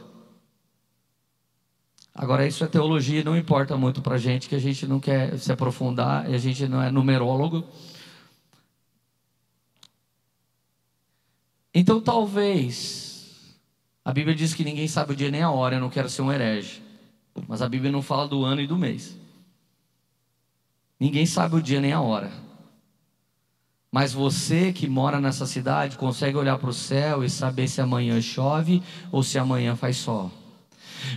Agora, 2.13 2.47
isso 2.47 2.63
é 2.63 2.67
teologia, 2.67 3.23
não 3.23 3.37
importa 3.37 3.75
muito 3.75 4.01
para 4.01 4.15
a 4.15 4.17
gente, 4.17 4.47
que 4.47 4.55
a 4.55 4.59
gente 4.59 4.87
não 4.87 5.01
quer 5.01 5.37
se 5.37 5.51
aprofundar, 5.51 6.29
e 6.29 6.33
a 6.33 6.37
gente 6.37 6.65
não 6.67 6.81
é 6.81 6.89
numerólogo. 6.89 7.65
Então, 11.73 11.99
talvez, 11.99 13.57
a 14.03 14.13
Bíblia 14.13 14.33
diz 14.33 14.53
que 14.53 14.63
ninguém 14.63 14.87
sabe 14.87 15.11
o 15.11 15.15
dia 15.15 15.29
nem 15.29 15.41
a 15.41 15.51
hora, 15.51 15.75
eu 15.75 15.81
não 15.81 15.89
quero 15.89 16.09
ser 16.09 16.21
um 16.21 16.31
herege, 16.31 16.81
mas 17.49 17.61
a 17.61 17.67
Bíblia 17.67 17.91
não 17.91 18.01
fala 18.01 18.29
do 18.29 18.45
ano 18.45 18.61
e 18.61 18.67
do 18.67 18.77
mês. 18.77 19.17
Ninguém 21.05 21.27
sabe 21.27 21.55
o 21.55 21.61
dia 21.61 21.79
nem 21.79 21.93
a 21.93 22.01
hora. 22.01 22.31
Mas 23.91 24.11
você 24.11 24.73
que 24.73 24.89
mora 24.89 25.21
nessa 25.21 25.45
cidade 25.45 25.97
consegue 25.97 26.35
olhar 26.35 26.57
para 26.57 26.71
o 26.71 26.73
céu 26.73 27.23
e 27.23 27.29
saber 27.29 27.67
se 27.67 27.79
amanhã 27.79 28.19
chove 28.19 28.81
ou 29.11 29.21
se 29.21 29.37
amanhã 29.37 29.75
faz 29.75 29.97
sol. 29.97 30.31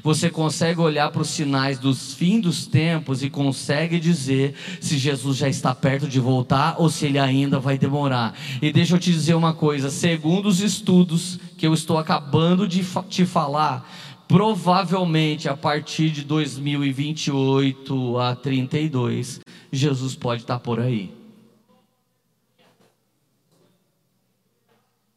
Você 0.02 0.28
consegue 0.28 0.78
olhar 0.78 1.10
para 1.10 1.22
os 1.22 1.30
sinais 1.30 1.78
dos 1.78 2.12
fim 2.12 2.38
dos 2.38 2.66
tempos 2.66 3.22
e 3.22 3.30
consegue 3.30 3.98
dizer 3.98 4.54
se 4.78 4.98
Jesus 4.98 5.38
já 5.38 5.48
está 5.48 5.74
perto 5.74 6.06
de 6.06 6.20
voltar 6.20 6.74
ou 6.76 6.90
se 6.90 7.06
ele 7.06 7.18
ainda 7.18 7.58
vai 7.58 7.78
demorar. 7.78 8.38
E 8.60 8.70
deixa 8.70 8.94
eu 8.94 9.00
te 9.00 9.10
dizer 9.10 9.36
uma 9.36 9.54
coisa: 9.54 9.88
segundo 9.88 10.50
os 10.50 10.60
estudos 10.60 11.40
que 11.56 11.66
eu 11.66 11.72
estou 11.72 11.96
acabando 11.96 12.68
de 12.68 12.84
te 13.08 13.24
falar, 13.24 13.90
provavelmente 14.28 15.48
a 15.48 15.56
partir 15.56 16.10
de 16.10 16.22
2028 16.24 18.18
a 18.18 18.36
32, 18.36 19.40
Jesus 19.72 20.14
pode 20.16 20.42
estar 20.42 20.58
por 20.58 20.80
aí. 20.80 21.16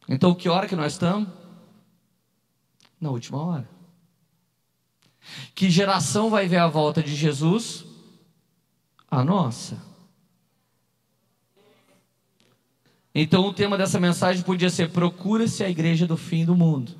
Então, 0.08 0.36
que 0.36 0.50
hora 0.50 0.68
que 0.68 0.76
nós 0.76 0.94
estamos? 0.94 1.30
Na 3.00 3.10
última 3.10 3.42
hora. 3.44 3.70
Que 5.56 5.70
geração 5.70 6.30
vai 6.30 6.48
ver 6.48 6.58
a 6.58 6.68
volta 6.68 7.02
de 7.02 7.16
Jesus? 7.16 7.86
A 9.10 9.24
nossa. 9.24 9.92
Então 13.14 13.46
o 13.46 13.54
tema 13.54 13.78
dessa 13.78 14.00
mensagem 14.00 14.44
podia 14.44 14.70
ser: 14.70 14.90
procura-se 14.90 15.64
a 15.64 15.70
igreja 15.70 16.08
do 16.08 16.18
fim 16.18 16.46
do 16.46 16.56
mundo. 16.56 16.94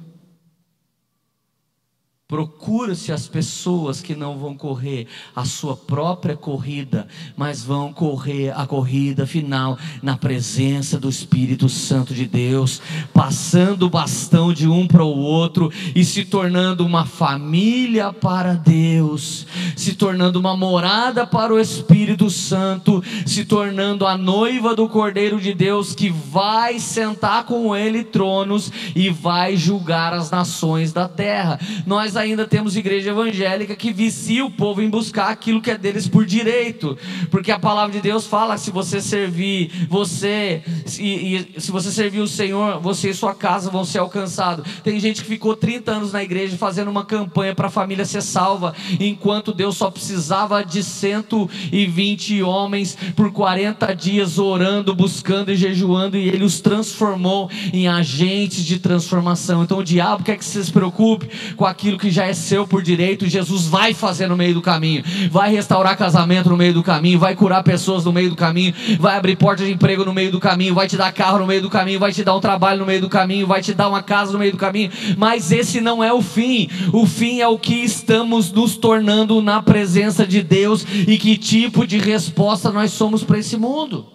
Procura-se 2.32 3.12
as 3.12 3.28
pessoas 3.28 4.00
que 4.00 4.16
não 4.16 4.38
vão 4.38 4.56
correr 4.56 5.06
a 5.36 5.44
sua 5.44 5.76
própria 5.76 6.34
corrida, 6.34 7.06
mas 7.36 7.62
vão 7.62 7.92
correr 7.92 8.54
a 8.56 8.66
corrida 8.66 9.28
final 9.28 9.78
na 10.02 10.16
presença 10.16 10.98
do 10.98 11.10
Espírito 11.10 11.68
Santo 11.68 12.14
de 12.14 12.26
Deus, 12.26 12.82
passando 13.14 13.86
o 13.86 13.90
bastão 13.90 14.54
de 14.54 14.66
um 14.66 14.88
para 14.88 15.04
o 15.04 15.14
outro 15.14 15.70
e 15.94 16.06
se 16.06 16.24
tornando 16.24 16.86
uma 16.86 17.06
família 17.06 18.14
para 18.14 18.54
Deus, 18.54 19.46
se 19.76 19.96
tornando 19.96 20.40
uma 20.40 20.56
morada 20.56 21.28
para 21.28 21.54
o 21.54 21.60
Espírito 21.60 22.30
Santo, 22.30 23.04
se 23.26 23.44
tornando 23.44 24.08
a 24.08 24.18
noiva 24.18 24.74
do 24.74 24.88
Cordeiro 24.88 25.38
de 25.38 25.54
Deus 25.54 25.94
que 25.94 26.10
vai 26.10 26.80
sentar 26.80 27.44
com 27.44 27.76
ele 27.76 28.06
tronos 28.06 28.72
e 28.96 29.10
vai 29.10 29.58
julgar 29.58 30.14
as 30.14 30.32
nações 30.32 30.94
da 30.94 31.10
terra. 31.10 31.60
Nós 31.86 32.21
ainda 32.22 32.48
temos 32.48 32.76
igreja 32.76 33.12
evangélica 33.12 33.76
que 33.76 33.92
vicia 33.92 34.46
o 34.46 34.52
povo 34.52 34.82
em 34.82 34.90
buscar 34.90 35.30
aquilo 35.30 35.62
que 35.62 35.72
é 35.72 35.78
deles 35.78 36.08
por 36.08 36.26
direito, 36.26 36.98
porque 37.30 37.52
a 37.52 37.60
palavra 37.60 37.92
de 37.92 38.02
Deus 38.02 38.26
fala: 38.26 38.58
se 38.58 38.72
você 38.72 39.02
servir, 39.02 39.88
você, 39.90 40.62
e, 41.00 41.48
se 41.58 41.72
você 41.72 41.92
servir 41.92 42.20
o 42.20 42.28
Senhor, 42.28 42.80
você 42.80 43.10
e 43.10 43.14
sua 43.14 43.34
casa 43.34 43.70
vão 43.70 43.84
ser 43.84 44.00
alcançados. 44.00 44.66
Tem 44.84 45.00
gente 45.00 45.22
que 45.22 45.28
ficou 45.28 45.56
30 45.56 45.92
anos 45.92 46.14
na 46.14 46.24
igreja 46.24 46.58
fazendo 46.58 46.90
uma 46.90 47.06
campanha 47.06 47.56
para 47.56 47.68
a 47.68 47.72
família 47.72 48.06
ser 48.06 48.22
salva, 48.22 48.76
enquanto 49.00 49.54
Deus 49.54 49.78
só 49.78 49.90
precisava 49.90 50.64
de 50.64 50.84
120 50.84 52.44
homens 52.44 52.98
por 53.16 53.32
40 53.32 53.94
dias 53.96 54.38
orando, 54.38 54.94
buscando 54.94 55.52
e 55.52 55.56
jejuando, 55.56 56.18
e 56.18 56.30
Ele 56.30 56.44
os 56.44 56.60
transformou 56.60 57.50
em 57.74 57.88
agentes 57.88 58.64
de 58.64 58.80
transformação. 58.80 59.64
Então 59.64 59.80
o 59.80 59.84
diabo 59.84 60.24
quer 60.24 60.38
que 60.38 60.46
você 60.46 60.64
se 60.64 60.72
preocupe 60.72 61.30
com 61.56 61.66
aquilo 61.66 61.98
que 61.98 62.11
já 62.12 62.26
é 62.26 62.34
seu 62.34 62.68
por 62.68 62.82
direito, 62.82 63.28
Jesus 63.28 63.66
vai 63.66 63.94
fazer 63.94 64.28
no 64.28 64.38
meio 64.38 64.54
do 64.54 64.62
caminho, 64.62 65.04
vai 65.30 65.52
restaurar 65.52 65.98
casamento 65.98 66.50
no 66.50 66.58
meio 66.58 66.74
do 66.74 66.84
caminho, 66.84 67.18
vai 67.18 67.36
curar 67.36 67.64
pessoas 67.64 68.06
no 68.06 68.12
meio 68.12 68.30
do 68.30 68.36
caminho, 68.36 68.74
vai 69.00 69.18
abrir 69.18 69.36
portas 69.36 69.66
de 69.66 69.74
emprego 69.74 70.06
no 70.06 70.14
meio 70.14 70.32
do 70.32 70.40
caminho, 70.40 70.76
vai 70.76 70.88
te 70.88 70.98
dar 70.98 71.12
carro 71.12 71.40
no 71.40 71.48
meio 71.48 71.62
do 71.62 71.70
caminho, 71.70 72.00
vai 72.00 72.12
te 72.12 72.24
dar 72.24 72.36
um 72.36 72.40
trabalho 72.40 72.80
no 72.80 72.86
meio 72.86 73.02
do 73.02 73.10
caminho, 73.10 73.48
vai 73.48 73.62
te 73.62 73.74
dar 73.74 73.88
uma 73.88 74.04
casa 74.04 74.32
no 74.32 74.40
meio 74.40 74.52
do 74.52 74.58
caminho, 74.58 74.92
mas 75.18 75.52
esse 75.52 75.82
não 75.82 76.04
é 76.04 76.12
o 76.14 76.22
fim, 76.22 76.70
o 76.94 77.06
fim 77.06 77.40
é 77.40 77.48
o 77.48 77.58
que 77.58 77.76
estamos 77.76 78.52
nos 78.52 78.78
tornando 78.78 79.42
na 79.42 79.62
presença 79.62 80.26
de 80.26 80.42
Deus 80.42 80.86
e 81.08 81.18
que 81.18 81.38
tipo 81.38 81.88
de 81.88 81.98
resposta 81.98 82.72
nós 82.72 82.92
somos 82.92 83.24
para 83.24 83.40
esse 83.40 83.58
mundo. 83.58 84.06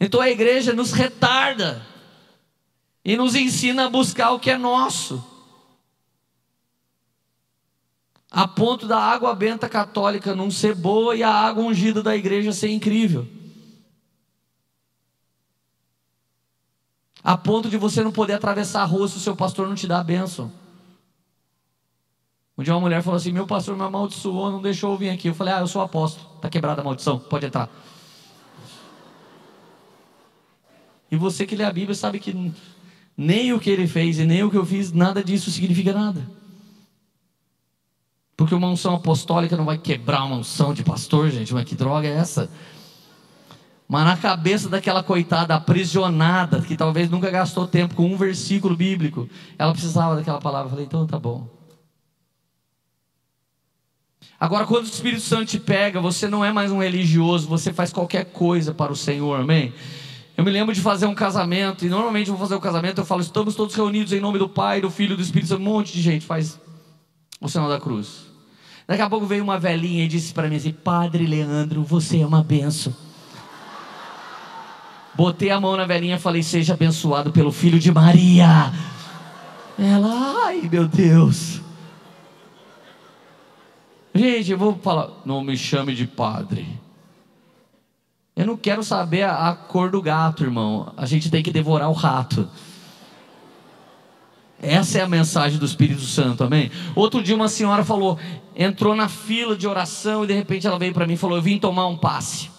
Então 0.00 0.20
a 0.20 0.30
igreja 0.30 0.72
nos 0.72 0.92
retarda 0.92 1.82
e 3.04 3.16
nos 3.16 3.34
ensina 3.34 3.86
a 3.86 3.90
buscar 3.90 4.30
o 4.32 4.38
que 4.38 4.50
é 4.50 4.56
nosso 4.56 5.29
a 8.30 8.46
ponto 8.46 8.86
da 8.86 8.98
água 8.98 9.34
benta 9.34 9.68
católica 9.68 10.36
não 10.36 10.50
ser 10.50 10.74
boa 10.74 11.16
e 11.16 11.22
a 11.22 11.30
água 11.30 11.64
ungida 11.64 12.00
da 12.00 12.16
igreja 12.16 12.52
ser 12.52 12.68
incrível. 12.68 13.26
A 17.22 17.36
ponto 17.36 17.68
de 17.68 17.76
você 17.76 18.04
não 18.04 18.12
poder 18.12 18.34
atravessar 18.34 18.82
a 18.82 18.84
rua 18.84 19.08
se 19.08 19.16
o 19.16 19.20
seu 19.20 19.34
pastor 19.34 19.66
não 19.66 19.74
te 19.74 19.86
dá 19.86 19.98
a 19.98 20.04
bênção. 20.04 20.50
Um 22.56 22.62
dia 22.62 22.72
uma 22.72 22.80
mulher 22.80 23.02
falou 23.02 23.16
assim: 23.16 23.32
Meu 23.32 23.46
pastor 23.46 23.76
me 23.76 23.82
amaldiçoou, 23.82 24.50
não 24.50 24.62
deixou 24.62 24.92
eu 24.92 24.98
vir 24.98 25.10
aqui. 25.10 25.28
Eu 25.28 25.34
falei: 25.34 25.52
Ah, 25.52 25.60
eu 25.60 25.66
sou 25.66 25.82
apóstolo, 25.82 26.36
está 26.36 26.48
quebrada 26.48 26.80
a 26.80 26.84
maldição, 26.84 27.18
pode 27.18 27.46
entrar. 27.46 27.68
E 31.10 31.16
você 31.16 31.44
que 31.44 31.56
lê 31.56 31.64
a 31.64 31.72
Bíblia 31.72 31.94
sabe 31.94 32.20
que 32.20 32.54
nem 33.16 33.52
o 33.52 33.58
que 33.58 33.68
ele 33.68 33.88
fez 33.88 34.18
e 34.18 34.24
nem 34.24 34.44
o 34.44 34.50
que 34.50 34.56
eu 34.56 34.64
fiz, 34.64 34.92
nada 34.92 35.22
disso 35.22 35.50
significa 35.50 35.92
nada. 35.92 36.39
Porque 38.40 38.54
uma 38.54 38.68
unção 38.68 38.94
apostólica 38.94 39.54
não 39.54 39.66
vai 39.66 39.76
quebrar 39.76 40.24
uma 40.24 40.36
unção 40.36 40.72
de 40.72 40.82
pastor, 40.82 41.28
gente. 41.28 41.52
Mas 41.52 41.66
que 41.66 41.74
droga 41.74 42.08
é 42.08 42.12
essa? 42.12 42.50
Mas 43.86 44.06
na 44.06 44.16
cabeça 44.16 44.66
daquela 44.66 45.02
coitada 45.02 45.54
aprisionada, 45.54 46.62
que 46.62 46.74
talvez 46.74 47.10
nunca 47.10 47.30
gastou 47.30 47.66
tempo 47.66 47.94
com 47.94 48.06
um 48.06 48.16
versículo 48.16 48.74
bíblico, 48.74 49.28
ela 49.58 49.72
precisava 49.72 50.16
daquela 50.16 50.40
palavra. 50.40 50.68
Eu 50.68 50.70
falei, 50.70 50.86
então 50.86 51.06
tá 51.06 51.18
bom. 51.18 51.46
Agora, 54.40 54.64
quando 54.64 54.84
o 54.84 54.88
Espírito 54.88 55.20
Santo 55.20 55.44
te 55.44 55.60
pega, 55.60 56.00
você 56.00 56.26
não 56.26 56.42
é 56.42 56.50
mais 56.50 56.72
um 56.72 56.78
religioso, 56.78 57.46
você 57.46 57.74
faz 57.74 57.92
qualquer 57.92 58.24
coisa 58.24 58.72
para 58.72 58.90
o 58.90 58.96
Senhor, 58.96 59.38
amém? 59.38 59.74
Eu 60.34 60.42
me 60.42 60.50
lembro 60.50 60.74
de 60.74 60.80
fazer 60.80 61.04
um 61.04 61.14
casamento, 61.14 61.84
e 61.84 61.90
normalmente 61.90 62.30
eu 62.30 62.34
vou 62.34 62.46
fazer 62.46 62.56
um 62.56 62.62
casamento, 62.62 63.02
eu 63.02 63.04
falo, 63.04 63.20
estamos 63.20 63.54
todos 63.54 63.74
reunidos 63.74 64.14
em 64.14 64.20
nome 64.20 64.38
do 64.38 64.48
Pai, 64.48 64.80
do 64.80 64.90
Filho 64.90 65.12
e 65.12 65.16
do 65.16 65.22
Espírito 65.22 65.48
Santo, 65.48 65.60
um 65.60 65.64
monte 65.64 65.92
de 65.92 66.00
gente 66.00 66.24
faz 66.24 66.58
o 67.38 67.46
sinal 67.46 67.68
da 67.68 67.78
cruz. 67.78 68.29
Daqui 68.90 69.02
a 69.02 69.08
pouco 69.08 69.24
veio 69.24 69.44
uma 69.44 69.56
velhinha 69.56 70.04
e 70.04 70.08
disse 70.08 70.34
para 70.34 70.48
mim 70.48 70.56
assim: 70.56 70.72
Padre 70.72 71.24
Leandro, 71.24 71.84
você 71.84 72.22
é 72.22 72.26
uma 72.26 72.42
benção. 72.42 72.92
Botei 75.14 75.48
a 75.48 75.60
mão 75.60 75.76
na 75.76 75.86
velhinha 75.86 76.16
e 76.16 76.18
falei: 76.18 76.42
Seja 76.42 76.74
abençoado 76.74 77.30
pelo 77.30 77.52
filho 77.52 77.78
de 77.78 77.92
Maria. 77.92 78.72
Ela, 79.78 80.44
ai 80.44 80.68
meu 80.68 80.88
Deus. 80.88 81.60
Gente, 84.12 84.50
eu 84.50 84.58
vou 84.58 84.76
falar: 84.82 85.08
Não 85.24 85.40
me 85.40 85.56
chame 85.56 85.94
de 85.94 86.08
padre. 86.08 86.66
Eu 88.34 88.44
não 88.44 88.56
quero 88.56 88.82
saber 88.82 89.22
a, 89.22 89.50
a 89.50 89.54
cor 89.54 89.92
do 89.92 90.02
gato, 90.02 90.42
irmão. 90.42 90.92
A 90.96 91.06
gente 91.06 91.30
tem 91.30 91.44
que 91.44 91.52
devorar 91.52 91.88
o 91.90 91.92
rato. 91.92 92.48
Essa 94.62 94.98
é 94.98 95.00
a 95.00 95.08
mensagem 95.08 95.58
do 95.58 95.64
Espírito 95.64 96.02
Santo, 96.02 96.44
amém? 96.44 96.70
Outro 96.94 97.22
dia 97.22 97.34
uma 97.34 97.48
senhora 97.48 97.82
falou, 97.82 98.18
entrou 98.54 98.94
na 98.94 99.08
fila 99.08 99.56
de 99.56 99.66
oração 99.66 100.24
e 100.24 100.26
de 100.26 100.34
repente 100.34 100.66
ela 100.66 100.78
veio 100.78 100.92
para 100.92 101.06
mim 101.06 101.14
e 101.14 101.16
falou: 101.16 101.38
Eu 101.38 101.42
vim 101.42 101.58
tomar 101.58 101.86
um 101.86 101.96
passe. 101.96 102.50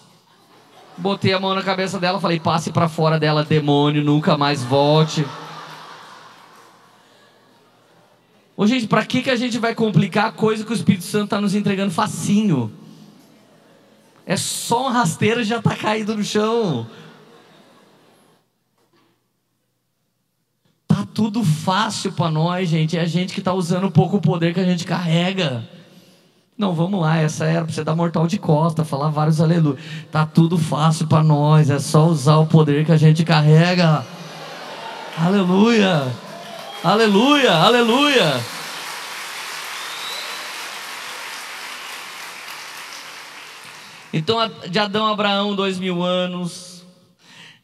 Botei 0.97 1.31
a 1.31 1.39
mão 1.39 1.53
na 1.53 1.61
cabeça 1.61 1.99
dela, 1.99 2.19
falei: 2.19 2.39
Passe 2.39 2.71
para 2.71 2.89
fora 2.89 3.19
dela, 3.19 3.43
demônio, 3.43 4.03
nunca 4.03 4.35
mais 4.35 4.63
volte. 4.63 5.25
Ô, 8.57 8.65
gente, 8.65 8.87
para 8.87 9.05
que, 9.05 9.21
que 9.21 9.29
a 9.29 9.35
gente 9.35 9.59
vai 9.59 9.75
complicar 9.75 10.25
a 10.25 10.31
coisa 10.31 10.65
que 10.65 10.71
o 10.71 10.75
Espírito 10.75 11.03
Santo 11.03 11.25
está 11.25 11.41
nos 11.41 11.53
entregando 11.53 11.91
facinho? 11.91 12.71
É 14.25 14.35
só 14.35 14.87
um 14.87 14.91
rasteiro 14.91 15.41
e 15.41 15.43
já 15.43 15.57
está 15.57 15.75
caído 15.75 16.15
no 16.15 16.23
chão. 16.23 16.87
Tudo 21.13 21.43
fácil 21.43 22.11
para 22.11 22.31
nós, 22.31 22.69
gente. 22.69 22.97
É 22.97 23.01
a 23.01 23.05
gente 23.05 23.33
que 23.33 23.39
está 23.39 23.53
usando 23.53 23.91
pouco 23.91 24.17
o 24.17 24.21
poder 24.21 24.53
que 24.53 24.59
a 24.59 24.65
gente 24.65 24.85
carrega. 24.85 25.67
Não, 26.57 26.73
vamos 26.73 27.01
lá, 27.01 27.17
essa 27.17 27.45
era 27.45 27.65
para 27.65 27.73
você 27.73 27.83
dar 27.83 27.95
mortal 27.95 28.27
de 28.27 28.37
costa, 28.37 28.85
falar 28.85 29.09
vários 29.09 29.41
aleluia. 29.41 29.77
Tá 30.11 30.25
tudo 30.25 30.57
fácil 30.57 31.07
para 31.07 31.23
nós, 31.23 31.69
é 31.69 31.79
só 31.79 32.05
usar 32.05 32.37
o 32.37 32.45
poder 32.45 32.85
que 32.85 32.91
a 32.91 32.97
gente 32.97 33.23
carrega. 33.23 34.05
Aleluia! 35.17 36.11
Aleluia! 36.83 37.53
Aleluia! 37.53 38.41
Então, 44.13 44.37
de 44.69 44.77
Adão 44.77 45.07
a 45.07 45.13
Abraão, 45.13 45.55
dois 45.55 45.79
mil 45.79 46.03
anos. 46.03 46.85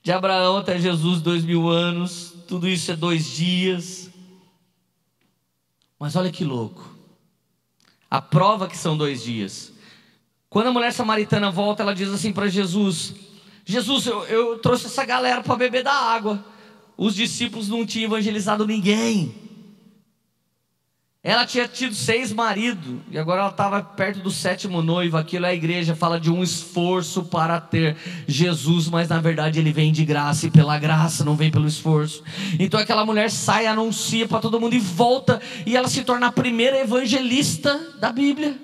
De 0.01 0.11
Abraão 0.11 0.57
até 0.57 0.79
Jesus, 0.79 1.21
dois 1.21 1.43
mil 1.43 1.69
anos 1.69 2.26
tudo 2.47 2.67
isso 2.67 2.91
é 2.91 2.95
dois 2.95 3.25
dias. 3.25 4.09
Mas 5.99 6.15
olha 6.15 6.31
que 6.31 6.43
louco. 6.43 6.95
A 8.09 8.21
prova 8.21 8.67
que 8.67 8.77
são 8.77 8.97
dois 8.97 9.23
dias. 9.23 9.73
Quando 10.49 10.67
a 10.67 10.71
mulher 10.71 10.93
samaritana 10.93 11.51
volta, 11.51 11.83
ela 11.83 11.93
diz 11.93 12.09
assim 12.09 12.31
para 12.31 12.47
Jesus: 12.47 13.13
Jesus, 13.65 14.05
eu, 14.05 14.23
eu 14.25 14.59
trouxe 14.59 14.85
essa 14.85 15.03
galera 15.03 15.43
para 15.43 15.55
beber 15.55 15.83
da 15.83 15.93
água. 15.93 16.43
Os 16.95 17.13
discípulos 17.13 17.67
não 17.67 17.85
tinham 17.85 18.05
evangelizado 18.05 18.65
ninguém. 18.65 19.46
Ela 21.27 21.45
tinha 21.45 21.67
tido 21.67 21.93
seis 21.93 22.31
maridos 22.31 23.01
e 23.11 23.19
agora 23.19 23.41
ela 23.41 23.49
estava 23.49 23.83
perto 23.83 24.19
do 24.19 24.31
sétimo 24.31 24.81
noivo. 24.81 25.17
Aquilo 25.17 25.45
a 25.45 25.53
igreja 25.53 25.93
fala 25.93 26.21
de 26.21 26.31
um 26.31 26.41
esforço 26.41 27.21
para 27.21 27.59
ter 27.59 27.97
Jesus, 28.25 28.87
mas 28.87 29.09
na 29.09 29.19
verdade 29.19 29.59
ele 29.59 29.73
vem 29.73 29.91
de 29.91 30.05
graça 30.05 30.47
e 30.47 30.49
pela 30.49 30.79
graça, 30.79 31.25
não 31.25 31.35
vem 31.35 31.51
pelo 31.51 31.67
esforço. 31.67 32.23
Então 32.57 32.79
aquela 32.79 33.05
mulher 33.05 33.29
sai, 33.29 33.67
anuncia 33.67 34.25
para 34.25 34.39
todo 34.39 34.57
mundo 34.57 34.73
e 34.73 34.79
volta, 34.79 35.41
e 35.65 35.75
ela 35.75 35.89
se 35.89 36.01
torna 36.05 36.27
a 36.27 36.31
primeira 36.31 36.79
evangelista 36.79 37.77
da 37.99 38.09
Bíblia. 38.09 38.57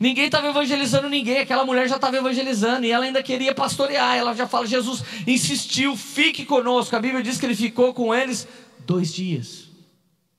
Ninguém 0.00 0.26
estava 0.26 0.46
evangelizando 0.46 1.08
ninguém, 1.08 1.38
aquela 1.38 1.64
mulher 1.64 1.88
já 1.88 1.96
estava 1.96 2.18
evangelizando 2.18 2.86
e 2.86 2.92
ela 2.92 3.04
ainda 3.04 3.20
queria 3.20 3.52
pastorear. 3.52 4.16
Ela 4.16 4.32
já 4.32 4.46
fala: 4.46 4.64
Jesus 4.64 5.02
insistiu, 5.26 5.96
fique 5.96 6.44
conosco. 6.44 6.94
A 6.94 7.00
Bíblia 7.00 7.20
diz 7.20 7.36
que 7.36 7.46
ele 7.46 7.56
ficou 7.56 7.92
com 7.92 8.14
eles 8.14 8.46
dois 8.86 9.12
dias. 9.12 9.69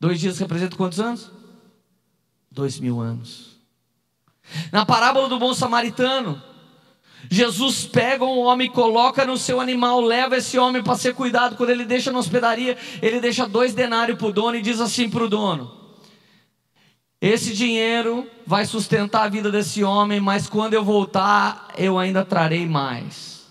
Dois 0.01 0.19
dias 0.19 0.39
representam 0.39 0.79
quantos 0.79 0.99
anos? 0.99 1.31
Dois 2.49 2.79
mil 2.79 2.99
anos. 2.99 3.51
Na 4.71 4.83
parábola 4.83 5.29
do 5.29 5.37
bom 5.37 5.53
samaritano, 5.53 6.41
Jesus 7.29 7.85
pega 7.85 8.25
um 8.25 8.39
homem, 8.39 8.67
coloca 8.67 9.23
no 9.23 9.37
seu 9.37 9.61
animal, 9.61 10.01
leva 10.01 10.37
esse 10.37 10.57
homem 10.57 10.81
para 10.81 10.97
ser 10.97 11.13
cuidado. 11.13 11.55
Quando 11.55 11.69
ele 11.69 11.85
deixa 11.85 12.11
na 12.11 12.17
hospedaria, 12.17 12.75
ele 12.99 13.19
deixa 13.19 13.47
dois 13.47 13.75
denários 13.75 14.17
para 14.17 14.25
o 14.25 14.33
dono 14.33 14.57
e 14.57 14.61
diz 14.63 14.81
assim 14.81 15.07
para 15.07 15.23
o 15.23 15.29
dono: 15.29 15.71
Esse 17.21 17.53
dinheiro 17.53 18.27
vai 18.43 18.65
sustentar 18.65 19.25
a 19.25 19.29
vida 19.29 19.51
desse 19.51 19.83
homem, 19.83 20.19
mas 20.19 20.49
quando 20.49 20.73
eu 20.73 20.83
voltar, 20.83 21.67
eu 21.77 21.99
ainda 21.99 22.25
trarei 22.25 22.65
mais. 22.65 23.45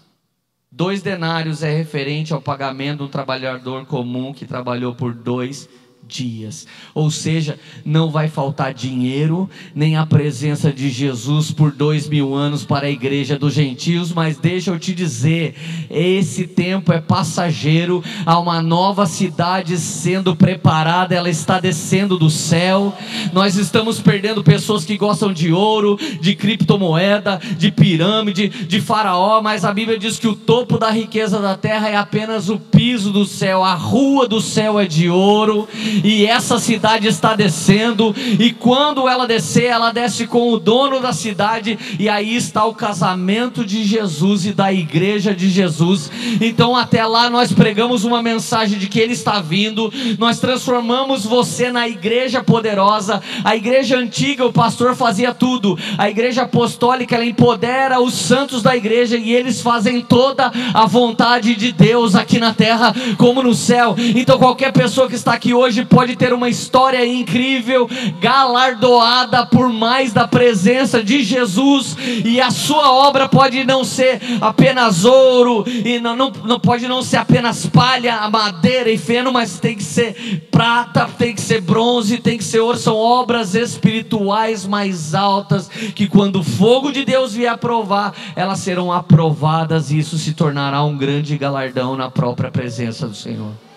Dois 0.69 1.01
denários 1.01 1.63
é 1.63 1.73
referente 1.73 2.33
ao 2.33 2.43
pagamento 2.43 2.99
de 2.99 3.05
um 3.05 3.09
trabalhador 3.09 3.87
comum 3.87 4.35
que 4.35 4.45
trabalhou 4.45 4.97
por 4.97 5.15
dois 5.15 5.69
dias. 6.11 6.67
Ou 6.95 7.11
seja, 7.11 7.59
não 7.85 8.11
vai 8.11 8.29
faltar 8.29 8.75
dinheiro, 8.75 9.49
nem 9.75 9.97
a 9.97 10.05
presença 10.05 10.73
de 10.73 10.91
Jesus 10.91 11.51
por 11.53 11.71
dois 11.71 12.09
mil 12.09 12.35
anos 12.35 12.65
para 12.65 12.87
a 12.87 12.91
igreja 12.91 13.39
dos 13.39 13.55
gentios, 13.55 14.13
mas 14.13 14.37
deixa 14.37 14.71
eu 14.71 14.79
te 14.79 14.95
dizer: 14.95 15.55
esse 15.89 16.47
tempo 16.47 16.93
é 16.93 17.01
passageiro, 17.01 18.03
há 18.27 18.39
uma 18.39 18.61
nova 18.61 19.07
cidade 19.07 19.79
sendo 19.79 20.35
preparada, 20.35 21.15
ela 21.15 21.31
está 21.31 21.61
descendo 21.61 22.19
do 22.19 22.29
céu. 22.29 22.93
Nós 23.33 23.57
estamos 23.57 24.01
perdendo 24.01 24.43
pessoas 24.43 24.85
que 24.85 24.97
gostam 24.97 25.33
de 25.33 25.53
ouro, 25.53 25.99
de 26.21 26.35
criptomoeda, 26.35 27.41
de 27.57 27.71
pirâmide, 27.71 28.49
de 28.49 28.81
faraó, 28.81 29.41
mas 29.41 29.65
a 29.65 29.73
Bíblia 29.73 29.99
diz 29.99 30.19
que 30.19 30.27
o 30.27 30.35
topo 30.35 30.79
da 30.79 30.91
riqueza 30.91 31.39
da 31.41 31.57
terra 31.57 31.89
é 31.89 31.97
apenas 31.97 32.49
o 32.49 32.59
piso 32.59 33.13
do 33.13 33.25
céu, 33.25 33.63
a 33.63 33.75
rua 33.75 34.27
do 34.27 34.41
céu 34.41 34.81
é 34.81 34.87
de 34.87 35.09
ouro 35.09 35.69
e 36.03 36.27
essa 36.27 36.59
cidade 36.59 37.09
está 37.09 37.35
descendo, 37.35 38.15
e 38.39 38.53
quando 38.53 39.09
ela 39.09 39.27
descer, 39.27 39.65
ela 39.65 39.93
desce 39.93 40.27
com 40.27 40.51
o 40.51 40.59
dono 40.59 41.01
da 41.01 41.13
cidade, 41.13 41.79
e 41.99 42.09
aí 42.09 42.37
está 42.37 42.65
o 42.65 42.75
casamento 42.75 43.65
de 43.65 43.85
Jesus 43.85 44.47
e 44.47 44.53
da 44.53 44.73
igreja 44.73 45.35
de 45.35 45.49
Jesus. 45.49 46.11
Então, 46.41 46.77
até 46.77 47.05
lá, 47.05 47.29
nós 47.29 47.53
pregamos 47.53 48.05
uma 48.05 48.23
mensagem 48.23 48.79
de 48.79 48.87
que 48.87 49.01
Ele 49.01 49.13
está 49.13 49.41
vindo, 49.41 49.93
nós 50.19 50.39
transformamos 50.39 51.25
você 51.25 51.71
na 51.71 51.89
igreja 51.89 52.43
poderosa. 52.43 53.23
A 53.45 53.57
igreja 53.57 53.97
antiga, 53.97 54.45
o 54.45 54.53
pastor 54.53 54.95
fazia 54.95 55.33
tudo, 55.35 55.79
a 55.97 56.09
igreja 56.09 56.43
apostólica, 56.43 57.15
ela 57.15 57.25
empodera 57.25 58.01
os 58.01 58.15
santos 58.15 58.63
da 58.63 58.77
igreja 58.77 59.17
e 59.17 59.33
eles 59.33 59.61
fazem 59.61 60.01
toda 60.01 60.53
a 60.75 60.87
vontade 60.87 61.55
de 61.55 61.73
Deus 61.73 62.15
aqui 62.15 62.39
na 62.39 62.53
terra, 62.53 62.95
como 63.17 63.43
no 63.43 63.55
céu. 63.55 63.95
Então, 63.99 64.39
qualquer 64.39 64.73
pessoa 64.73 65.09
que 65.09 65.15
está 65.15 65.33
aqui 65.33 65.55
hoje 65.55 65.85
pode 65.91 66.15
ter 66.15 66.33
uma 66.33 66.49
história 66.49 67.05
incrível, 67.05 67.91
galardoada 68.21 69.45
por 69.45 69.71
mais 69.71 70.13
da 70.13 70.27
presença 70.27 71.03
de 71.03 71.25
Jesus, 71.25 71.97
e 72.25 72.41
a 72.41 72.51
sua 72.51 72.93
obra 72.93 73.29
pode 73.29 73.65
não 73.65 73.85
ser 73.85 74.21
apenas 74.41 75.05
ouro, 75.05 75.65
e 75.67 75.99
não, 75.99 76.15
não, 76.15 76.33
não 76.45 76.61
pode 76.61 76.87
não 76.87 77.03
ser 77.03 77.17
apenas 77.17 77.67
palha, 77.67 78.31
madeira 78.31 78.89
e 78.89 78.97
feno, 78.97 79.33
mas 79.33 79.59
tem 79.59 79.77
que 79.77 79.83
ser 79.83 80.49
prata, 80.51 81.11
tem 81.19 81.35
que 81.35 81.41
ser 81.41 81.61
bronze, 81.61 82.19
tem 82.19 82.39
que 82.39 82.45
ser 82.45 82.61
ouro, 82.61 82.79
são 82.79 82.97
obras 82.97 83.55
espirituais 83.55 84.65
mais 84.65 85.15
altas, 85.15 85.69
que 85.69 86.07
quando 86.07 86.37
o 86.37 86.45
fogo 86.45 86.93
de 86.93 87.05
Deus 87.05 87.35
vier 87.35 87.59
provar, 87.59 88.15
elas 88.37 88.61
serão 88.61 88.93
aprovadas, 88.93 89.91
e 89.91 89.99
isso 89.99 90.17
se 90.17 90.33
tornará 90.35 90.85
um 90.85 90.97
grande 90.97 91.37
galardão 91.37 91.97
na 91.97 92.09
própria 92.09 92.51
presença 92.51 93.09
do 93.09 93.15
Senhor. 93.15 93.70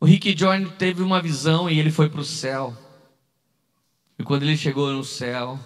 O 0.00 0.06
Rick 0.06 0.34
Joyner 0.36 0.72
teve 0.72 1.02
uma 1.02 1.20
visão 1.20 1.68
e 1.68 1.78
ele 1.78 1.90
foi 1.90 2.08
para 2.08 2.22
o 2.22 2.24
céu. 2.24 2.74
E 4.18 4.22
quando 4.22 4.44
ele 4.44 4.56
chegou 4.56 4.90
no 4.90 5.04
céu, 5.04 5.60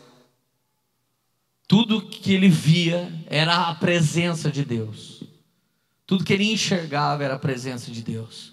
tudo 1.68 2.03
que 2.03 2.35
ele 2.35 2.49
via 2.49 3.12
era 3.28 3.68
a 3.68 3.74
presença 3.76 4.51
de 4.51 4.64
Deus. 4.64 5.22
Tudo 6.05 6.24
que 6.24 6.32
ele 6.32 6.53
enxergava 6.53 7.22
era 7.22 7.35
a 7.35 7.39
presença 7.39 7.93
de 7.93 8.03
Deus. 8.03 8.53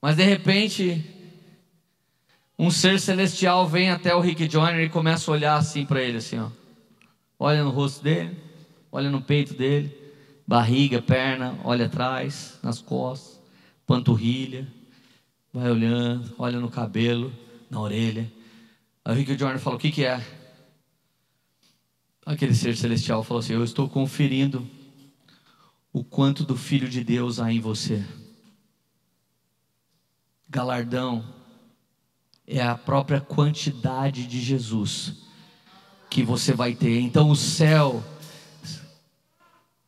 Mas 0.00 0.16
de 0.16 0.24
repente, 0.24 1.04
um 2.58 2.68
ser 2.68 2.98
celestial 2.98 3.68
vem 3.68 3.88
até 3.88 4.12
o 4.16 4.20
Rick 4.20 4.50
Joyner 4.50 4.84
e 4.84 4.90
começa 4.90 5.30
a 5.30 5.34
olhar 5.34 5.56
assim 5.56 5.86
para 5.86 6.02
ele, 6.02 6.18
assim, 6.18 6.40
ó. 6.40 6.50
Olha 7.38 7.62
no 7.62 7.70
rosto 7.70 8.02
dele, 8.02 8.36
olha 8.90 9.08
no 9.10 9.22
peito 9.22 9.54
dele, 9.54 9.96
barriga, 10.46 11.00
perna, 11.00 11.56
olha 11.62 11.86
atrás, 11.86 12.58
nas 12.64 12.80
costas 12.80 13.31
panturrilha, 13.92 14.66
vai 15.52 15.70
olhando, 15.70 16.34
olha 16.38 16.58
no 16.58 16.70
cabelo, 16.70 17.30
na 17.68 17.78
orelha. 17.78 18.32
Aí 19.04 19.14
o 19.14 19.18
Rick 19.18 19.36
Jordan 19.36 19.58
falou: 19.58 19.78
O 19.78 19.80
que, 19.80 19.92
que 19.92 20.02
é? 20.02 20.26
Aquele 22.24 22.54
ser 22.54 22.74
celestial 22.74 23.22
falou 23.22 23.40
assim: 23.40 23.52
Eu 23.52 23.62
estou 23.62 23.86
conferindo 23.90 24.66
o 25.92 26.02
quanto 26.02 26.42
do 26.42 26.56
Filho 26.56 26.88
de 26.88 27.04
Deus 27.04 27.38
há 27.38 27.52
em 27.52 27.60
você. 27.60 28.02
Galardão 30.48 31.22
é 32.46 32.62
a 32.62 32.74
própria 32.74 33.20
quantidade 33.20 34.26
de 34.26 34.40
Jesus 34.40 35.16
que 36.08 36.22
você 36.22 36.54
vai 36.54 36.74
ter. 36.74 36.98
Então 36.98 37.28
o 37.28 37.36
céu 37.36 38.02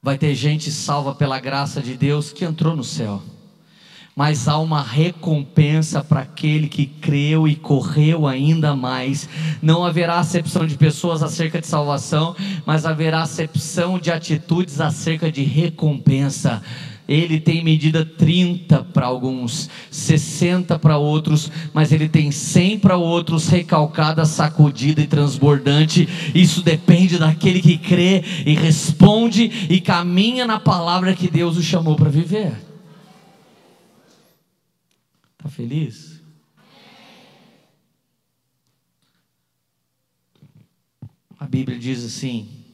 vai 0.02 0.18
ter 0.18 0.34
gente 0.34 0.70
salva 0.70 1.14
pela 1.14 1.40
graça 1.40 1.80
de 1.80 1.96
Deus 1.96 2.34
que 2.34 2.44
entrou 2.44 2.76
no 2.76 2.84
céu 2.84 3.22
mas 4.16 4.46
há 4.46 4.58
uma 4.58 4.80
recompensa 4.80 6.02
para 6.02 6.20
aquele 6.20 6.68
que 6.68 6.86
creu 6.86 7.48
e 7.48 7.56
correu 7.56 8.26
ainda 8.26 8.76
mais. 8.76 9.28
Não 9.60 9.84
haverá 9.84 10.18
acepção 10.18 10.66
de 10.66 10.76
pessoas 10.76 11.22
acerca 11.22 11.60
de 11.60 11.66
salvação, 11.66 12.36
mas 12.64 12.86
haverá 12.86 13.22
acepção 13.22 13.98
de 13.98 14.12
atitudes 14.12 14.80
acerca 14.80 15.32
de 15.32 15.42
recompensa. 15.42 16.62
Ele 17.06 17.38
tem 17.38 17.62
medida 17.62 18.02
30 18.04 18.84
para 18.84 19.04
alguns, 19.04 19.68
60 19.90 20.78
para 20.78 20.96
outros, 20.96 21.50
mas 21.74 21.92
ele 21.92 22.08
tem 22.08 22.30
100 22.30 22.78
para 22.78 22.96
outros, 22.96 23.48
recalcada, 23.48 24.24
sacudida 24.24 25.02
e 25.02 25.06
transbordante. 25.06 26.08
Isso 26.34 26.62
depende 26.62 27.18
daquele 27.18 27.60
que 27.60 27.76
crê 27.76 28.24
e 28.46 28.54
responde 28.54 29.66
e 29.68 29.80
caminha 29.80 30.46
na 30.46 30.58
palavra 30.58 31.14
que 31.14 31.28
Deus 31.28 31.58
o 31.58 31.62
chamou 31.62 31.94
para 31.94 32.08
viver. 32.08 32.73
Está 35.44 35.56
feliz? 35.56 36.22
A 41.38 41.44
Bíblia 41.44 41.78
diz 41.78 42.02
assim. 42.02 42.64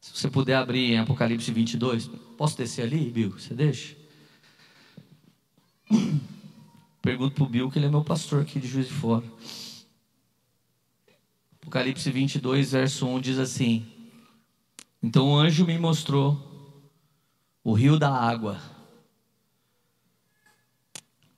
Se 0.00 0.12
você 0.14 0.30
puder 0.30 0.54
abrir 0.54 0.92
em 0.92 0.98
Apocalipse 0.98 1.50
22, 1.50 2.06
posso 2.38 2.56
descer 2.56 2.82
ali, 2.82 3.10
Bill? 3.10 3.32
Você 3.32 3.52
deixa? 3.52 3.96
Pergunto 7.02 7.34
para 7.34 7.44
o 7.44 7.48
Bill, 7.48 7.68
que 7.68 7.80
ele 7.80 7.86
é 7.86 7.90
meu 7.90 8.04
pastor 8.04 8.42
aqui 8.42 8.60
de 8.60 8.68
Juiz 8.68 8.86
de 8.86 8.94
Fora. 8.94 9.26
Apocalipse 11.60 12.08
22, 12.08 12.70
verso 12.70 13.08
1 13.08 13.20
diz 13.20 13.38
assim: 13.40 13.84
Então 15.02 15.30
o 15.30 15.36
anjo 15.36 15.66
me 15.66 15.76
mostrou 15.76 16.38
o 17.64 17.72
rio 17.72 17.98
da 17.98 18.14
água 18.14 18.78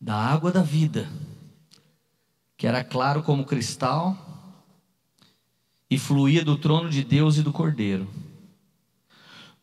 da 0.02 0.16
água 0.16 0.50
da 0.50 0.62
vida, 0.62 1.08
que 2.56 2.66
era 2.66 2.82
claro 2.82 3.22
como 3.22 3.44
cristal 3.44 4.16
e 5.88 5.96
fluía 5.96 6.44
do 6.44 6.58
trono 6.58 6.90
de 6.90 7.04
Deus 7.04 7.36
e 7.36 7.42
do 7.42 7.52
Cordeiro. 7.52 8.08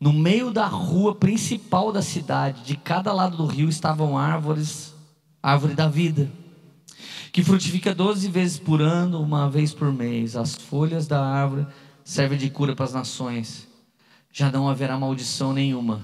No 0.00 0.14
meio 0.14 0.50
da 0.50 0.66
rua 0.66 1.14
principal 1.14 1.92
da 1.92 2.00
cidade, 2.00 2.62
de 2.62 2.74
cada 2.74 3.12
lado 3.12 3.36
do 3.36 3.44
rio 3.44 3.68
estavam 3.68 4.16
árvores, 4.16 4.94
árvore 5.42 5.74
da 5.74 5.88
vida, 5.88 6.32
que 7.32 7.44
frutifica 7.44 7.94
doze 7.94 8.26
vezes 8.30 8.58
por 8.58 8.80
ano, 8.80 9.20
uma 9.20 9.50
vez 9.50 9.74
por 9.74 9.92
mês. 9.92 10.36
As 10.36 10.54
folhas 10.54 11.06
da 11.06 11.22
árvore 11.22 11.66
servem 12.02 12.38
de 12.38 12.48
cura 12.48 12.74
para 12.74 12.86
as 12.86 12.94
nações. 12.94 13.68
Já 14.32 14.50
não 14.50 14.70
haverá 14.70 14.98
maldição 14.98 15.52
nenhuma 15.52 16.00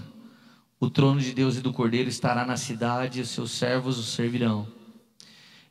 o 0.78 0.90
trono 0.90 1.20
de 1.20 1.32
Deus 1.32 1.56
e 1.56 1.60
do 1.60 1.72
Cordeiro 1.72 2.08
estará 2.08 2.44
na 2.44 2.56
cidade 2.56 3.18
e 3.18 3.22
os 3.22 3.30
seus 3.30 3.50
servos 3.52 3.98
o 3.98 4.02
servirão. 4.02 4.66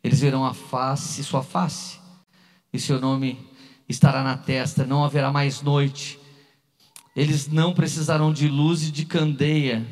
Eles 0.04 0.20
verão 0.20 0.46
a 0.46 0.54
face, 0.54 1.24
sua 1.24 1.44
face, 1.44 2.00
e 2.72 2.80
seu 2.80 3.00
nome 3.00 3.40
estará 3.88 4.24
na 4.24 4.38
testa. 4.38 4.86
Não 4.86 5.04
haverá 5.04 5.32
mais 5.32 5.62
noite. 5.62 6.20
Eles 7.16 7.48
não 7.48 7.74
precisarão 7.74 8.34
de 8.34 8.48
luz 8.48 8.88
e 8.88 8.92
de 8.92 9.06
candeia, 9.06 9.86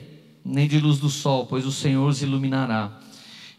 nem 0.43 0.68
de 0.68 0.80
luz 0.80 0.99
do 0.99 1.09
sol, 1.09 1.45
pois 1.45 1.66
o 1.66 1.72
Senhor 1.72 2.07
os 2.07 2.22
iluminará. 2.22 2.99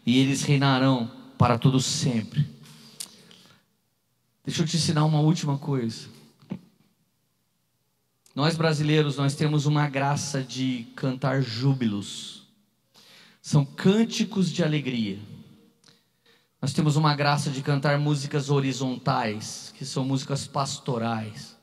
E 0.05 0.19
eles 0.19 0.43
reinarão 0.43 1.11
para 1.37 1.57
todo 1.57 1.79
sempre. 1.81 2.45
Deixa 4.45 4.61
eu 4.61 4.67
te 4.67 4.77
ensinar 4.77 5.03
uma 5.05 5.19
última 5.19 5.57
coisa. 5.57 6.14
Nós 8.35 8.57
brasileiros, 8.57 9.15
nós 9.15 9.33
temos 9.33 9.65
uma 9.65 9.87
graça 9.87 10.43
de 10.43 10.87
cantar 10.93 11.41
júbilos. 11.41 12.43
São 13.41 13.63
cânticos 13.63 14.51
de 14.51 14.61
alegria. 14.61 15.17
Nós 16.61 16.73
temos 16.73 16.97
uma 16.97 17.15
graça 17.15 17.49
de 17.49 17.61
cantar 17.61 17.97
músicas 17.97 18.49
horizontais, 18.49 19.73
que 19.77 19.85
são 19.85 20.03
músicas 20.03 20.45
pastorais. 20.45 21.55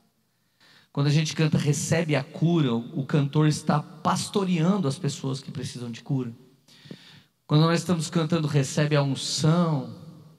Quando 0.91 1.07
a 1.07 1.11
gente 1.11 1.35
canta 1.35 1.59
Recebe 1.59 2.15
a 2.15 2.23
cura, 2.23 2.73
o 2.73 3.05
cantor 3.05 3.47
está 3.47 3.79
pastoreando 3.79 4.87
as 4.87 4.97
pessoas 4.97 5.39
que 5.39 5.51
precisam 5.51 5.91
de 5.91 6.01
cura. 6.01 6.33
Quando 7.45 7.61
nós 7.61 7.81
estamos 7.81 8.09
cantando 8.09 8.47
Recebe 8.47 8.95
a 8.95 9.03
unção, 9.03 9.93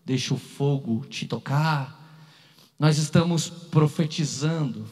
Deixa 0.04 0.34
o 0.34 0.38
fogo 0.38 1.06
te 1.06 1.26
tocar, 1.26 1.98
nós 2.78 2.98
estamos 2.98 3.48
profetizando. 3.48 4.84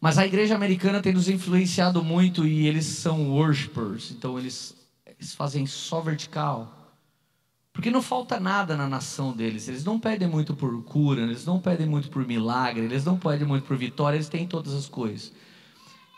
Mas 0.00 0.16
a 0.16 0.26
igreja 0.26 0.54
americana 0.54 1.02
tem 1.02 1.12
nos 1.12 1.28
influenciado 1.28 2.04
muito 2.04 2.46
e 2.46 2.66
eles 2.66 2.86
são 2.86 3.30
worshipers, 3.30 4.12
então 4.12 4.38
eles, 4.38 4.76
eles 5.06 5.34
fazem 5.34 5.66
só 5.66 6.00
vertical. 6.00 6.78
Porque 7.72 7.90
não 7.90 8.02
falta 8.02 8.40
nada 8.40 8.76
na 8.76 8.88
nação 8.88 9.32
deles. 9.32 9.68
Eles 9.68 9.84
não 9.84 10.00
pedem 10.00 10.26
muito 10.26 10.52
por 10.52 10.82
cura, 10.82 11.22
eles 11.22 11.46
não 11.46 11.60
pedem 11.60 11.86
muito 11.86 12.10
por 12.10 12.26
milagre, 12.26 12.84
eles 12.84 13.04
não 13.04 13.16
pedem 13.16 13.46
muito 13.46 13.64
por 13.64 13.76
vitória, 13.76 14.16
eles 14.16 14.28
têm 14.28 14.48
todas 14.48 14.74
as 14.74 14.88
coisas. 14.88 15.32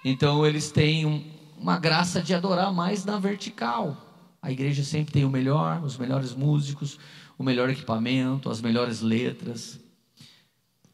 Então 0.02 0.46
eles 0.46 0.70
têm 0.70 1.04
um, 1.04 1.22
uma 1.58 1.78
graça 1.78 2.22
de 2.22 2.34
adorar 2.34 2.72
mais 2.72 3.04
na 3.04 3.18
vertical. 3.18 3.94
A 4.40 4.50
igreja 4.50 4.82
sempre 4.82 5.12
tem 5.12 5.24
o 5.26 5.30
melhor, 5.30 5.82
os 5.84 5.98
melhores 5.98 6.34
músicos, 6.34 6.98
o 7.36 7.44
melhor 7.44 7.68
equipamento, 7.68 8.48
as 8.48 8.62
melhores 8.62 9.02
letras. 9.02 9.78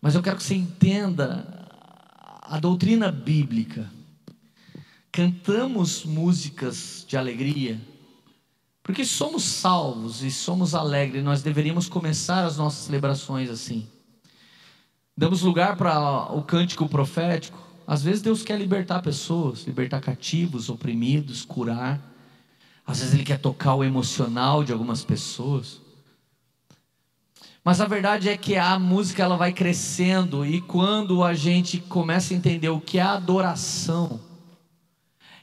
Mas 0.00 0.16
eu 0.16 0.22
quero 0.22 0.36
que 0.36 0.42
você 0.42 0.56
entenda 0.56 1.65
a 2.48 2.58
doutrina 2.58 3.10
bíblica. 3.10 3.90
Cantamos 5.10 6.04
músicas 6.04 7.04
de 7.08 7.16
alegria, 7.16 7.80
porque 8.82 9.04
somos 9.04 9.42
salvos 9.42 10.22
e 10.22 10.30
somos 10.30 10.74
alegres, 10.74 11.24
nós 11.24 11.42
deveríamos 11.42 11.88
começar 11.88 12.44
as 12.44 12.56
nossas 12.56 12.84
celebrações 12.84 13.50
assim. 13.50 13.86
Damos 15.16 15.42
lugar 15.42 15.76
para 15.76 16.32
o 16.34 16.42
cântico 16.42 16.88
profético. 16.88 17.58
Às 17.86 18.02
vezes 18.02 18.20
Deus 18.20 18.42
quer 18.42 18.58
libertar 18.58 19.00
pessoas, 19.00 19.62
libertar 19.62 20.00
cativos, 20.00 20.68
oprimidos, 20.68 21.44
curar. 21.44 22.00
Às 22.86 22.98
vezes 23.00 23.14
Ele 23.14 23.24
quer 23.24 23.38
tocar 23.38 23.74
o 23.74 23.82
emocional 23.82 24.62
de 24.62 24.72
algumas 24.72 25.02
pessoas. 25.02 25.80
Mas 27.66 27.80
a 27.80 27.84
verdade 27.84 28.28
é 28.28 28.36
que 28.36 28.54
a 28.54 28.78
música 28.78 29.24
ela 29.24 29.36
vai 29.36 29.52
crescendo 29.52 30.46
e 30.46 30.60
quando 30.60 31.24
a 31.24 31.34
gente 31.34 31.78
começa 31.78 32.32
a 32.32 32.36
entender 32.36 32.68
o 32.68 32.80
que 32.80 32.96
é 32.96 33.02
adoração, 33.02 34.20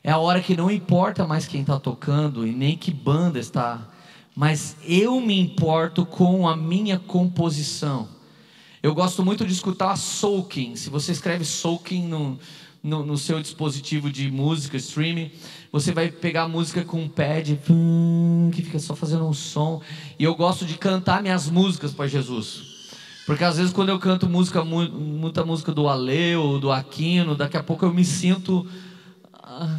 é 0.01 0.09
a 0.09 0.17
hora 0.17 0.39
que 0.39 0.55
não 0.55 0.71
importa 0.71 1.27
mais 1.27 1.45
quem 1.45 1.59
está 1.59 1.77
tocando 1.77 2.47
e 2.47 2.53
nem 2.53 2.77
que 2.77 2.93
banda 2.93 3.37
está, 3.37 3.89
mas 4.33 4.77
eu 4.85 5.19
me 5.19 5.37
importo 5.37 6.05
com 6.05 6.47
a 6.47 6.55
minha 6.55 6.97
composição. 6.97 8.07
Eu 8.81 8.95
gosto 8.95 9.21
muito 9.21 9.45
de 9.45 9.51
escutar 9.51 9.97
soaking. 9.97 10.77
Se 10.77 10.89
você 10.89 11.11
escreve 11.11 11.43
soaking 11.43 12.07
no, 12.07 12.39
no, 12.83 13.05
no, 13.05 13.17
seu 13.17 13.41
dispositivo 13.41 14.11
de 14.11 14.29
música, 14.29 14.75
streaming, 14.75 15.31
você 15.71 15.91
vai 15.91 16.11
pegar 16.11 16.43
a 16.43 16.47
música 16.47 16.83
com 16.83 17.01
um 17.01 17.07
pad 17.07 17.57
que 18.51 18.61
fica 18.61 18.77
só 18.77 18.95
fazendo 18.95 19.25
um 19.25 19.33
som. 19.33 19.81
E 20.19 20.23
eu 20.23 20.35
gosto 20.35 20.65
de 20.65 20.77
cantar 20.77 21.21
minhas 21.21 21.49
músicas 21.49 21.93
para 21.93 22.07
Jesus. 22.07 22.73
Porque 23.25 23.43
às 23.43 23.57
vezes 23.57 23.71
quando 23.71 23.89
eu 23.89 23.97
canto 23.97 24.27
música, 24.29 24.63
muita 24.65 25.45
música 25.45 25.71
do 25.71 25.87
Aleu, 25.87 26.59
do 26.59 26.71
Aquino, 26.71 27.35
daqui 27.35 27.55
a 27.55 27.63
pouco 27.63 27.85
eu 27.85 27.93
me 27.93 28.03
sinto 28.03 28.67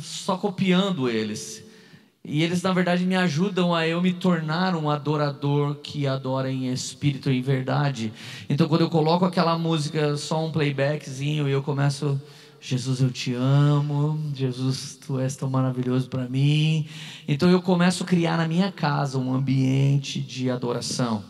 só 0.01 0.37
copiando 0.37 1.09
eles. 1.09 1.63
E 2.27 2.43
eles, 2.43 2.63
na 2.63 2.73
verdade, 2.73 3.05
me 3.05 3.15
ajudam 3.17 3.75
a 3.75 3.87
eu 3.87 4.01
me 4.01 4.15
tornar 4.15 4.75
um 4.75 4.89
adorador 4.89 5.75
que 5.75 6.07
adora 6.07 6.51
em 6.51 6.73
espírito 6.73 7.31
e 7.31 7.37
em 7.37 7.43
verdade. 7.43 8.11
Então, 8.49 8.67
quando 8.67 8.81
eu 8.81 8.89
coloco 8.89 9.27
aquela 9.27 9.59
música, 9.59 10.17
só 10.17 10.47
um 10.47 10.51
playbackzinho, 10.51 11.47
e 11.47 11.53
eu 11.53 11.63
começo. 11.63 12.19
Jesus, 12.67 13.03
eu 13.03 13.11
te 13.11 13.35
amo. 13.35 14.19
Jesus, 14.35 14.99
tu 15.07 15.21
és 15.21 15.37
tão 15.37 15.51
maravilhoso 15.51 16.09
para 16.09 16.27
mim. 16.27 16.87
Então 17.29 17.51
eu 17.51 17.61
começo 17.61 18.05
a 18.05 18.07
criar 18.07 18.39
na 18.39 18.49
minha 18.49 18.73
casa 18.73 19.19
um 19.19 19.35
ambiente 19.35 20.19
de 20.19 20.51
adoração. 20.51 21.23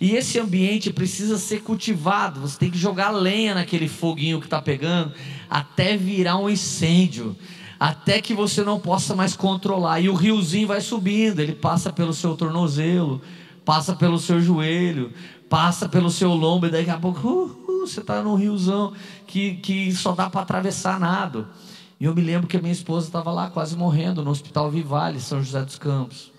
E 0.00 0.12
esse 0.12 0.40
ambiente 0.40 0.90
precisa 0.90 1.36
ser 1.36 1.60
cultivado. 1.60 2.40
Você 2.40 2.58
tem 2.58 2.70
que 2.70 2.78
jogar 2.78 3.10
lenha 3.10 3.54
naquele 3.54 3.86
foguinho 3.86 4.40
que 4.40 4.46
está 4.46 4.62
pegando 4.62 5.12
até 5.50 5.94
virar 5.94 6.38
um 6.38 6.48
incêndio 6.48 7.36
até 7.78 8.22
que 8.22 8.32
você 8.32 8.62
não 8.62 8.80
possa 8.80 9.14
mais 9.14 9.36
controlar. 9.36 10.00
E 10.00 10.08
o 10.08 10.14
riozinho 10.14 10.68
vai 10.68 10.80
subindo, 10.80 11.40
ele 11.40 11.52
passa 11.52 11.92
pelo 11.92 12.14
seu 12.14 12.34
tornozelo, 12.34 13.20
passa 13.62 13.94
pelo 13.94 14.18
seu 14.18 14.40
joelho, 14.40 15.12
passa 15.50 15.86
pelo 15.86 16.10
seu 16.10 16.32
lombo, 16.32 16.66
e 16.66 16.70
daqui 16.70 16.88
a 16.88 16.96
pouco 16.96 17.28
uh, 17.28 17.61
você 17.86 18.00
está 18.00 18.22
num 18.22 18.34
riozão 18.34 18.92
que, 19.26 19.56
que 19.56 19.92
só 19.92 20.12
dá 20.12 20.28
para 20.28 20.42
atravessar 20.42 20.98
nada. 20.98 21.48
E 22.00 22.04
eu 22.04 22.14
me 22.14 22.20
lembro 22.20 22.48
que 22.48 22.56
a 22.56 22.60
minha 22.60 22.72
esposa 22.72 23.06
estava 23.06 23.30
lá 23.30 23.50
quase 23.50 23.76
morrendo 23.76 24.24
no 24.24 24.30
Hospital 24.30 24.70
Vivale, 24.70 25.20
São 25.20 25.42
José 25.42 25.62
dos 25.64 25.78
Campos. 25.78 26.32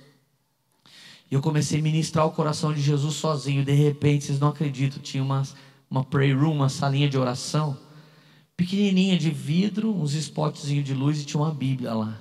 E 1.32 1.36
eu 1.36 1.42
comecei 1.42 1.80
a 1.80 1.84
ministrar 1.84 2.26
o 2.26 2.32
coração 2.32 2.74
de 2.74 2.82
Jesus 2.82 3.16
sozinho. 3.16 3.64
De 3.64 3.74
repente, 3.74 4.26
vocês 4.26 4.40
não 4.40 4.50
acreditam, 4.50 5.02
tinha 5.02 5.24
uma, 5.24 5.44
uma 5.90 6.04
prayer 6.04 6.38
room, 6.38 6.56
uma 6.56 6.70
salinha 6.70 7.10
de 7.10 7.18
oração 7.18 7.78
pequenininha 8.56 9.18
de 9.18 9.30
vidro, 9.30 9.94
uns 9.94 10.14
spotzinhos 10.14 10.86
de 10.86 10.94
luz 10.94 11.22
e 11.22 11.26
tinha 11.26 11.42
uma 11.42 11.54
Bíblia 11.54 11.94
lá. 11.94 12.20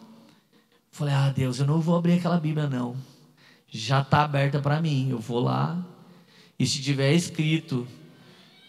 Falei, 0.91 1.15
ah, 1.15 1.31
Deus, 1.31 1.59
eu 1.59 1.67
não 1.67 1.81
vou 1.81 1.97
abrir 1.97 2.15
aquela 2.15 2.39
Bíblia, 2.39 2.69
não. 2.69 2.97
Já 3.69 4.03
está 4.03 4.23
aberta 4.23 4.61
para 4.61 4.81
mim. 4.81 5.09
Eu 5.11 5.19
vou 5.19 5.41
lá. 5.41 5.83
E 6.59 6.67
se 6.67 6.83
tiver 6.83 7.13
escrito, 7.15 7.87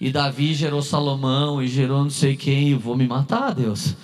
e 0.03 0.11
Davi 0.11 0.53
gerou 0.53 0.81
Salomão 0.81 1.63
e 1.63 1.67
gerou 1.69 2.03
não 2.03 2.09
sei 2.09 2.35
quem, 2.35 2.71
eu 2.71 2.77
vou 2.77 2.93
me 2.93 3.07
matar, 3.07 3.55
Deus. 3.55 3.95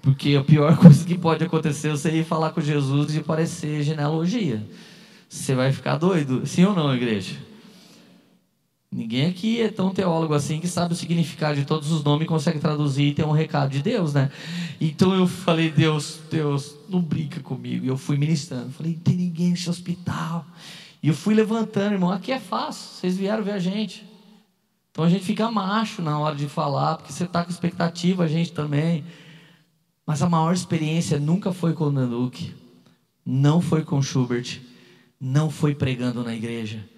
Porque 0.00 0.36
a 0.36 0.44
pior 0.44 0.76
coisa 0.78 1.04
que 1.04 1.18
pode 1.18 1.42
acontecer 1.42 1.88
é 1.88 1.90
você 1.90 2.12
ir 2.12 2.24
falar 2.24 2.50
com 2.50 2.60
Jesus 2.60 3.16
e 3.16 3.20
parecer 3.20 3.82
genealogia. 3.82 4.64
Você 5.28 5.52
vai 5.52 5.72
ficar 5.72 5.96
doido? 5.96 6.46
Sim 6.46 6.66
ou 6.66 6.76
não, 6.76 6.94
igreja? 6.94 7.34
Ninguém 8.88 9.26
aqui 9.26 9.60
é 9.60 9.68
tão 9.68 9.90
teólogo 9.90 10.32
assim 10.32 10.60
que 10.60 10.68
sabe 10.68 10.92
o 10.92 10.96
significado 10.96 11.56
de 11.56 11.64
todos 11.64 11.90
os 11.90 12.04
nomes 12.04 12.26
e 12.26 12.28
consegue 12.28 12.60
traduzir 12.60 13.08
e 13.08 13.14
ter 13.14 13.24
um 13.24 13.32
recado 13.32 13.72
de 13.72 13.82
Deus, 13.82 14.14
né? 14.14 14.30
Então 14.80 15.12
eu 15.12 15.26
falei, 15.26 15.72
Deus, 15.72 16.20
Deus, 16.30 16.76
não 16.88 17.00
brinca 17.00 17.40
comigo. 17.40 17.84
E 17.84 17.88
eu 17.88 17.96
fui 17.96 18.16
ministrando. 18.16 18.70
Falei, 18.70 18.94
tem 18.94 19.16
ninguém 19.16 19.50
nesse 19.50 19.68
hospital. 19.68 20.46
E 21.02 21.08
eu 21.08 21.14
fui 21.14 21.34
levantando, 21.34 21.94
irmão. 21.94 22.12
Aqui 22.12 22.30
é 22.30 22.38
fácil. 22.38 23.00
Vocês 23.00 23.16
vieram 23.16 23.42
ver 23.42 23.54
a 23.54 23.58
gente. 23.58 24.13
Então 24.94 25.04
a 25.04 25.08
gente 25.08 25.24
fica 25.24 25.50
macho 25.50 26.00
na 26.00 26.16
hora 26.20 26.36
de 26.36 26.48
falar, 26.48 26.98
porque 26.98 27.12
você 27.12 27.24
está 27.24 27.44
com 27.44 27.50
expectativa, 27.50 28.22
a 28.22 28.28
gente 28.28 28.52
também. 28.52 29.04
Mas 30.06 30.22
a 30.22 30.28
maior 30.28 30.54
experiência 30.54 31.18
nunca 31.18 31.52
foi 31.52 31.72
com 31.72 31.86
o 31.86 31.90
Nanuque, 31.90 32.54
não 33.26 33.60
foi 33.60 33.82
com 33.82 34.00
Schubert, 34.00 34.60
não 35.20 35.50
foi 35.50 35.74
pregando 35.74 36.22
na 36.22 36.32
igreja 36.32 36.94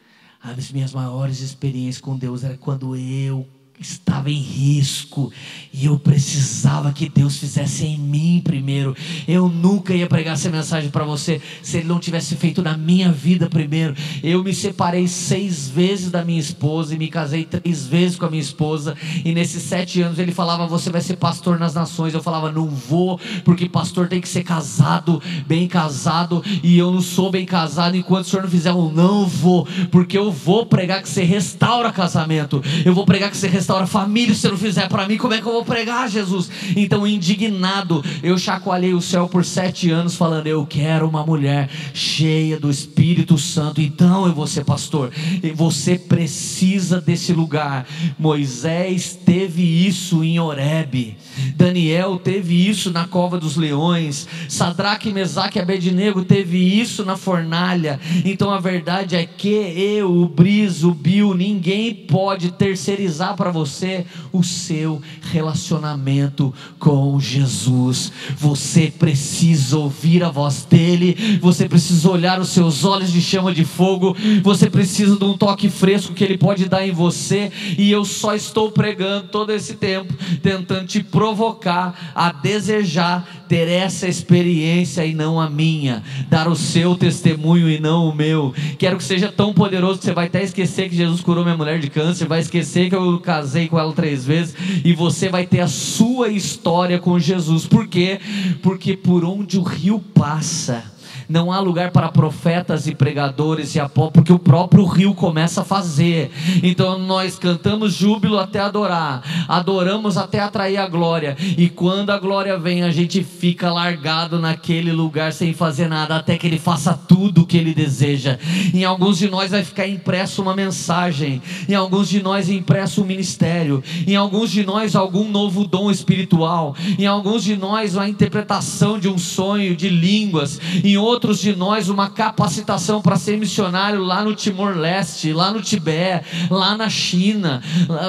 as 0.54 0.70
minhas 0.70 0.92
maiores 0.92 1.40
experiências 1.40 2.00
com 2.00 2.16
Deus 2.16 2.44
era 2.44 2.56
quando 2.56 2.94
eu 2.94 3.46
estava 3.78 4.30
em 4.30 4.40
risco 4.40 5.32
e 5.72 5.84
eu 5.84 5.98
precisava 5.98 6.90
que 6.92 7.08
Deus 7.08 7.36
fizesse 7.36 7.84
em 7.84 7.98
mim 7.98 8.40
primeiro. 8.42 8.96
Eu 9.28 9.48
nunca 9.48 9.92
ia 9.92 10.06
pregar 10.06 10.34
essa 10.34 10.48
mensagem 10.48 10.88
para 10.90 11.04
você 11.04 11.40
se 11.62 11.76
Ele 11.76 11.86
não 11.86 12.00
tivesse 12.00 12.34
feito 12.36 12.62
na 12.62 12.76
minha 12.76 13.12
vida 13.12 13.48
primeiro. 13.48 13.94
Eu 14.22 14.42
me 14.42 14.54
separei 14.54 15.06
seis 15.06 15.68
vezes 15.68 16.10
da 16.10 16.24
minha 16.24 16.40
esposa 16.40 16.94
e 16.94 16.98
me 16.98 17.08
casei 17.08 17.44
três 17.44 17.86
vezes 17.86 18.16
com 18.16 18.24
a 18.24 18.30
minha 18.30 18.40
esposa. 18.40 18.96
E 19.22 19.34
nesses 19.34 19.62
sete 19.62 20.00
anos 20.00 20.18
Ele 20.18 20.32
falava: 20.32 20.66
Você 20.66 20.88
vai 20.88 21.02
ser 21.02 21.16
pastor 21.16 21.58
nas 21.58 21.74
nações. 21.74 22.14
Eu 22.14 22.22
falava: 22.22 22.50
Não 22.50 22.68
vou, 22.68 23.20
porque 23.44 23.68
pastor 23.68 24.08
tem 24.08 24.20
que 24.20 24.28
ser 24.28 24.44
casado, 24.44 25.22
bem 25.46 25.68
casado. 25.68 26.42
E 26.62 26.78
eu 26.78 26.90
não 26.90 27.02
sou 27.02 27.30
bem 27.30 27.44
casado 27.44 27.96
enquanto 27.96 28.24
o 28.24 28.28
senhor 28.28 28.42
não 28.42 28.50
fizer. 28.50 28.70
Eu 28.70 28.90
não 28.94 29.26
vou, 29.26 29.68
porque 29.90 30.16
eu 30.16 30.32
vou 30.32 30.64
pregar 30.64 31.02
que 31.02 31.08
você 31.08 31.22
restaura 31.22 31.92
casamento. 31.92 32.62
Eu 32.82 32.94
vou 32.94 33.04
pregar 33.04 33.30
que 33.30 33.36
você 33.36 33.46
restaura 33.46 33.65
restaura 33.66 33.86
família 33.86 34.32
se 34.32 34.48
não 34.48 34.56
fizer 34.56 34.88
para 34.88 35.08
mim, 35.08 35.16
como 35.16 35.34
é 35.34 35.40
que 35.40 35.46
eu 35.46 35.52
vou 35.52 35.64
pregar, 35.64 36.08
Jesus? 36.08 36.48
Então, 36.76 37.04
indignado, 37.04 38.04
eu 38.22 38.38
chacoalhei 38.38 38.94
o 38.94 39.00
céu 39.00 39.28
por 39.28 39.44
sete 39.44 39.90
anos, 39.90 40.14
falando: 40.14 40.46
Eu 40.46 40.64
quero 40.64 41.08
uma 41.08 41.26
mulher 41.26 41.68
cheia 41.92 42.60
do 42.60 42.70
Espírito 42.70 43.36
Santo, 43.36 43.80
então 43.80 44.24
eu 44.24 44.32
vou 44.32 44.46
ser 44.46 44.64
pastor. 44.64 45.10
E 45.42 45.50
você 45.50 45.98
precisa 45.98 47.00
desse 47.00 47.32
lugar. 47.32 47.88
Moisés 48.16 49.18
teve 49.26 49.62
isso 49.62 50.22
em 50.22 50.38
Horebe, 50.38 51.16
Daniel 51.56 52.20
teve 52.20 52.68
isso 52.68 52.92
na 52.92 53.08
cova 53.08 53.36
dos 53.36 53.56
leões, 53.56 54.28
Sadraque, 54.48 55.12
Mesaque 55.12 55.58
e 55.58 55.62
Abednego 55.62 56.24
teve 56.24 56.58
isso 56.58 57.04
na 57.04 57.16
fornalha. 57.16 57.98
Então, 58.24 58.52
a 58.52 58.60
verdade 58.60 59.16
é 59.16 59.26
que 59.26 59.48
eu, 59.48 60.12
o 60.12 60.28
Briso, 60.28 60.90
o 60.90 60.94
Bill, 60.94 61.34
ninguém 61.34 61.92
pode 61.92 62.52
terceirizar 62.52 63.34
para 63.34 63.55
você 63.56 64.04
o 64.32 64.42
seu 64.42 65.00
relacionamento 65.32 66.52
com 66.78 67.18
Jesus. 67.18 68.12
Você 68.36 68.92
precisa 68.96 69.78
ouvir 69.78 70.22
a 70.22 70.30
voz 70.30 70.64
dele, 70.68 71.38
você 71.40 71.68
precisa 71.68 72.10
olhar 72.10 72.38
os 72.38 72.50
seus 72.50 72.84
olhos 72.84 73.10
de 73.12 73.20
chama 73.20 73.52
de 73.52 73.64
fogo, 73.64 74.14
você 74.42 74.68
precisa 74.68 75.16
de 75.16 75.24
um 75.24 75.36
toque 75.36 75.70
fresco 75.70 76.12
que 76.12 76.22
ele 76.22 76.36
pode 76.36 76.68
dar 76.68 76.86
em 76.86 76.92
você, 76.92 77.50
e 77.78 77.90
eu 77.90 78.04
só 78.04 78.34
estou 78.34 78.70
pregando 78.70 79.28
todo 79.28 79.50
esse 79.50 79.74
tempo, 79.74 80.12
tentando 80.42 80.86
te 80.86 81.02
provocar 81.02 82.12
a 82.14 82.30
desejar 82.32 83.26
ter 83.48 83.68
essa 83.68 84.08
experiência 84.08 85.04
e 85.06 85.14
não 85.14 85.40
a 85.40 85.48
minha, 85.48 86.02
dar 86.28 86.48
o 86.48 86.56
seu 86.56 86.96
testemunho 86.96 87.70
e 87.70 87.78
não 87.78 88.08
o 88.08 88.14
meu. 88.14 88.52
Quero 88.78 88.96
que 88.96 89.04
seja 89.04 89.30
tão 89.30 89.52
poderoso 89.52 89.98
que 89.98 90.04
você 90.04 90.12
vai 90.12 90.26
até 90.26 90.42
esquecer 90.42 90.88
que 90.88 90.96
Jesus 90.96 91.20
curou 91.20 91.44
minha 91.44 91.56
mulher 91.56 91.78
de 91.78 91.88
câncer, 91.88 92.26
vai 92.26 92.40
esquecer 92.40 92.88
que 92.88 92.96
eu 92.96 93.18
casei 93.20 93.45
com 93.68 93.78
ela 93.78 93.92
três 93.92 94.24
vezes 94.24 94.54
e 94.84 94.92
você 94.92 95.28
vai 95.28 95.46
ter 95.46 95.60
a 95.60 95.68
sua 95.68 96.28
história 96.28 96.98
com 96.98 97.18
Jesus. 97.18 97.66
Por 97.66 97.86
quê? 97.86 98.20
Porque 98.62 98.96
por 98.96 99.24
onde 99.24 99.58
o 99.58 99.62
rio 99.62 99.98
passa, 99.98 100.95
não 101.28 101.52
há 101.52 101.60
lugar 101.60 101.90
para 101.90 102.08
profetas 102.08 102.86
e 102.86 102.94
pregadores 102.94 103.74
e 103.74 103.80
apóstolos, 103.80 104.12
porque 104.14 104.32
o 104.32 104.38
próprio 104.38 104.84
rio 104.84 105.14
começa 105.14 105.62
a 105.62 105.64
fazer. 105.64 106.30
Então 106.62 106.98
nós 106.98 107.38
cantamos 107.38 107.94
júbilo 107.94 108.38
até 108.38 108.60
adorar, 108.60 109.22
adoramos 109.48 110.16
até 110.16 110.40
atrair 110.40 110.78
a 110.78 110.88
glória, 110.88 111.36
e 111.56 111.68
quando 111.68 112.10
a 112.10 112.18
glória 112.18 112.58
vem, 112.58 112.82
a 112.82 112.90
gente 112.90 113.22
fica 113.22 113.72
largado 113.72 114.38
naquele 114.38 114.92
lugar 114.92 115.32
sem 115.32 115.52
fazer 115.52 115.88
nada, 115.88 116.16
até 116.16 116.38
que 116.38 116.46
ele 116.46 116.58
faça 116.58 116.94
tudo 116.94 117.42
o 117.42 117.46
que 117.46 117.56
ele 117.56 117.74
deseja. 117.74 118.38
Em 118.72 118.84
alguns 118.84 119.18
de 119.18 119.28
nós 119.28 119.50
vai 119.50 119.64
ficar 119.64 119.86
impresso 119.86 120.42
uma 120.42 120.54
mensagem, 120.54 121.42
em 121.68 121.74
alguns 121.74 122.08
de 122.08 122.22
nós 122.22 122.48
impresso 122.48 123.02
um 123.02 123.06
ministério, 123.06 123.82
em 124.06 124.16
alguns 124.16 124.50
de 124.50 124.64
nós 124.64 124.94
algum 124.94 125.28
novo 125.28 125.66
dom 125.66 125.90
espiritual, 125.90 126.74
em 126.98 127.06
alguns 127.06 127.42
de 127.42 127.56
nós 127.56 127.96
a 127.96 128.08
interpretação 128.08 128.98
de 128.98 129.08
um 129.08 129.18
sonho 129.18 129.74
de 129.76 129.88
línguas, 129.88 130.60
em 130.84 130.96
outros 130.96 131.15
outros 131.16 131.40
de 131.40 131.56
nós 131.56 131.88
uma 131.88 132.10
capacitação 132.10 133.00
para 133.00 133.16
ser 133.16 133.38
missionário 133.38 134.04
lá 134.04 134.22
no 134.22 134.34
Timor-Leste, 134.34 135.32
lá 135.32 135.50
no 135.50 135.62
Tibete, 135.62 136.26
lá 136.50 136.76
na 136.76 136.90
China. 136.90 137.62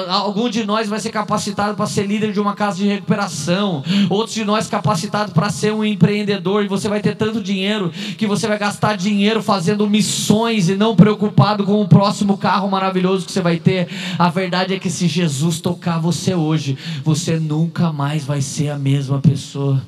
Algum 0.08 0.50
de 0.50 0.62
nós 0.64 0.90
vai 0.90 1.00
ser 1.00 1.08
capacitado 1.08 1.74
para 1.74 1.86
ser 1.86 2.06
líder 2.06 2.32
de 2.32 2.38
uma 2.40 2.54
casa 2.54 2.76
de 2.76 2.86
recuperação. 2.86 3.82
Outros 4.10 4.34
de 4.34 4.44
nós 4.44 4.68
capacitado 4.68 5.32
para 5.32 5.48
ser 5.48 5.72
um 5.72 5.82
empreendedor. 5.82 6.62
E 6.62 6.68
você 6.68 6.86
vai 6.86 7.00
ter 7.00 7.16
tanto 7.16 7.40
dinheiro 7.40 7.90
que 8.18 8.26
você 8.26 8.46
vai 8.46 8.58
gastar 8.58 8.94
dinheiro 8.94 9.42
fazendo 9.42 9.88
missões 9.88 10.68
e 10.68 10.76
não 10.76 10.94
preocupado 10.94 11.64
com 11.64 11.80
o 11.80 11.88
próximo 11.88 12.36
carro 12.36 12.68
maravilhoso 12.68 13.24
que 13.24 13.32
você 13.32 13.40
vai 13.40 13.56
ter. 13.56 13.88
A 14.18 14.28
verdade 14.28 14.74
é 14.74 14.78
que 14.78 14.90
se 14.90 15.08
Jesus 15.08 15.62
tocar 15.62 15.98
você 15.98 16.34
hoje, 16.34 16.76
você 17.02 17.40
nunca 17.40 17.90
mais 17.90 18.26
vai 18.26 18.42
ser 18.42 18.68
a 18.68 18.78
mesma 18.78 19.18
pessoa. 19.18 19.80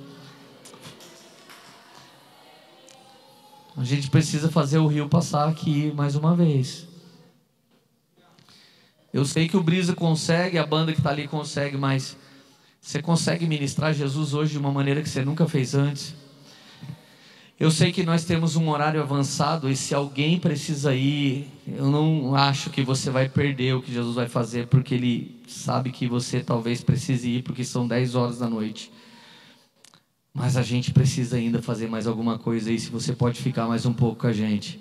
A 3.77 3.85
gente 3.85 4.11
precisa 4.11 4.51
fazer 4.51 4.79
o 4.79 4.87
rio 4.87 5.09
passar 5.09 5.49
aqui 5.49 5.93
mais 5.95 6.17
uma 6.17 6.35
vez. 6.35 6.87
Eu 9.13 9.25
sei 9.25 9.49
que 9.49 9.57
o 9.57 9.63
Brisa 9.63 9.95
consegue, 9.95 10.59
a 10.59 10.67
banda 10.67 10.93
que 10.93 10.99
está 10.99 11.11
ali 11.11 11.29
consegue, 11.29 11.77
mas 11.77 12.17
você 12.81 13.01
consegue 13.01 13.47
ministrar 13.47 13.93
Jesus 13.93 14.35
hoje 14.35 14.53
de 14.53 14.59
uma 14.59 14.73
maneira 14.73 15.03
que 15.03 15.09
você 15.09 15.25
nunca 15.25 15.47
fez 15.47 15.75
antes. 15.75 16.15
Eu 17.59 17.71
sei 17.71 17.93
que 17.93 18.03
nós 18.03 18.25
temos 18.25 18.57
um 18.57 18.71
horário 18.71 19.03
avançado 19.03 19.69
e 19.69 19.77
se 19.77 19.95
alguém 19.95 20.39
precisa 20.39 20.95
ir, 20.95 21.47
eu 21.67 21.91
não 21.91 22.35
acho 22.35 22.71
que 22.71 22.83
você 22.83 23.11
vai 23.11 23.29
perder 23.29 23.75
o 23.75 23.83
que 23.83 23.93
Jesus 23.93 24.15
vai 24.17 24.27
fazer, 24.29 24.67
porque 24.67 24.95
Ele 24.95 25.43
sabe 25.47 25.93
que 25.93 26.09
você 26.09 26.41
talvez 26.41 26.83
precise 26.83 27.29
ir, 27.29 27.43
porque 27.43 27.63
são 27.63 27.87
10 27.87 28.15
horas 28.15 28.39
da 28.39 28.49
noite. 28.49 28.91
Mas 30.33 30.57
a 30.57 30.63
gente 30.63 30.93
precisa 30.93 31.37
ainda 31.37 31.61
fazer 31.61 31.89
mais 31.89 32.07
alguma 32.07 32.39
coisa 32.39 32.71
aí. 32.71 32.79
Se 32.79 32.91
você 32.91 33.13
pode 33.13 33.41
ficar 33.41 33.67
mais 33.67 33.85
um 33.85 33.93
pouco 33.93 34.21
com 34.21 34.27
a 34.27 34.33
gente. 34.33 34.81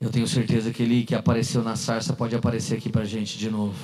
Eu 0.00 0.10
tenho 0.10 0.26
certeza 0.26 0.72
que 0.72 0.82
ele 0.82 1.04
que 1.04 1.14
apareceu 1.14 1.62
na 1.62 1.76
sarça 1.76 2.12
pode 2.12 2.34
aparecer 2.34 2.76
aqui 2.76 2.90
pra 2.90 3.04
gente 3.04 3.38
de 3.38 3.48
novo. 3.48 3.78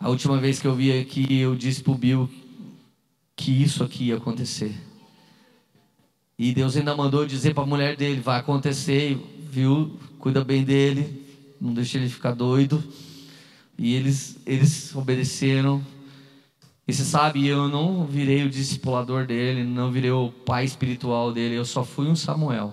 A 0.00 0.08
última 0.08 0.38
vez 0.38 0.60
que 0.60 0.66
eu 0.66 0.74
vi 0.74 0.96
aqui, 0.98 1.38
eu 1.38 1.56
disse 1.56 1.82
pro 1.82 1.94
Bill 1.94 2.28
que 3.34 3.50
isso 3.50 3.82
aqui 3.82 4.04
ia 4.04 4.16
acontecer. 4.16 4.74
E 6.38 6.52
Deus 6.52 6.76
ainda 6.76 6.94
mandou 6.94 7.26
dizer 7.26 7.54
para 7.54 7.64
a 7.64 7.66
mulher 7.66 7.96
dele: 7.96 8.20
vai 8.20 8.38
acontecer, 8.38 9.18
viu? 9.50 9.98
Cuida 10.18 10.44
bem 10.44 10.62
dele, 10.62 11.26
não 11.60 11.72
deixe 11.72 11.96
ele 11.96 12.08
ficar 12.08 12.32
doido. 12.32 12.82
E 13.76 13.94
eles, 13.94 14.36
eles 14.44 14.94
obedeceram. 14.94 15.84
E 16.88 16.92
você 16.94 17.04
sabe, 17.04 17.46
eu 17.46 17.68
não 17.68 18.06
virei 18.06 18.46
o 18.46 18.48
discipulador 18.48 19.26
dele, 19.26 19.62
não 19.62 19.92
virei 19.92 20.10
o 20.10 20.32
pai 20.32 20.64
espiritual 20.64 21.30
dele, 21.30 21.54
eu 21.54 21.64
só 21.66 21.84
fui 21.84 22.08
um 22.08 22.16
Samuel. 22.16 22.72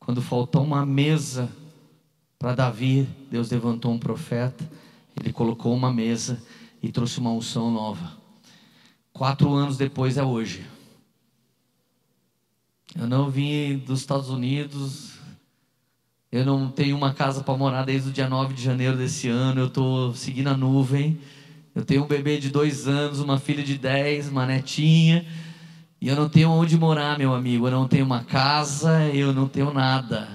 Quando 0.00 0.22
faltou 0.22 0.64
uma 0.64 0.86
mesa 0.86 1.52
para 2.38 2.54
Davi, 2.54 3.06
Deus 3.30 3.50
levantou 3.50 3.92
um 3.92 3.98
profeta, 3.98 4.66
ele 5.20 5.30
colocou 5.30 5.74
uma 5.74 5.92
mesa 5.92 6.42
e 6.82 6.90
trouxe 6.90 7.18
uma 7.18 7.30
unção 7.30 7.70
nova. 7.70 8.16
Quatro 9.12 9.52
anos 9.52 9.76
depois 9.76 10.16
é 10.16 10.22
hoje. 10.22 10.64
Eu 12.96 13.06
não 13.06 13.28
vim 13.28 13.76
dos 13.76 14.00
Estados 14.00 14.30
Unidos, 14.30 15.18
eu 16.32 16.46
não 16.46 16.70
tenho 16.70 16.96
uma 16.96 17.12
casa 17.12 17.42
para 17.42 17.58
morar 17.58 17.84
desde 17.84 18.08
o 18.08 18.12
dia 18.12 18.26
9 18.26 18.54
de 18.54 18.62
janeiro 18.62 18.96
desse 18.96 19.28
ano, 19.28 19.60
eu 19.60 19.66
estou 19.66 20.14
seguindo 20.14 20.48
a 20.48 20.56
nuvem. 20.56 21.20
Eu 21.78 21.84
tenho 21.84 22.02
um 22.02 22.08
bebê 22.08 22.38
de 22.38 22.50
dois 22.50 22.88
anos, 22.88 23.20
uma 23.20 23.38
filha 23.38 23.62
de 23.62 23.78
dez, 23.78 24.28
uma 24.28 24.44
netinha. 24.44 25.24
E 26.00 26.08
eu 26.08 26.16
não 26.16 26.28
tenho 26.28 26.50
onde 26.50 26.76
morar, 26.76 27.16
meu 27.16 27.32
amigo. 27.32 27.68
Eu 27.68 27.70
não 27.70 27.86
tenho 27.86 28.04
uma 28.04 28.24
casa, 28.24 29.06
eu 29.14 29.32
não 29.32 29.46
tenho 29.46 29.72
nada. 29.72 30.28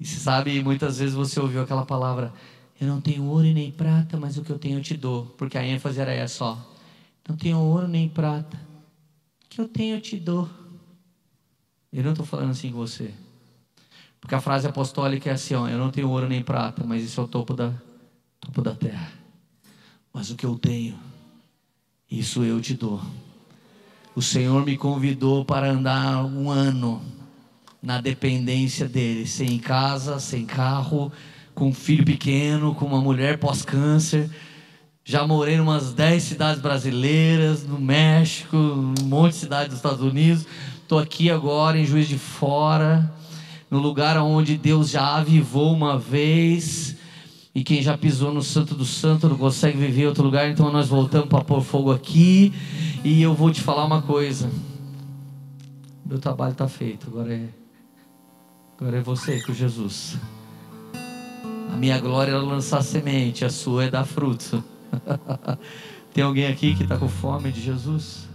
E 0.00 0.06
você 0.06 0.18
sabe, 0.18 0.62
muitas 0.62 0.98
vezes 0.98 1.14
você 1.14 1.38
ouviu 1.38 1.60
aquela 1.60 1.84
palavra: 1.84 2.32
Eu 2.80 2.86
não 2.88 3.02
tenho 3.02 3.24
ouro 3.24 3.44
e 3.44 3.52
nem 3.52 3.70
prata, 3.70 4.16
mas 4.16 4.38
o 4.38 4.42
que 4.42 4.50
eu 4.50 4.58
tenho 4.58 4.78
eu 4.78 4.82
te 4.82 4.96
dou. 4.96 5.26
Porque 5.36 5.58
a 5.58 5.66
ênfase 5.66 6.00
era 6.00 6.14
essa 6.14 6.36
só. 6.36 6.74
Não 7.28 7.36
tenho 7.36 7.58
ouro 7.58 7.86
nem 7.86 8.08
prata. 8.08 8.56
O 9.44 9.48
que 9.50 9.60
eu 9.60 9.68
tenho 9.68 9.96
eu 9.96 10.00
te 10.00 10.16
dou. 10.16 10.48
Eu 11.92 12.02
não 12.02 12.12
estou 12.12 12.24
falando 12.24 12.52
assim 12.52 12.72
com 12.72 12.78
você. 12.78 13.12
Porque 14.18 14.34
a 14.34 14.40
frase 14.40 14.66
apostólica 14.66 15.28
é 15.28 15.34
assim: 15.34 15.52
ó, 15.52 15.68
Eu 15.68 15.76
não 15.76 15.90
tenho 15.90 16.08
ouro 16.08 16.26
nem 16.26 16.42
prata, 16.42 16.82
mas 16.82 17.04
isso 17.04 17.20
é 17.20 17.24
o 17.24 17.28
topo 17.28 17.52
da 17.52 17.70
topo 18.44 18.62
da 18.62 18.74
terra. 18.74 19.12
Mas 20.12 20.30
o 20.30 20.36
que 20.36 20.46
eu 20.46 20.56
tenho, 20.56 20.94
isso 22.10 22.44
eu 22.44 22.60
te 22.60 22.74
dou. 22.74 23.00
O 24.14 24.22
Senhor 24.22 24.64
me 24.64 24.76
convidou 24.76 25.44
para 25.44 25.70
andar 25.70 26.24
um 26.24 26.50
ano 26.50 27.02
na 27.82 28.00
dependência 28.00 28.88
dele, 28.88 29.26
sem 29.26 29.58
casa, 29.58 30.20
sem 30.20 30.46
carro, 30.46 31.10
com 31.54 31.68
um 31.68 31.74
filho 31.74 32.04
pequeno, 32.04 32.74
com 32.74 32.86
uma 32.86 33.00
mulher 33.00 33.38
pós-câncer. 33.38 34.30
Já 35.04 35.26
morei 35.26 35.56
em 35.56 35.60
umas 35.60 35.92
10 35.92 36.22
cidades 36.22 36.62
brasileiras, 36.62 37.66
no 37.66 37.78
México, 37.78 38.56
um 38.56 38.94
monte 39.04 39.32
de 39.32 39.38
cidades 39.38 39.68
dos 39.68 39.76
Estados 39.76 40.00
Unidos. 40.00 40.46
Estou 40.80 40.98
aqui 40.98 41.30
agora 41.30 41.78
em 41.78 41.84
Juiz 41.84 42.08
de 42.08 42.18
Fora, 42.18 43.12
no 43.70 43.78
lugar 43.78 44.16
onde 44.18 44.56
Deus 44.56 44.90
já 44.90 45.16
avivou 45.16 45.72
uma 45.72 45.98
vez 45.98 46.93
e 47.54 47.62
quem 47.62 47.80
já 47.80 47.96
pisou 47.96 48.34
no 48.34 48.42
Santo 48.42 48.74
do 48.74 48.84
Santo 48.84 49.28
não 49.28 49.38
consegue 49.38 49.78
viver 49.78 50.02
em 50.02 50.06
outro 50.06 50.24
lugar, 50.24 50.50
então 50.50 50.72
nós 50.72 50.88
voltamos 50.88 51.28
para 51.28 51.44
pôr 51.44 51.62
fogo 51.62 51.92
aqui. 51.92 52.52
E 53.04 53.22
eu 53.22 53.32
vou 53.32 53.50
te 53.52 53.60
falar 53.60 53.84
uma 53.84 54.02
coisa. 54.02 54.50
Meu 56.04 56.18
trabalho 56.18 56.52
está 56.52 56.66
feito, 56.66 57.06
agora 57.06 57.32
é 57.32 57.48
agora 58.76 58.98
é 58.98 59.00
você 59.00 59.40
com 59.42 59.54
Jesus. 59.54 60.18
A 61.72 61.76
minha 61.76 61.98
glória 62.00 62.32
é 62.32 62.36
lançar 62.36 62.82
semente, 62.82 63.44
a 63.44 63.50
sua 63.50 63.84
é 63.84 63.90
dar 63.90 64.04
fruto. 64.04 64.62
Tem 66.12 66.24
alguém 66.24 66.46
aqui 66.46 66.74
que 66.74 66.82
está 66.82 66.96
com 66.96 67.08
fome 67.08 67.52
de 67.52 67.60
Jesus? 67.60 68.28